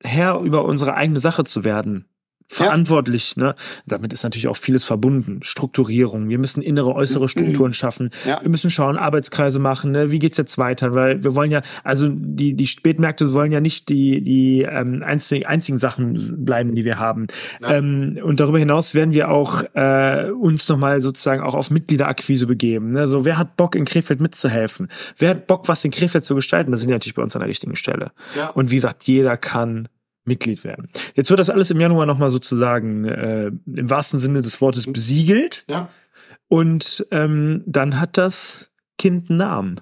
Herr 0.04 0.38
über 0.40 0.64
unsere 0.64 0.94
eigene 0.94 1.18
Sache 1.18 1.42
zu 1.44 1.64
werden. 1.64 2.04
Verantwortlich, 2.52 3.36
ne? 3.36 3.54
Damit 3.86 4.12
ist 4.12 4.24
natürlich 4.24 4.48
auch 4.48 4.56
vieles 4.56 4.84
verbunden. 4.84 5.38
Strukturierung. 5.42 6.28
Wir 6.28 6.38
müssen 6.38 6.62
innere, 6.62 6.92
äußere 6.96 7.28
Strukturen 7.28 7.72
schaffen. 7.72 8.10
Ja. 8.26 8.42
Wir 8.42 8.50
müssen 8.50 8.70
schauen, 8.70 8.96
Arbeitskreise 8.96 9.60
machen, 9.60 9.92
ne? 9.92 10.10
Wie 10.10 10.18
geht's 10.18 10.36
jetzt 10.36 10.58
weiter? 10.58 10.92
Weil 10.92 11.22
wir 11.22 11.36
wollen 11.36 11.52
ja, 11.52 11.62
also 11.84 12.08
die, 12.10 12.54
die 12.54 12.66
Spätmärkte 12.66 13.32
wollen 13.34 13.52
ja 13.52 13.60
nicht 13.60 13.88
die, 13.88 14.20
die 14.20 14.62
ähm, 14.62 15.04
einzigen, 15.04 15.46
einzigen 15.46 15.78
Sachen 15.78 16.18
bleiben, 16.44 16.74
die 16.74 16.84
wir 16.84 16.98
haben. 16.98 17.28
Ja. 17.62 17.76
Ähm, 17.76 18.18
und 18.20 18.40
darüber 18.40 18.58
hinaus 18.58 18.96
werden 18.96 19.14
wir 19.14 19.30
auch 19.30 19.62
äh, 19.74 20.30
uns 20.32 20.68
nochmal 20.68 21.02
sozusagen 21.02 21.42
auch 21.42 21.54
auf 21.54 21.70
Mitgliederakquise 21.70 22.48
begeben. 22.48 22.90
Ne? 22.90 23.06
So, 23.06 23.24
wer 23.24 23.38
hat 23.38 23.56
Bock 23.56 23.76
in 23.76 23.84
Krefeld 23.84 24.20
mitzuhelfen? 24.20 24.88
Wer 25.16 25.30
hat 25.30 25.46
Bock, 25.46 25.68
was 25.68 25.84
in 25.84 25.92
Krefeld 25.92 26.24
zu 26.24 26.34
gestalten? 26.34 26.72
Das 26.72 26.80
sind 26.80 26.90
ja 26.90 26.96
natürlich 26.96 27.14
bei 27.14 27.22
uns 27.22 27.36
an 27.36 27.40
der 27.42 27.48
richtigen 27.48 27.76
Stelle. 27.76 28.10
Ja. 28.36 28.48
Und 28.48 28.72
wie 28.72 28.76
gesagt, 28.76 29.04
jeder 29.04 29.36
kann 29.36 29.86
Mitglied 30.30 30.64
werden. 30.64 30.88
Jetzt 31.14 31.28
wird 31.30 31.38
das 31.40 31.50
alles 31.50 31.70
im 31.70 31.80
Januar 31.80 32.06
nochmal 32.06 32.30
sozusagen 32.30 33.04
äh, 33.04 33.46
im 33.48 33.90
wahrsten 33.90 34.18
Sinne 34.18 34.42
des 34.42 34.60
Wortes 34.60 34.90
besiegelt. 34.92 35.64
ja. 35.68 35.88
Und 36.48 37.06
ähm, 37.12 37.62
dann 37.66 38.00
hat 38.00 38.18
das 38.18 38.66
Kind 38.98 39.30
einen 39.30 39.38
Namen. 39.38 39.80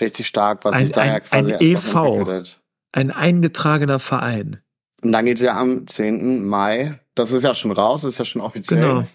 Richtig 0.00 0.26
stark, 0.26 0.64
was 0.64 0.74
Ein- 0.74 0.86
sich 0.86 0.92
da 0.94 1.04
ja 1.04 1.14
ein- 1.14 1.22
quasi 1.22 1.52
ein 1.54 1.60
EV. 1.60 2.44
Ein 2.92 3.10
eingetragener 3.10 3.98
Verein. 3.98 4.60
Und 5.02 5.12
dann 5.12 5.26
geht's 5.26 5.42
ja 5.42 5.60
am 5.60 5.86
10. 5.86 6.46
Mai, 6.46 6.98
das 7.14 7.32
ist 7.32 7.42
ja 7.44 7.54
schon 7.54 7.72
raus, 7.72 8.04
ist 8.04 8.18
ja 8.18 8.24
schon 8.24 8.40
offiziell. 8.40 8.80
Genau. 8.80 9.06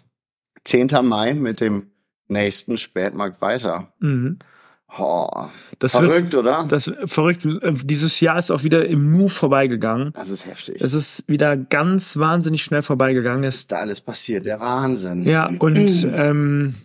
10. 0.65 0.89
Mai 1.03 1.33
mit 1.33 1.61
dem 1.61 1.87
nächsten 2.27 2.77
Spätmarkt 2.77 3.41
weiter. 3.41 3.91
Mhm. 3.99 4.37
Oh, 4.97 5.27
Das 5.79 5.93
wird 5.95 6.05
verrückt, 6.11 6.35
oder? 6.35 6.65
das 6.69 6.91
verrückt. 7.05 7.45
Äh, 7.45 7.73
Dieses 7.83 8.19
Jahr 8.19 8.37
ist 8.37 8.51
auch 8.51 8.63
wieder 8.63 8.85
im 8.85 9.11
Nu 9.17 9.27
vorbeigegangen. 9.27 10.13
Das 10.13 10.29
ist 10.29 10.45
heftig. 10.45 10.81
Es 10.81 10.93
ist 10.93 11.23
wieder 11.27 11.57
ganz 11.57 12.17
wahnsinnig 12.17 12.63
schnell 12.63 12.81
vorbeigegangen. 12.83 13.43
Es 13.43 13.55
ist 13.55 13.71
da 13.71 13.77
alles 13.77 14.01
passiert? 14.01 14.45
Der 14.45 14.59
Wahnsinn. 14.59 15.23
Ja, 15.23 15.49
und 15.59 15.77
ähm, 16.13 16.75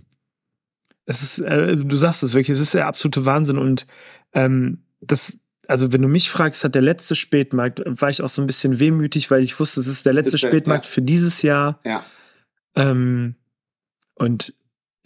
es 1.05 1.23
ist, 1.23 1.39
äh, 1.41 1.77
du 1.77 1.97
sagst 1.97 2.23
es 2.23 2.35
wirklich, 2.35 2.51
es 2.57 2.61
ist 2.61 2.75
der 2.75 2.87
absolute 2.87 3.27
Wahnsinn 3.27 3.59
und 3.59 3.87
ähm, 4.33 4.83
das, 5.01 5.39
also 5.67 5.93
wenn 5.93 6.03
du 6.03 6.09
mich 6.09 6.31
fragst, 6.31 6.65
hat 6.65 6.75
der 6.75 6.83
letzte 6.83 7.15
Spätmarkt, 7.15 7.83
war 7.85 8.09
ich 8.11 8.23
auch 8.23 8.29
so 8.29 8.41
ein 8.43 8.47
bisschen 8.47 8.79
wehmütig, 8.79 9.31
weil 9.31 9.43
ich 9.43 9.59
wusste, 9.61 9.81
es 9.81 9.87
ist 9.87 10.07
der 10.07 10.13
letzte 10.15 10.35
Ist 10.37 10.45
der- 10.45 10.49
Spätmarkt 10.49 10.87
ja. 10.87 10.91
für 10.93 11.03
dieses 11.03 11.43
Jahr. 11.43 11.79
Ja. 11.85 12.05
Ähm, 12.75 13.35
und 14.15 14.55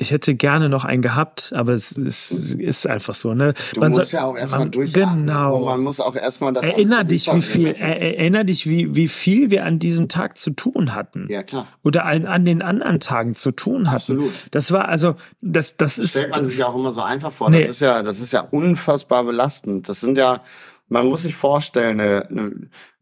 ich 0.03 0.11
hätte 0.11 0.35
gerne 0.35 0.69
noch 0.69 0.85
einen 0.85 1.01
gehabt, 1.01 1.53
aber 1.57 1.73
es, 1.73 1.97
es 1.97 2.31
ist 2.31 2.87
einfach 2.87 3.15
so, 3.15 3.33
ne? 3.33 3.55
Du 3.73 3.81
Man 3.81 3.93
musst 3.93 4.11
soll- 4.11 4.21
ja 4.21 4.27
auch 4.27 4.37
erstmal 4.37 4.69
durchatmen. 4.69 5.27
Genau. 5.27 5.57
Und 5.57 5.65
man 5.65 5.81
muss 5.81 6.01
auch 6.01 6.15
erstmal 6.15 6.53
das 6.53 6.67
Erinner 6.67 7.05
dich, 7.05 7.33
wie 7.33 7.41
viel, 7.41 7.69
er, 7.69 8.01
erinner 8.19 8.45
dich, 8.45 8.69
wie, 8.69 8.95
wie 8.95 9.09
viel 9.09 9.51
wir 9.51 9.65
an 9.65 9.79
diesem 9.79 10.09
Tag 10.09 10.37
zu 10.37 10.51
tun 10.51 10.95
hatten. 10.95 11.27
Ja, 11.31 11.43
klar. 11.43 11.69
Oder 11.83 12.05
an, 12.05 12.27
an 12.27 12.45
den 12.45 12.61
anderen 12.61 13.01
Tagen 13.01 13.35
zu 13.35 13.53
tun 13.53 13.87
hatten. 13.87 13.97
Absolut. 13.97 14.33
Das 14.51 14.73
war 14.73 14.89
also, 14.89 15.15
das, 15.41 15.79
das 15.79 15.97
ist. 15.97 16.11
stellt 16.11 16.31
man 16.31 16.45
sich 16.45 16.59
ja 16.59 16.67
auch 16.67 16.75
immer 16.75 16.93
so 16.93 17.01
einfach 17.01 17.33
vor. 17.33 17.49
Nee. 17.49 17.61
Das 17.61 17.71
ist 17.71 17.81
ja, 17.81 18.03
das 18.03 18.21
ist 18.21 18.33
ja 18.33 18.41
unfassbar 18.41 19.25
belastend. 19.25 19.89
Das 19.89 20.01
sind 20.01 20.19
ja, 20.19 20.43
man 20.89 21.07
muss 21.07 21.23
sich 21.23 21.35
vorstellen, 21.35 22.01
eine, 22.01 22.29
eine, 22.29 22.53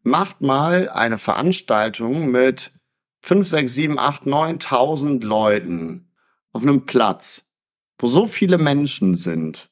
macht 0.03 0.43
mal 0.43 0.89
eine 0.89 1.19
Veranstaltung 1.19 2.31
mit 2.31 2.71
fünf, 3.23 3.49
sechs, 3.49 3.75
sieben, 3.75 3.99
acht, 3.99 4.27
neuntausend 4.27 5.25
Leuten 5.25 6.10
auf 6.53 6.63
einem 6.63 6.87
Platz, 6.87 7.45
wo 7.99 8.07
so 8.07 8.27
viele 8.27 8.59
Menschen 8.59 9.17
sind. 9.17 9.71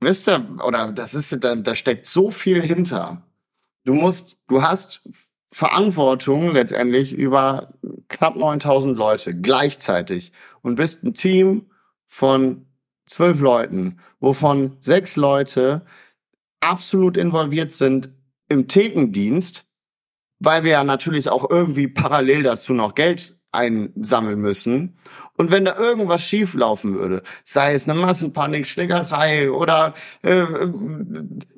Wisst 0.00 0.28
ihr, 0.28 0.46
oder 0.64 0.92
das 0.92 1.14
ist, 1.14 1.36
da, 1.44 1.54
da 1.54 1.74
steckt 1.74 2.06
so 2.06 2.30
viel 2.30 2.62
hinter. 2.62 3.22
Du 3.84 3.94
musst, 3.94 4.38
du 4.48 4.62
hast 4.62 5.02
Verantwortung 5.52 6.52
letztendlich 6.52 7.12
über 7.12 7.74
knapp 8.08 8.36
9000 8.36 8.96
Leute 8.96 9.38
gleichzeitig 9.38 10.32
und 10.62 10.76
bist 10.76 11.02
ein 11.04 11.14
Team 11.14 11.70
von 12.06 12.66
zwölf 13.04 13.40
Leuten, 13.40 13.98
wovon 14.20 14.76
sechs 14.80 15.16
Leute 15.16 15.84
absolut 16.60 17.16
involviert 17.16 17.72
sind 17.72 18.10
im 18.48 18.68
Thekendienst, 18.68 19.66
weil 20.38 20.64
wir 20.64 20.72
ja 20.72 20.84
natürlich 20.84 21.28
auch 21.28 21.48
irgendwie 21.50 21.88
parallel 21.88 22.42
dazu 22.42 22.72
noch 22.72 22.94
Geld 22.94 23.39
einsammeln 23.52 24.40
müssen. 24.40 24.96
Und 25.36 25.50
wenn 25.50 25.64
da 25.64 25.76
irgendwas 25.76 26.22
schief 26.22 26.54
laufen 26.54 26.94
würde, 26.94 27.22
sei 27.44 27.72
es 27.74 27.88
eine 27.88 27.98
Massenpanik, 27.98 28.66
Schlägerei 28.66 29.50
oder 29.50 29.94
äh, 30.22 30.38
äh, 30.40 30.72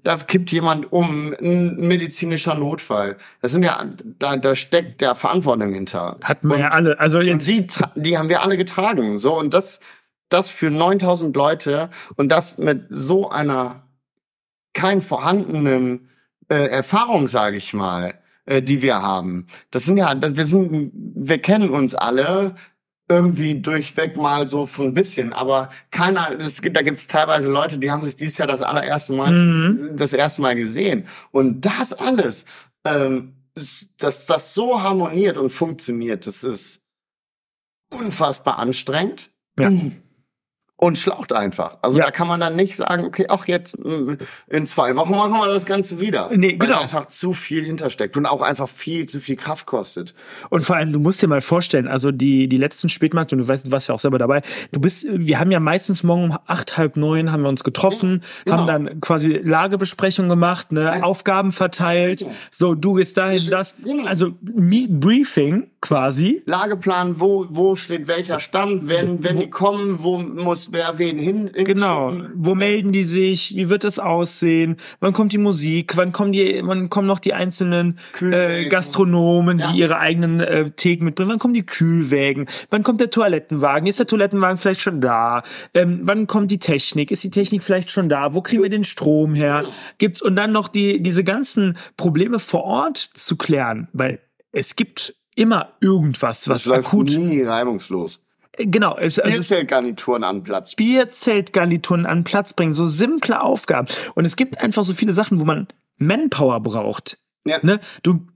da 0.03 0.17
kippt 0.17 0.53
jemand 0.53 0.93
um, 0.93 1.35
ein 1.41 1.77
medizinischer 1.89 2.55
Notfall. 2.55 3.17
Das 3.41 3.53
sind 3.53 3.65
ja, 3.65 3.85
da, 4.19 4.37
da 4.37 4.55
steckt 4.55 5.01
der 5.01 5.15
Verantwortung 5.15 5.73
hinter. 5.75 6.19
Hatten 6.23 6.49
wir 6.49 6.59
ja 6.59 6.71
alle. 6.71 6.99
Also 7.01 7.19
Und 7.19 7.43
tra- 7.43 7.91
die 7.97 8.17
haben 8.17 8.29
wir 8.29 8.43
alle 8.43 8.57
getragen. 8.57 9.19
So, 9.19 9.37
und 9.37 9.53
das, 9.53 9.81
das 10.29 10.51
für 10.51 10.71
9000 10.71 11.35
Leute 11.37 11.91
und 12.17 12.31
das 12.31 12.59
mit 12.59 12.87
so 12.89 13.31
einer 13.31 13.83
kein 14.75 15.03
vorhandenen 15.03 16.09
äh, 16.49 16.67
Erfahrung, 16.69 17.29
sage 17.29 17.57
ich 17.57 17.75
mal, 17.75 18.15
äh, 18.47 18.63
die 18.63 18.83
wir 18.83 19.01
haben. 19.03 19.47
Das 19.71 19.85
sind 19.85 19.97
ja, 19.97 20.15
das, 20.15 20.37
wir 20.37 20.45
sind, 20.45 20.93
wir 20.95 21.39
kennen 21.39 21.71
uns 21.71 21.95
alle 21.95 22.55
irgendwie 23.09 23.61
durchweg 23.61 24.17
mal 24.17 24.49
so 24.49 24.65
von 24.65 24.87
ein 24.87 24.95
bisschen, 24.95 25.33
aber 25.33 25.69
keiner, 25.91 26.37
gibt, 26.63 26.77
da 26.77 26.83
gibt 26.83 27.01
es 27.01 27.09
teilweise 27.09 27.51
Leute, 27.51 27.77
die 27.79 27.91
haben 27.91 28.05
sich 28.05 28.17
dieses 28.17 28.39
Jahr 28.39 28.49
das 28.49 28.63
allererste 28.63 29.13
Mal, 29.13 29.33
Mhm. 29.33 29.97
das 29.97 30.13
erste 30.13 30.41
Mal 30.41 30.55
gesehen. 30.55 31.07
Und 31.31 31.63
das 31.63 31.93
alles 31.93 32.47
ähm, 32.85 33.35
dass 33.99 34.27
das 34.27 34.55
so 34.55 34.83
harmoniert 34.83 35.37
und 35.37 35.51
funktioniert, 35.51 36.27
das 36.27 36.43
ist 36.43 36.87
unfassbar 37.93 38.59
anstrengend. 38.59 39.31
Ja. 39.61 39.71
Und 40.85 40.99
schlaucht 40.99 41.33
einfach. 41.33 41.77
Also 41.81 41.99
Ja. 42.01 42.07
da 42.07 42.11
kann 42.11 42.27
man 42.27 42.41
dann 42.41 42.57
nicht 42.57 42.75
sagen, 42.75 43.05
okay, 43.05 43.27
ach 43.29 43.47
jetzt 43.47 43.79
mm, 43.79 44.15
in 44.49 44.67
zwei 44.67 44.97
Wochen 44.97 45.13
machen 45.13 45.35
wir 45.35 45.47
das 45.47 45.65
Ganze 45.65 46.01
wieder. 46.01 46.29
Nee, 46.35 46.49
Weil 46.59 46.67
genau. 46.67 46.73
da 46.73 46.81
einfach 46.81 47.07
zu 47.07 47.35
viel 47.35 47.63
hintersteckt 47.65 48.17
und 48.17 48.27
auch 48.27 48.43
einfach 48.43 48.69
viel 48.69 49.07
zu 49.07 49.21
viel 49.21 49.37
Kraft 49.37 49.67
kostet. 49.67 50.13
Und 50.51 50.65
vor 50.65 50.75
allem, 50.75 50.93
du 50.93 50.99
musst 50.99 51.23
dir 51.23 51.29
mal 51.29 51.41
vorstellen, 51.41 51.87
also 51.87 52.11
die, 52.11 52.49
die 52.49 52.57
letzten 52.57 52.89
Spätmarkt, 52.89 53.33
und 53.33 53.39
du 53.39 53.47
weißt, 53.47 53.69
du 53.69 53.71
warst 53.71 53.89
ja 53.91 53.95
auch 53.95 54.01
selber 54.01 54.19
dabei, 54.19 54.43
du 54.73 54.81
bist, 54.81 55.07
wir 55.09 55.39
haben 55.39 55.53
ja 55.53 55.61
meistens 55.61 56.03
morgen 56.03 56.25
um 56.33 56.39
acht, 56.47 56.77
halb 56.77 56.97
neun 56.97 57.31
haben 57.31 57.43
wir 57.43 57.49
uns 57.49 57.63
getroffen, 57.63 58.23
Ja, 58.45 58.55
haben 58.59 58.67
genau. 58.67 58.89
dann 58.89 59.01
quasi 59.01 59.35
Lagebesprechung 59.35 60.29
gemacht, 60.29 60.73
ne, 60.73 60.91
Ein- 60.91 61.05
Aufgaben 61.05 61.53
verteilt, 61.53 62.27
so, 62.51 62.75
du 62.75 62.95
gehst 62.95 63.17
dahin, 63.19 63.49
das, 63.51 63.77
Genau. 63.85 64.05
also 64.09 64.33
Briefing 64.43 65.69
quasi, 65.83 66.43
Lageplan, 66.47 67.21
wo, 67.21 67.45
wo 67.51 67.77
steht 67.77 68.07
welcher 68.09 68.41
Stand, 68.41 68.89
wenn, 68.89 69.23
wenn 69.23 69.39
die 69.39 69.51
kommen, 69.51 69.99
wo 70.03 70.17
muss 70.17 70.73
wer 70.73 70.99
wen 70.99 71.19
hin, 71.19 71.51
Genau. 71.53 72.13
Wo 72.35 72.55
melden 72.55 72.93
die 72.93 73.05
sich? 73.05 73.55
Wie 73.57 73.69
wird 73.69 73.85
das 73.85 73.99
aussehen? 73.99 74.77
Wann 75.01 75.13
kommt 75.13 75.33
die 75.33 75.39
Musik? 75.39 75.97
Wann 75.97 76.13
kommen 76.13 76.33
die, 76.33 76.61
wann 76.65 76.89
kommen 76.89 77.07
noch 77.09 77.19
die 77.19 77.35
einzelnen 77.35 77.99
äh. 78.21 78.69
Gastronomen, 78.69 79.59
Ja. 79.59 79.73
die 79.73 79.81
ihre 79.81 79.99
eigenen 79.99 80.41
äh, 80.41 80.71
Theken 80.71 81.05
mitbringen? 81.05 81.31
Wann 81.31 81.39
kommen 81.41 81.55
die 81.55 81.67
Kühlwägen? 81.67 82.47
Wann 82.71 82.85
kommt 82.85 83.01
der 83.01 83.11
Toilettenwagen? 83.11 83.87
Ist 83.89 83.99
der 83.99 84.07
Toilettenwagen 84.07 84.57
vielleicht 84.59 84.81
schon 84.81 85.01
da? 85.01 85.43
Ähm, 85.75 86.01
wann 86.05 86.27
kommt 86.29 86.51
die 86.53 86.59
Technik? 86.59 87.11
Ist 87.11 87.25
die 87.25 87.31
Technik 87.31 87.63
vielleicht 87.63 87.91
schon 87.91 88.09
da? 88.09 88.35
Wo 88.35 88.41
kriegen 88.41 88.63
wir 88.63 88.71
den 88.71 88.85
Strom 88.85 89.35
her? 89.35 89.65
Gibt's 89.99 90.23
und 90.23 90.37
dann 90.37 90.53
noch 90.53 90.69
die 90.69 91.03
diese 91.03 91.25
ganzen 91.25 91.77
Probleme 91.97 92.39
vor 92.39 92.63
Ort 92.63 92.99
zu 92.99 93.37
klären, 93.37 93.89
weil 93.93 94.21
es 94.53 94.77
gibt 94.77 95.17
immer 95.35 95.73
irgendwas, 95.81 96.49
was 96.49 96.65
Das 96.65 96.73
akut. 96.73 97.11
nie 97.11 97.43
reibungslos. 97.43 98.21
Genau, 98.59 98.99
es, 98.99 99.19
also 99.19 99.33
Bierzeltgarnituren 99.33 100.25
an 100.25 100.43
Platz. 100.43 100.75
Bierzeltgarnituren 100.75 102.05
an 102.05 102.23
Platz 102.25 102.53
bringen, 102.53 102.75
so 102.75 102.85
simple 102.85 103.41
Aufgaben. 103.41 103.89
Und 104.15 104.27
es 104.27 104.37
gibt 104.37 104.61
einfach 104.61 104.85
so 104.85 104.93
viele 104.93 105.15
Sachen, 105.15 105.41
wo 105.41 105.45
man 105.45 105.69
Manpower 105.97 106.61
braucht. 106.61 107.19
Ja. 107.47 107.59
Ne? 107.63 107.81
Du 108.03 108.27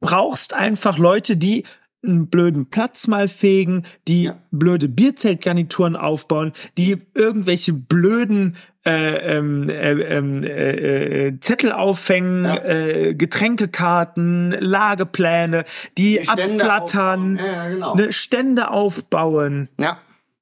brauchst 0.00 0.52
einfach 0.52 0.98
Leute, 0.98 1.36
die 1.36 1.64
einen 2.04 2.28
blöden 2.28 2.66
Platz 2.70 3.06
mal 3.08 3.28
fegen, 3.28 3.82
die 4.06 4.24
Ja. 4.24 4.36
blöde 4.50 4.88
Bierzeltgarnituren 4.88 5.96
aufbauen, 5.96 6.52
die 6.78 6.98
irgendwelche 7.14 7.72
blöden 7.72 8.56
äh, 8.84 9.36
ähm, 9.36 9.68
äh, 9.68 9.90
ähm, 9.92 10.44
äh, 10.44 11.26
äh, 11.28 11.40
Zettel 11.40 11.72
aufhängen, 11.72 12.44
Ja. 12.44 12.64
äh, 12.64 13.14
Getränkekarten, 13.14 14.52
Lagepläne, 14.60 15.64
die, 15.98 16.20
Die 16.22 16.28
abflattern, 16.28 17.36
ja, 17.44 17.68
genau. 17.68 17.94
ne, 17.96 18.12
Stände 18.12 18.70
aufbauen. 18.70 19.68
Ja. 19.80 19.98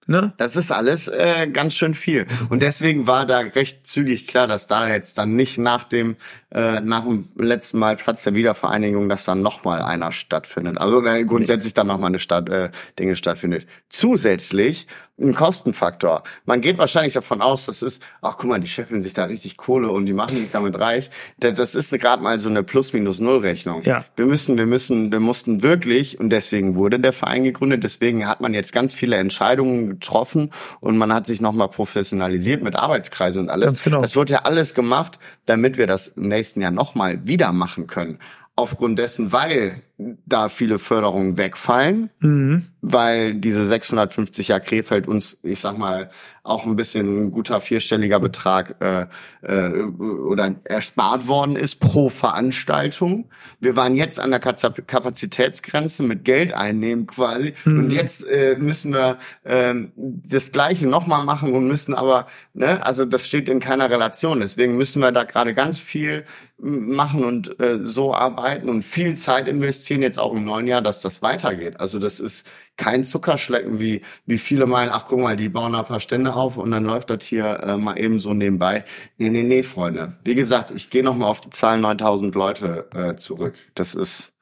Ne? 0.06 0.32
Das 0.36 0.56
ist 0.56 0.70
alles 0.70 1.08
äh, 1.08 1.48
ganz 1.48 1.74
schön 1.74 1.94
viel. 1.94 2.26
Und 2.48 2.62
deswegen 2.62 3.06
war 3.06 3.26
da 3.26 3.38
recht 3.38 3.86
zügig 3.86 4.26
klar, 4.26 4.46
dass 4.46 4.66
da 4.66 4.88
jetzt 4.88 5.18
dann 5.18 5.34
nicht 5.34 5.58
nach 5.58 5.84
dem 5.84 6.16
äh, 6.50 6.80
nach 6.80 7.04
dem 7.04 7.28
letzten 7.36 7.78
Mal 7.78 7.96
Platz 7.96 8.22
der 8.22 8.34
Wiedervereinigung, 8.34 9.08
dass 9.08 9.24
dann 9.24 9.42
nochmal 9.42 9.82
einer 9.82 10.12
stattfindet. 10.12 10.78
Also 10.78 11.04
äh, 11.04 11.24
grundsätzlich 11.24 11.74
dann 11.74 11.86
nochmal 11.86 12.08
eine 12.08 12.18
Stadt, 12.18 12.48
äh, 12.48 12.70
Dinge 12.98 13.16
stattfindet. 13.16 13.66
Zusätzlich 13.88 14.86
ein 15.20 15.32
Kostenfaktor. 15.32 16.24
Man 16.44 16.60
geht 16.60 16.76
wahrscheinlich 16.76 17.14
davon 17.14 17.40
aus, 17.40 17.66
das 17.66 17.82
ist, 17.82 18.02
ach 18.20 18.36
guck 18.36 18.50
mal, 18.50 18.58
die 18.58 18.66
scheffeln 18.66 19.00
sich 19.00 19.12
da 19.12 19.24
richtig 19.26 19.56
Kohle 19.56 19.88
und 19.90 20.06
die 20.06 20.12
machen 20.12 20.36
sich 20.36 20.50
damit 20.50 20.78
reich. 20.80 21.08
Da- 21.38 21.52
Das 21.52 21.76
ist 21.76 21.92
gerade 21.92 22.20
mal 22.22 22.40
so 22.40 22.48
eine 22.48 22.64
Plus-Minus-Null-Rechnung. 22.64 23.82
Ja. 23.84 24.04
Wir 24.16 24.26
müssen, 24.26 24.58
wir 24.58 24.66
müssen, 24.66 25.12
wir 25.12 25.20
mussten 25.20 25.62
wirklich, 25.62 26.18
und 26.18 26.30
deswegen 26.30 26.74
wurde 26.74 26.98
der 26.98 27.12
Verein 27.12 27.44
gegründet, 27.44 27.84
deswegen 27.84 28.26
hat 28.26 28.40
man 28.40 28.54
jetzt 28.54 28.72
ganz 28.72 28.92
viele 28.94 29.16
Entscheidungen 29.16 29.88
getroffen 29.90 30.50
und 30.80 30.96
man 30.98 31.12
hat 31.12 31.26
sich 31.28 31.40
nochmal 31.40 31.68
professionalisiert 31.68 32.62
mit 32.62 32.74
Arbeitskreisen 32.74 33.42
und 33.42 33.50
alles. 33.50 33.66
Ganz 33.66 33.82
genau. 33.84 34.00
Das 34.00 34.16
wird 34.16 34.30
ja 34.30 34.38
alles 34.40 34.74
gemacht, 34.74 35.18
damit 35.46 35.76
wir 35.78 35.86
das 35.86 36.08
im 36.08 36.26
nächsten 36.28 36.60
Jahr 36.60 36.72
nochmal 36.72 37.24
wieder 37.26 37.52
machen 37.52 37.86
können. 37.86 38.18
Aufgrund 38.56 38.98
dessen, 39.00 39.32
weil 39.32 39.82
da 39.96 40.48
viele 40.48 40.78
Förderungen 40.80 41.36
wegfallen, 41.36 42.10
Mhm. 42.18 42.66
weil 42.80 43.34
diese 43.34 43.64
650 43.64 44.48
Jahr 44.48 44.58
Krefeld 44.60 45.06
uns, 45.06 45.38
ich 45.44 45.60
sag 45.60 45.78
mal, 45.78 46.10
auch 46.42 46.66
ein 46.66 46.76
bisschen 46.76 47.26
ein 47.26 47.30
guter 47.30 47.60
vierstelliger 47.60 48.18
Betrag 48.20 48.76
äh, 48.80 49.06
äh, 49.42 49.82
oder 49.82 50.54
erspart 50.64 51.26
worden 51.28 51.56
ist 51.56 51.76
pro 51.76 52.10
Veranstaltung. 52.10 53.30
Wir 53.60 53.76
waren 53.76 53.94
jetzt 53.94 54.20
an 54.20 54.30
der 54.30 54.40
Kapazitätsgrenze 54.40 56.02
mit 56.02 56.24
Geld 56.24 56.52
einnehmen 56.52 57.06
quasi 57.06 57.54
und 57.64 57.90
jetzt 57.90 58.26
äh, 58.28 58.56
müssen 58.58 58.92
wir 58.92 59.16
ähm, 59.44 59.92
das 59.96 60.52
Gleiche 60.52 60.86
nochmal 60.86 61.24
machen 61.24 61.52
und 61.52 61.66
müssen 61.66 61.94
aber, 61.94 62.26
ne, 62.52 62.84
also 62.84 63.04
das 63.04 63.26
steht 63.26 63.48
in 63.48 63.60
keiner 63.60 63.90
Relation. 63.90 64.40
Deswegen 64.40 64.76
müssen 64.76 65.00
wir 65.00 65.12
da 65.12 65.24
gerade 65.24 65.54
ganz 65.54 65.78
viel 65.78 66.24
machen 66.58 67.24
und 67.24 67.58
äh, 67.60 67.78
so 67.82 68.14
arbeiten 68.14 68.68
und 68.68 68.82
viel 68.84 69.16
Zeit 69.16 69.48
investieren 69.48 69.83
jetzt 69.88 70.18
auch 70.18 70.32
im 70.32 70.44
neuen 70.44 70.66
Jahr, 70.66 70.82
dass 70.82 71.00
das 71.00 71.22
weitergeht. 71.22 71.80
Also 71.80 71.98
das 71.98 72.20
ist 72.20 72.46
kein 72.76 73.04
Zuckerschlecken, 73.04 73.78
wie, 73.78 74.02
wie 74.26 74.38
viele 74.38 74.66
meinen, 74.66 74.90
ach 74.92 75.04
guck 75.06 75.20
mal, 75.20 75.36
die 75.36 75.48
bauen 75.48 75.72
da 75.72 75.80
ein 75.80 75.84
paar 75.84 76.00
Stände 76.00 76.34
auf 76.34 76.56
und 76.56 76.70
dann 76.70 76.84
läuft 76.84 77.10
das 77.10 77.24
hier 77.24 77.60
äh, 77.62 77.76
mal 77.76 77.98
eben 77.98 78.20
so 78.20 78.34
nebenbei. 78.34 78.84
Nee, 79.18 79.30
nee, 79.30 79.42
nee, 79.42 79.62
Freunde. 79.62 80.16
Wie 80.24 80.34
gesagt, 80.34 80.70
ich 80.70 80.90
gehe 80.90 81.04
nochmal 81.04 81.28
auf 81.28 81.40
die 81.40 81.50
Zahl 81.50 81.78
9000 81.78 82.34
Leute 82.34 82.88
äh, 82.94 83.16
zurück. 83.16 83.54
Das 83.74 83.94
ist 83.94 84.38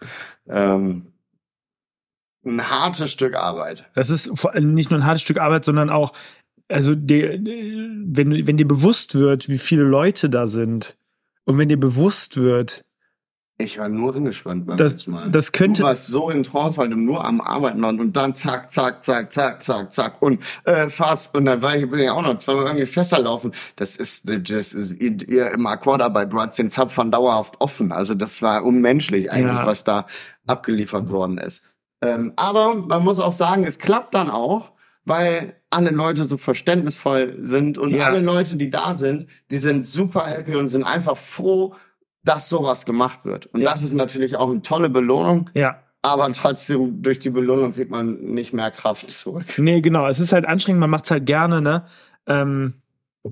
ähm, 0.48 1.12
ein 2.44 2.70
hartes 2.70 3.12
Stück 3.12 3.34
Arbeit. 3.34 3.84
Das 3.94 4.10
ist 4.10 4.30
nicht 4.54 4.90
nur 4.90 5.00
ein 5.00 5.06
hartes 5.06 5.22
Stück 5.22 5.38
Arbeit, 5.38 5.64
sondern 5.64 5.90
auch, 5.90 6.12
also 6.68 6.94
dir, 6.94 7.38
wenn, 7.38 8.46
wenn 8.46 8.56
dir 8.56 8.66
bewusst 8.66 9.14
wird, 9.14 9.48
wie 9.48 9.58
viele 9.58 9.84
Leute 9.84 10.30
da 10.30 10.46
sind 10.46 10.96
und 11.44 11.58
wenn 11.58 11.68
dir 11.68 11.78
bewusst 11.78 12.36
wird, 12.36 12.84
Ich 13.62 13.78
war 13.78 13.88
nur 13.88 14.14
angespannt 14.14 14.66
beim 14.66 14.76
Das- 14.76 14.92
letzten 14.92 15.10
Mal. 15.12 15.30
das 15.30 15.52
könnte- 15.52 15.82
Du 15.82 15.86
warst 15.88 16.06
so 16.06 16.28
in 16.30 16.42
Trance, 16.42 16.76
weil 16.78 16.88
du 16.90 16.96
nur 16.96 17.24
am 17.24 17.40
Arbeiten 17.40 17.80
warst 17.82 17.98
und 18.00 18.16
dann 18.16 18.34
zack, 18.34 18.70
zack, 18.70 19.02
zack, 19.04 19.32
zack, 19.32 19.62
zack, 19.62 19.92
zack 19.92 20.20
und 20.22 20.40
äh, 20.64 20.88
fast 20.88 21.34
und 21.34 21.44
dann 21.44 21.62
war 21.62 21.76
ich 21.76 21.88
bin 21.90 21.98
ich 22.00 22.10
auch 22.10 22.22
noch 22.22 22.36
zweimal 22.38 22.64
irgendwie 22.66 22.86
fester 22.86 23.18
laufen. 23.18 23.52
Das 23.76 23.96
ist 23.96 24.28
das 24.28 24.72
ist 24.72 25.00
ihr, 25.00 25.28
ihr 25.28 25.50
im 25.52 25.66
Akkordarbeit, 25.66 26.32
du 26.32 26.40
hast 26.40 26.58
den 26.58 26.70
Zapfern 26.70 27.10
dauerhaft 27.10 27.54
offen. 27.60 27.92
Also 27.92 28.14
das 28.14 28.42
war 28.42 28.64
unmenschlich 28.64 29.30
eigentlich, 29.30 29.56
Ja. 29.56 29.66
was 29.66 29.84
da 29.84 30.06
abgeliefert 30.46 31.10
worden 31.10 31.38
ist. 31.38 31.64
Ähm, 32.02 32.32
aber 32.36 32.74
man 32.74 33.04
muss 33.04 33.20
auch 33.20 33.32
sagen, 33.32 33.64
es 33.64 33.78
klappt 33.78 34.14
dann 34.14 34.28
auch, 34.28 34.72
weil 35.04 35.56
alle 35.70 35.90
Leute 35.90 36.24
so 36.24 36.36
verständnisvoll 36.36 37.36
sind 37.40 37.78
und 37.78 37.90
Ja. 37.90 38.06
alle 38.06 38.20
Leute, 38.20 38.56
die 38.56 38.70
da 38.70 38.94
sind, 38.94 39.28
die 39.50 39.56
sind 39.58 39.84
super 39.86 40.26
happy 40.26 40.56
und 40.56 40.68
sind 40.68 40.82
einfach 40.84 41.16
froh, 41.16 41.74
dass 42.24 42.48
sowas 42.48 42.84
gemacht 42.86 43.24
wird. 43.24 43.46
Und 43.46 43.60
Ja. 43.60 43.70
das 43.70 43.82
ist 43.82 43.94
natürlich 43.94 44.36
auch 44.36 44.50
eine 44.50 44.62
tolle 44.62 44.88
Belohnung, 44.90 45.50
ja, 45.54 45.76
aber 46.02 46.30
trotzdem 46.32 47.00
durch 47.02 47.18
die 47.20 47.30
Belohnung 47.30 47.74
kriegt 47.74 47.90
man 47.90 48.14
nicht 48.20 48.52
mehr 48.52 48.70
Kraft 48.70 49.08
zurück. 49.10 49.44
nee, 49.58 49.80
genau, 49.80 50.06
es 50.06 50.18
ist 50.20 50.32
halt 50.32 50.46
anstrengend, 50.46 50.80
man 50.80 50.90
macht 50.90 51.04
es 51.04 51.10
halt 51.12 51.26
gerne, 51.26 51.60
ne? 51.60 51.84
Ähm, 52.26 52.74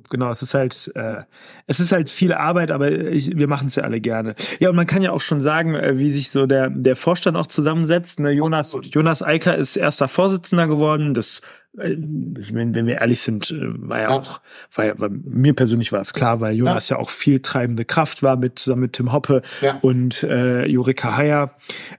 genau, 0.09 0.31
es 0.31 0.43
ist 0.43 0.55
halt, 0.55 0.93
äh, 0.95 1.23
es 1.67 1.81
ist 1.81 1.91
halt 1.91 2.09
viel 2.11 2.33
Arbeit, 2.33 2.71
aber 2.71 2.91
ich, 2.93 3.37
wir 3.37 3.49
machen 3.49 3.67
es 3.67 3.75
ja 3.77 3.83
alle 3.83 4.01
gerne. 4.01 4.37
Ja, 4.61 4.71
und 4.71 4.77
man 4.77 4.87
kann 4.87 5.03
ja 5.03 5.11
auch 5.11 5.21
schon 5.21 5.41
sagen, 5.41 5.75
äh, 5.75 5.99
wie 5.99 6.11
sich 6.11 6.31
so 6.31 6.47
der, 6.47 6.71
der 6.71 6.95
Vorstand 6.95 7.37
auch 7.37 7.49
zusammensetzt. 7.49 8.21
Ne? 8.21 8.31
Jonas, 8.31 8.77
Jonas 8.93 9.23
Eicker 9.23 9.57
ist 9.57 9.75
erster 9.77 10.07
Vorsitzender 10.07 10.69
geworden. 10.69 11.13
Das, 11.13 11.41
äh, 11.41 11.43
wenn, 11.73 12.75
wenn 12.75 12.87
wir 12.87 13.01
ehrlich 13.01 13.21
sind, 13.21 13.51
äh, 13.53 13.57
war 13.61 13.99
ja 14.01 14.11
Ja. 14.11 14.17
auch, 14.19 14.41
war 14.75 14.85
ja, 14.87 14.99
war, 14.99 15.09
mir 15.09 15.55
persönlich 15.55 15.93
war 15.93 16.01
es 16.01 16.13
klar, 16.13 16.41
weil 16.41 16.57
Jonas 16.57 16.89
ja. 16.89 16.99
auch 16.99 17.11
viel 17.11 17.41
treibende 17.41 17.85
Kraft 17.85 18.23
war 18.25 18.37
mit 18.37 18.59
zusammen 18.59 18.83
mit 18.83 18.95
Tim 18.95 19.13
Hoppe 19.13 19.43
Ja. 19.61 19.79
und 19.81 20.25
äh, 20.25 20.67
Jurika 20.67 21.17
Heyer, 21.17 21.55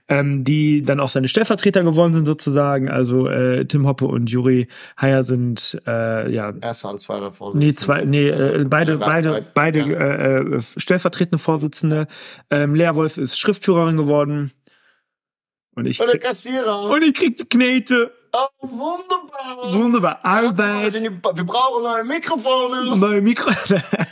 ähm, 0.08 0.44
die 0.44 0.82
dann 0.82 1.00
auch 1.00 1.08
seine 1.08 1.26
Stellvertreter 1.28 1.82
geworden 1.84 2.12
sind 2.12 2.26
sozusagen. 2.26 2.90
Also 2.90 3.28
äh, 3.28 3.64
Tim 3.64 3.86
Hoppe 3.86 4.04
und 4.06 4.28
Juri 4.30 4.68
Heyer 5.00 5.22
sind 5.22 5.80
äh, 5.86 6.30
ja 6.30 6.52
Erster 6.60 6.90
und 6.90 7.00
zweiter 7.00 7.32
Vorsitzender. 7.32 7.66
Nee, 7.66 7.74
zwei, 7.74 8.04
nee, 8.04 8.28
äh, 8.28 8.64
beide, 8.68 8.92
Ja, 8.92 8.98
beide, 8.98 9.44
beide 9.54 9.78
ja. 9.80 9.86
äh, 9.86 10.38
äh, 10.56 10.60
stellvertretende 10.60 11.38
Vorsitzende. 11.38 12.08
Ähm, 12.50 12.74
Lea 12.74 12.90
Wolf 12.94 13.16
ist 13.16 13.38
Schriftführerin 13.38 13.96
geworden. 13.96 14.52
Und 15.74 15.86
ich 15.86 15.98
Und 15.98 16.06
der 16.08 16.18
krieg, 16.18 16.24
Kassierer. 16.28 16.90
und 16.90 17.02
ich 17.02 17.14
krieg 17.14 17.36
die 17.36 17.46
Knete. 17.48 18.10
Oh, 18.32 18.46
wunderbar. 18.60 19.72
Wunderbar. 19.72 20.24
Arbeit. 20.24 20.94
Wir 20.94 21.10
brauchen 21.10 21.82
neue 21.82 22.04
Mikrofone. 22.04 22.96
Neue 22.96 23.20
Mikro. 23.20 23.50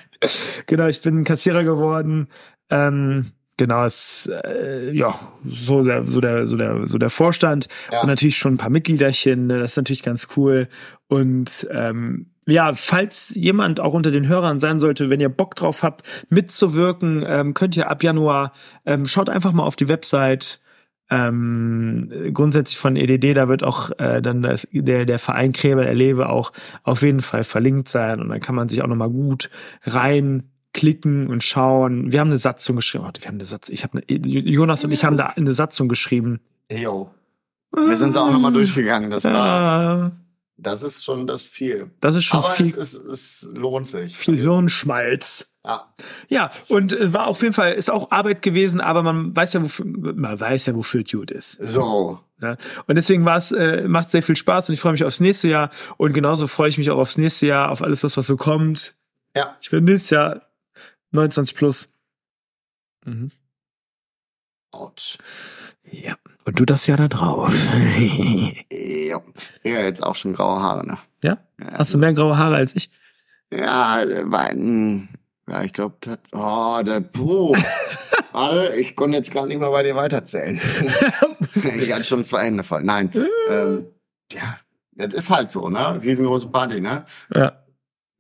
genau, 0.67 0.87
ich 0.87 1.01
bin 1.03 1.25
Kassierer 1.25 1.65
geworden. 1.65 2.29
Ähm, 2.71 3.33
genau, 3.57 3.85
es, 3.85 4.31
äh, 4.45 4.93
ja, 4.93 5.19
so 5.45 5.83
der, 5.83 6.03
so 6.05 6.21
der, 6.21 6.47
so 6.47 6.57
der, 6.57 6.87
so 6.87 6.99
der 6.99 7.11
Vorstand 7.11 7.69
Ja. 7.93 8.03
und 8.03 8.09
natürlich 8.09 8.39
schon 8.39 8.55
ein 8.55 8.59
paar 8.59 8.71
Mitgliederchen. 8.71 9.47
Ne, 9.47 9.59
das 9.59 9.73
ist 9.73 9.77
natürlich 9.77 10.03
ganz 10.03 10.29
cool. 10.37 10.69
Und 11.09 11.67
ähm, 11.71 12.31
ja, 12.47 12.75
falls 12.75 13.35
jemand 13.35 13.81
auch 13.81 13.93
unter 13.95 14.11
den 14.11 14.27
Hörern 14.27 14.59
sein 14.59 14.81
sollte, 14.81 15.11
wenn 15.11 15.21
ihr 15.21 15.29
Bock 15.29 15.55
drauf 15.55 15.83
habt, 15.83 16.03
mitzuwirken, 16.31 17.25
ähm, 17.27 17.55
könnt 17.55 17.77
ihr 17.77 17.91
ab 17.91 18.03
Januar, 18.03 18.53
ähm, 18.87 19.07
schaut 19.07 19.29
einfach 19.29 19.53
mal 19.53 19.65
auf 19.65 19.77
die 19.77 19.89
Website 19.89 20.61
ähm, 21.11 22.11
grundsätzlich 22.33 22.79
von 22.79 22.97
EDD, 22.97 23.35
da 23.35 23.49
wird 23.49 23.65
auch 23.65 23.91
äh, 23.99 24.23
dann 24.23 24.43
das, 24.43 24.69
der, 24.71 25.05
der 25.05 25.19
Verein 25.19 25.53
Krebel 25.53 25.85
erlebe 25.85 26.29
auch 26.29 26.53
auf 26.85 27.03
jeden 27.03 27.21
Fall 27.21 27.45
verlinkt 27.45 27.89
sein 27.89 28.21
und 28.21 28.29
dann 28.29 28.41
kann 28.41 28.55
man 28.55 28.69
sich 28.69 28.83
auch 28.83 28.87
nochmal 28.87 29.11
gut 29.11 29.51
reinklicken 29.85 31.27
und 31.27 31.43
schauen. 31.43 32.13
Wir 32.13 32.21
haben 32.21 32.29
eine 32.29 32.39
Satzung 32.39 32.77
geschrieben. 32.77 33.05
Oh, 33.07 33.13
wir 33.19 33.27
haben 33.27 33.35
eine 33.35 33.45
Satzung. 33.45 33.75
Ich 33.75 33.83
habe 33.83 34.03
Jonas 34.09 34.85
und 34.85 34.93
ich 34.93 35.05
haben 35.05 35.17
da 35.17 35.27
eine 35.27 35.53
Satzung 35.53 35.89
geschrieben. 35.89 36.41
Jo. 36.71 37.11
Wir 37.73 37.97
sind 37.97 38.17
auch 38.17 38.31
nochmal 38.31 38.53
durchgegangen. 38.53 39.11
Das 39.11 39.25
war, 39.25 40.13
das 40.57 40.83
ist 40.83 41.05
schon 41.05 41.27
das 41.27 41.47
viel. 41.47 41.91
Das 42.01 42.17
ist 42.17 42.25
schon 42.25 42.41
Aber 42.41 42.51
viel. 42.51 42.67
es, 42.67 42.75
es, 42.77 42.95
es 42.95 43.49
lohnt 43.53 43.89
sich. 43.89 44.17
viel 44.17 44.37
Hirnschmalz. 44.37 45.50
Ja. 45.65 45.95
Ja, 46.29 46.51
und 46.69 46.93
äh, 46.93 47.13
war 47.13 47.27
auf 47.27 47.43
jeden 47.43 47.53
Fall, 47.53 47.73
ist 47.73 47.91
auch 47.91 48.11
Arbeit 48.11 48.41
gewesen, 48.41 48.81
aber 48.81 49.03
man 49.03 49.37
weiß 49.37 49.53
ja, 49.53 49.63
wofür, 49.63 49.85
man 49.87 50.41
weiß 50.41 50.67
ja, 50.67 50.75
wofür 50.75 51.05
gut 51.05 51.31
ist. 51.31 51.53
So. 51.61 52.21
Ja. 52.41 52.57
Und 52.87 52.95
deswegen 52.97 53.27
war 53.27 53.37
es, 53.37 53.53
äh, 53.53 53.87
macht 53.87 54.09
sehr 54.09 54.23
viel 54.23 54.37
Spaß 54.37 54.69
und 54.69 54.73
ich 54.75 54.81
freue 54.81 54.93
mich 54.93 55.05
aufs 55.05 55.21
nächste 55.21 55.49
Jahr. 55.49 55.71
Und 55.99 56.15
genauso 56.15 56.47
freue 56.47 56.71
ich 56.71 56.79
mich 56.79 56.91
auch 56.91 56.99
aufs 56.99 57.19
nächste 57.19 57.47
Jahr, 57.47 57.71
auf 57.71 57.83
alles, 57.83 58.03
was, 58.03 58.17
was 58.17 58.27
so 58.27 58.37
kommt. 58.37 58.95
Ja. 59.37 59.57
Ich 59.61 59.71
will 59.71 59.83
nächstes 59.83 60.11
Jahr 60.11 60.43
29 61.11 61.55
plus. 61.55 61.93
Mhm. 63.05 63.31
Autsch. 64.73 65.19
Ja. 65.83 66.15
Und 66.45 66.59
du 66.59 66.65
das 66.65 66.87
Jahr 66.87 66.97
da 66.97 67.09
drauf. 67.09 67.55
Ja. 68.71 69.21
Ja, 69.63 69.81
jetzt 69.81 70.03
auch 70.03 70.15
schon 70.15 70.33
graue 70.33 70.61
Haare, 70.61 70.87
ne? 70.87 70.99
ja? 71.23 71.39
Hast 71.73 71.93
du 71.93 71.99
mehr 71.99 72.13
graue 72.13 72.39
Haare 72.39 72.57
als 72.57 72.75
ich? 72.77 72.91
Ja, 73.53 74.05
war, 74.31 74.51
hm, 74.51 75.09
ja, 75.51 75.63
ich 75.65 75.73
glaube, 75.73 75.97
das, 76.01 76.19
oh, 76.33 76.81
der 76.85 77.01
Puh. 77.01 77.55
Warte, 78.33 78.75
ich 78.77 78.95
konnte 78.95 79.17
jetzt 79.17 79.33
gar 79.33 79.47
nicht 79.47 79.59
mal 79.61 79.71
bei 79.71 79.83
dir 79.83 79.97
weiterzählen. 79.97 80.61
ich 81.77 81.93
hatte 81.93 82.05
schon 82.05 82.25
zwei 82.25 82.45
Hände 82.45 82.63
voll. 82.63 82.83
Nein. 82.85 83.11
ähm, 83.51 83.87
ja, 84.33 84.59
das 84.93 85.15
ist 85.15 85.31
halt 85.31 85.51
so, 85.51 85.69
ne? 85.69 86.01
Riesengroße 86.03 86.49
Party, 86.49 86.81
ne? 86.81 87.05
Ja. 87.35 87.53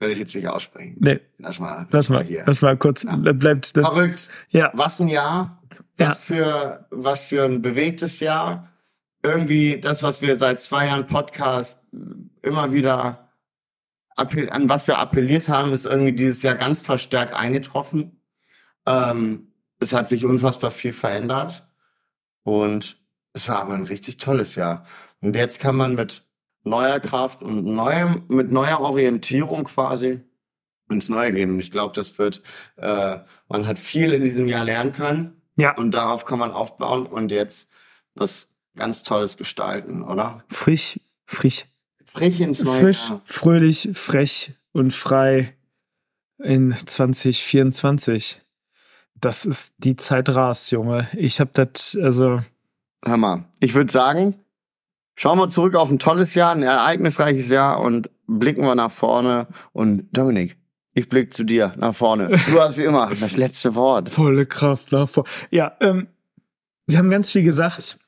Werde 0.01 0.13
ich 0.15 0.19
jetzt 0.19 0.35
nicht 0.35 0.49
aussprechen. 0.49 0.97
Nee. 0.99 1.21
Lass 1.39 1.61
mal, 1.61 1.87
Lass 1.91 2.09
mal, 2.09 2.25
hier. 2.25 2.43
lass 2.47 2.63
mal 2.63 2.77
kurz, 2.77 3.05
Ja. 3.05 3.17
bleibt, 3.17 3.77
das, 3.77 3.85
Verrückt. 3.87 4.31
ja. 4.49 4.71
Was 4.75 4.99
ein 5.01 5.09
Jahr. 5.09 5.63
Was 5.99 6.23
für, 6.23 6.87
was 6.91 7.25
für 7.25 7.45
ein 7.45 7.61
bewegtes 7.61 8.21
Jahr. 8.21 8.69
Irgendwie 9.23 9.79
das, 9.79 10.03
was 10.03 10.23
wir 10.23 10.35
seit 10.37 10.59
zwei 10.59 10.87
Jahren 10.87 11.07
Podcast 11.07 11.79
immer 12.41 12.73
wieder 12.73 13.20
an 14.17 14.69
was 14.69 14.87
wir 14.87 14.99
appelliert 14.99 15.49
haben, 15.49 15.73
ist 15.73 15.87
irgendwie 15.87 16.13
dieses 16.13 16.43
Jahr 16.43 16.55
ganz 16.55 16.83
verstärkt 16.83 17.35
eingetroffen. 17.35 18.21
Ähm, 18.87 19.53
es 19.79 19.93
hat 19.93 20.09
sich 20.09 20.25
unfassbar 20.25 20.71
viel 20.71 20.93
verändert 20.93 21.67
und 22.43 22.99
es 23.33 23.49
war 23.49 23.61
aber 23.63 23.75
ein 23.75 23.85
richtig 23.85 24.17
tolles 24.19 24.55
Jahr. 24.57 24.85
Und 25.21 25.37
jetzt 25.37 25.61
kann 25.61 25.77
man 25.77 25.95
mit 25.95 26.25
neuer 26.65 27.01
Kraft 27.01 27.43
und 27.43 27.65
neuem, 27.65 28.25
mit 28.29 28.51
neuer 28.53 28.81
Orientierung 28.81 29.65
quasi 29.65 30.21
ins 30.91 31.09
Neue 31.09 31.33
gehen. 31.33 31.51
Und 31.53 31.61
ich 31.61 31.71
glaube, 31.71 31.95
das 31.95 32.19
wird, 32.19 32.43
äh, 32.77 33.19
man 33.49 33.67
hat 33.67 33.79
viel 33.79 34.13
in 34.13 34.23
diesem 34.23 34.49
Jahr 34.49 34.65
lernen 34.65 34.93
können 34.93 35.41
Ja. 35.57 35.75
und 35.77 35.93
darauf 35.93 36.25
kann 36.25 36.39
man 36.39 36.51
aufbauen 36.51 37.07
und 37.07 37.31
jetzt 37.31 37.69
was 38.15 38.49
ganz 38.77 39.03
Tolles 39.03 39.37
gestalten, 39.37 40.03
oder? 40.03 40.45
Frisch, 40.51 40.99
frisch. 41.27 41.65
Frisch 42.13 42.41
ins 42.41 42.63
neue 42.63 42.81
frisch, 42.81 43.09
Jahr. 43.09 43.21
fröhlich, 43.25 43.91
frech 43.95 44.53
und 44.73 44.93
frei 44.93 45.55
in 46.43 46.75
2024. 46.75 48.41
Das 49.15 49.45
ist 49.45 49.75
die 49.79 49.97
Zeit 49.97 50.29
ras, 50.31 50.71
Junge. 50.71 51.07
Ich 51.15 51.41
hab 51.41 51.55
das, 51.55 51.97
also, 52.01 52.41
Hör 53.05 53.17
mal, 53.17 53.45
ich 53.61 53.75
würde 53.75 53.93
sagen, 53.93 54.35
schauen 55.15 55.39
wir 55.39 55.49
zurück 55.49 55.77
auf 55.77 55.91
ein 55.91 55.99
tolles 55.99 56.35
Jahr, 56.35 56.53
ein 56.53 56.63
ereignisreiches 56.63 57.49
Jahr 57.49 57.81
und 57.81 58.11
blicken 58.27 58.63
wir 58.63 58.75
nach 58.75 58.91
vorne. 58.91 59.47
Und 59.73 60.09
Dominik, 60.11 60.57
ich 60.95 61.09
blick 61.09 61.33
zu 61.33 61.45
dir 61.45 61.75
nach 61.77 61.95
vorne. 61.95 62.29
Du 62.29 62.61
hast 62.61 62.77
wie 62.77 62.85
immer 62.85 63.15
das 63.15 63.37
letzte 63.37 63.75
Wort. 63.77 64.09
volle 64.09 64.47
Kraft 64.47 64.91
nach 64.91 65.09
vor. 65.09 65.25
Ja, 65.51 65.77
ähm, 65.81 66.09
wir 66.87 66.99
haben 66.99 67.11
ganz 67.11 67.31
viel 67.31 67.45
gesagt. 67.45 67.99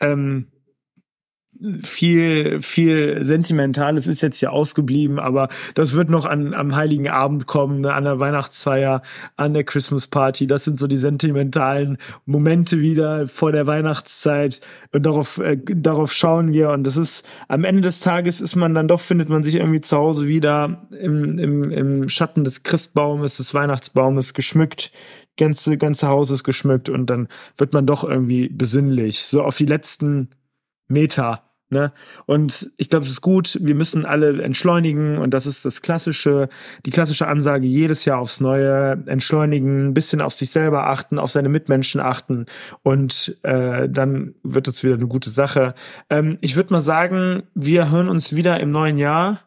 Ähm, 0.00 0.48
viel, 1.80 2.60
viel 2.60 3.24
Sentimentales 3.24 4.06
ist 4.06 4.22
jetzt 4.22 4.38
hier 4.38 4.52
ausgeblieben, 4.52 5.18
aber 5.18 5.48
das 5.74 5.94
wird 5.94 6.10
noch 6.10 6.26
an, 6.26 6.54
am 6.54 6.74
Heiligen 6.74 7.08
Abend 7.08 7.46
kommen, 7.46 7.82
ne, 7.82 7.94
an 7.94 8.04
der 8.04 8.18
Weihnachtsfeier, 8.18 9.02
an 9.36 9.54
der 9.54 9.64
Christmas 9.64 10.06
Party. 10.06 10.46
Das 10.46 10.64
sind 10.64 10.78
so 10.78 10.86
die 10.86 10.96
sentimentalen 10.96 11.98
Momente 12.26 12.80
wieder 12.80 13.28
vor 13.28 13.52
der 13.52 13.66
Weihnachtszeit. 13.66 14.60
Und 14.92 15.06
darauf, 15.06 15.38
äh, 15.38 15.56
darauf 15.56 16.12
schauen 16.12 16.52
wir. 16.52 16.70
Und 16.70 16.86
das 16.86 16.96
ist, 16.96 17.26
am 17.48 17.64
Ende 17.64 17.82
des 17.82 18.00
Tages 18.00 18.40
ist 18.40 18.56
man 18.56 18.74
dann 18.74 18.88
doch, 18.88 19.00
findet 19.00 19.28
man 19.28 19.42
sich 19.42 19.56
irgendwie 19.56 19.80
zu 19.80 19.96
Hause 19.96 20.26
wieder 20.26 20.88
im, 20.98 21.38
im, 21.38 21.70
im 21.70 22.08
Schatten 22.08 22.44
des 22.44 22.62
Christbaumes, 22.62 23.36
des 23.36 23.54
Weihnachtsbaumes 23.54 24.34
geschmückt 24.34 24.92
ganze 25.38 25.78
ganze 25.78 26.08
Haus 26.08 26.30
ist 26.30 26.44
geschmückt 26.44 26.90
und 26.90 27.06
dann 27.06 27.26
wird 27.56 27.72
man 27.72 27.86
doch 27.86 28.04
irgendwie 28.04 28.50
besinnlich 28.50 29.24
so 29.24 29.42
auf 29.42 29.56
die 29.56 29.64
letzten 29.64 30.28
Meter 30.88 31.51
ne? 31.72 31.92
Und 32.26 32.70
ich 32.76 32.88
glaube 32.88 33.04
es 33.04 33.10
ist 33.10 33.20
gut 33.20 33.58
wir 33.60 33.74
müssen 33.74 34.04
alle 34.06 34.40
entschleunigen 34.42 35.18
und 35.18 35.34
das 35.34 35.46
ist 35.46 35.64
das 35.64 35.82
klassische 35.82 36.48
die 36.86 36.90
klassische 36.90 37.26
Ansage 37.26 37.66
jedes 37.66 38.04
Jahr 38.04 38.18
aufs 38.18 38.40
neue 38.40 39.02
entschleunigen 39.06 39.88
ein 39.88 39.94
bisschen 39.94 40.20
auf 40.20 40.34
sich 40.34 40.50
selber 40.50 40.88
achten 40.88 41.18
auf 41.18 41.30
seine 41.30 41.48
Mitmenschen 41.48 42.00
achten 42.00 42.46
und 42.82 43.38
äh, 43.42 43.88
dann 43.88 44.34
wird 44.44 44.68
es 44.68 44.84
wieder 44.84 44.94
eine 44.94 45.08
gute 45.08 45.30
Sache. 45.30 45.74
Ähm, 46.10 46.38
ich 46.40 46.56
würde 46.56 46.74
mal 46.74 46.80
sagen 46.80 47.42
wir 47.54 47.90
hören 47.90 48.08
uns 48.08 48.36
wieder 48.36 48.60
im 48.60 48.70
neuen 48.70 48.98
Jahr. 48.98 49.40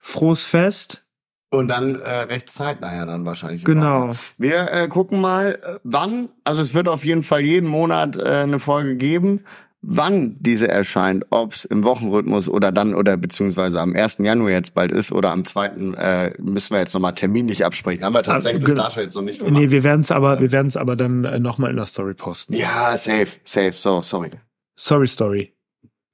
Frohes 0.00 0.44
Fest. 0.44 1.04
Und 1.52 1.68
dann 1.68 1.96
äh, 1.96 2.08
recht 2.08 2.48
zeitnah 2.48 2.94
ja 2.94 3.04
dann 3.04 3.26
wahrscheinlich. 3.26 3.64
Genau. 3.64 4.12
Wir 4.38 4.72
äh, 4.72 4.88
gucken 4.88 5.20
mal, 5.20 5.58
äh, 5.62 5.78
wann, 5.82 6.28
also 6.44 6.62
es 6.62 6.74
wird 6.74 6.88
auf 6.88 7.04
jeden 7.04 7.24
Fall 7.24 7.40
jeden 7.40 7.68
Monat 7.68 8.16
äh, 8.16 8.22
eine 8.22 8.60
Folge 8.60 8.96
geben, 8.96 9.44
wann 9.82 10.36
diese 10.40 10.68
erscheint, 10.68 11.24
ob 11.30 11.54
es 11.54 11.64
im 11.64 11.84
Wochenrhythmus 11.84 12.48
oder 12.48 12.72
dann 12.72 12.94
oder 12.94 13.16
beziehungsweise 13.16 13.80
am 13.80 13.94
1. 13.94 14.18
Januar 14.18 14.50
jetzt 14.50 14.74
bald 14.74 14.92
ist 14.92 15.12
oder 15.12 15.30
am 15.30 15.44
2. 15.44 15.66
Äh, 15.96 16.42
müssen 16.42 16.74
wir 16.74 16.80
jetzt 16.80 16.94
nochmal 16.94 17.14
terminlich 17.14 17.64
absprechen. 17.64 18.04
Haben 18.04 18.14
wir 18.14 18.22
tatsächlich 18.22 18.62
bis 18.62 18.72
genau. 18.74 18.84
dato 18.84 19.00
jetzt 19.00 19.14
noch 19.14 19.22
nicht 19.22 19.38
gemacht. 19.38 19.54
Nee, 19.54 19.70
wir 19.70 19.82
werden 19.82 20.02
es 20.02 20.10
aber, 20.10 20.40
wir 20.40 20.52
werden 20.52 20.68
es 20.68 20.76
aber 20.76 20.96
dann 20.96 21.24
äh, 21.24 21.38
nochmal 21.38 21.70
in 21.70 21.76
der 21.76 21.86
Story 21.86 22.14
posten. 22.14 22.54
Ja, 22.54 22.96
safe, 22.96 23.38
safe, 23.44 23.72
so, 23.72 24.02
sorry. 24.02 24.30
Sorry 24.76 25.08
Story. 25.08 25.54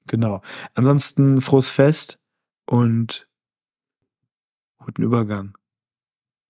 Genau. 0.07 0.41
Ansonsten 0.73 1.41
frohes 1.41 1.69
Fest 1.69 2.19
und 2.65 3.27
guten 4.77 5.03
Übergang. 5.03 5.57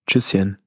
Tschüsschen. 0.06 0.58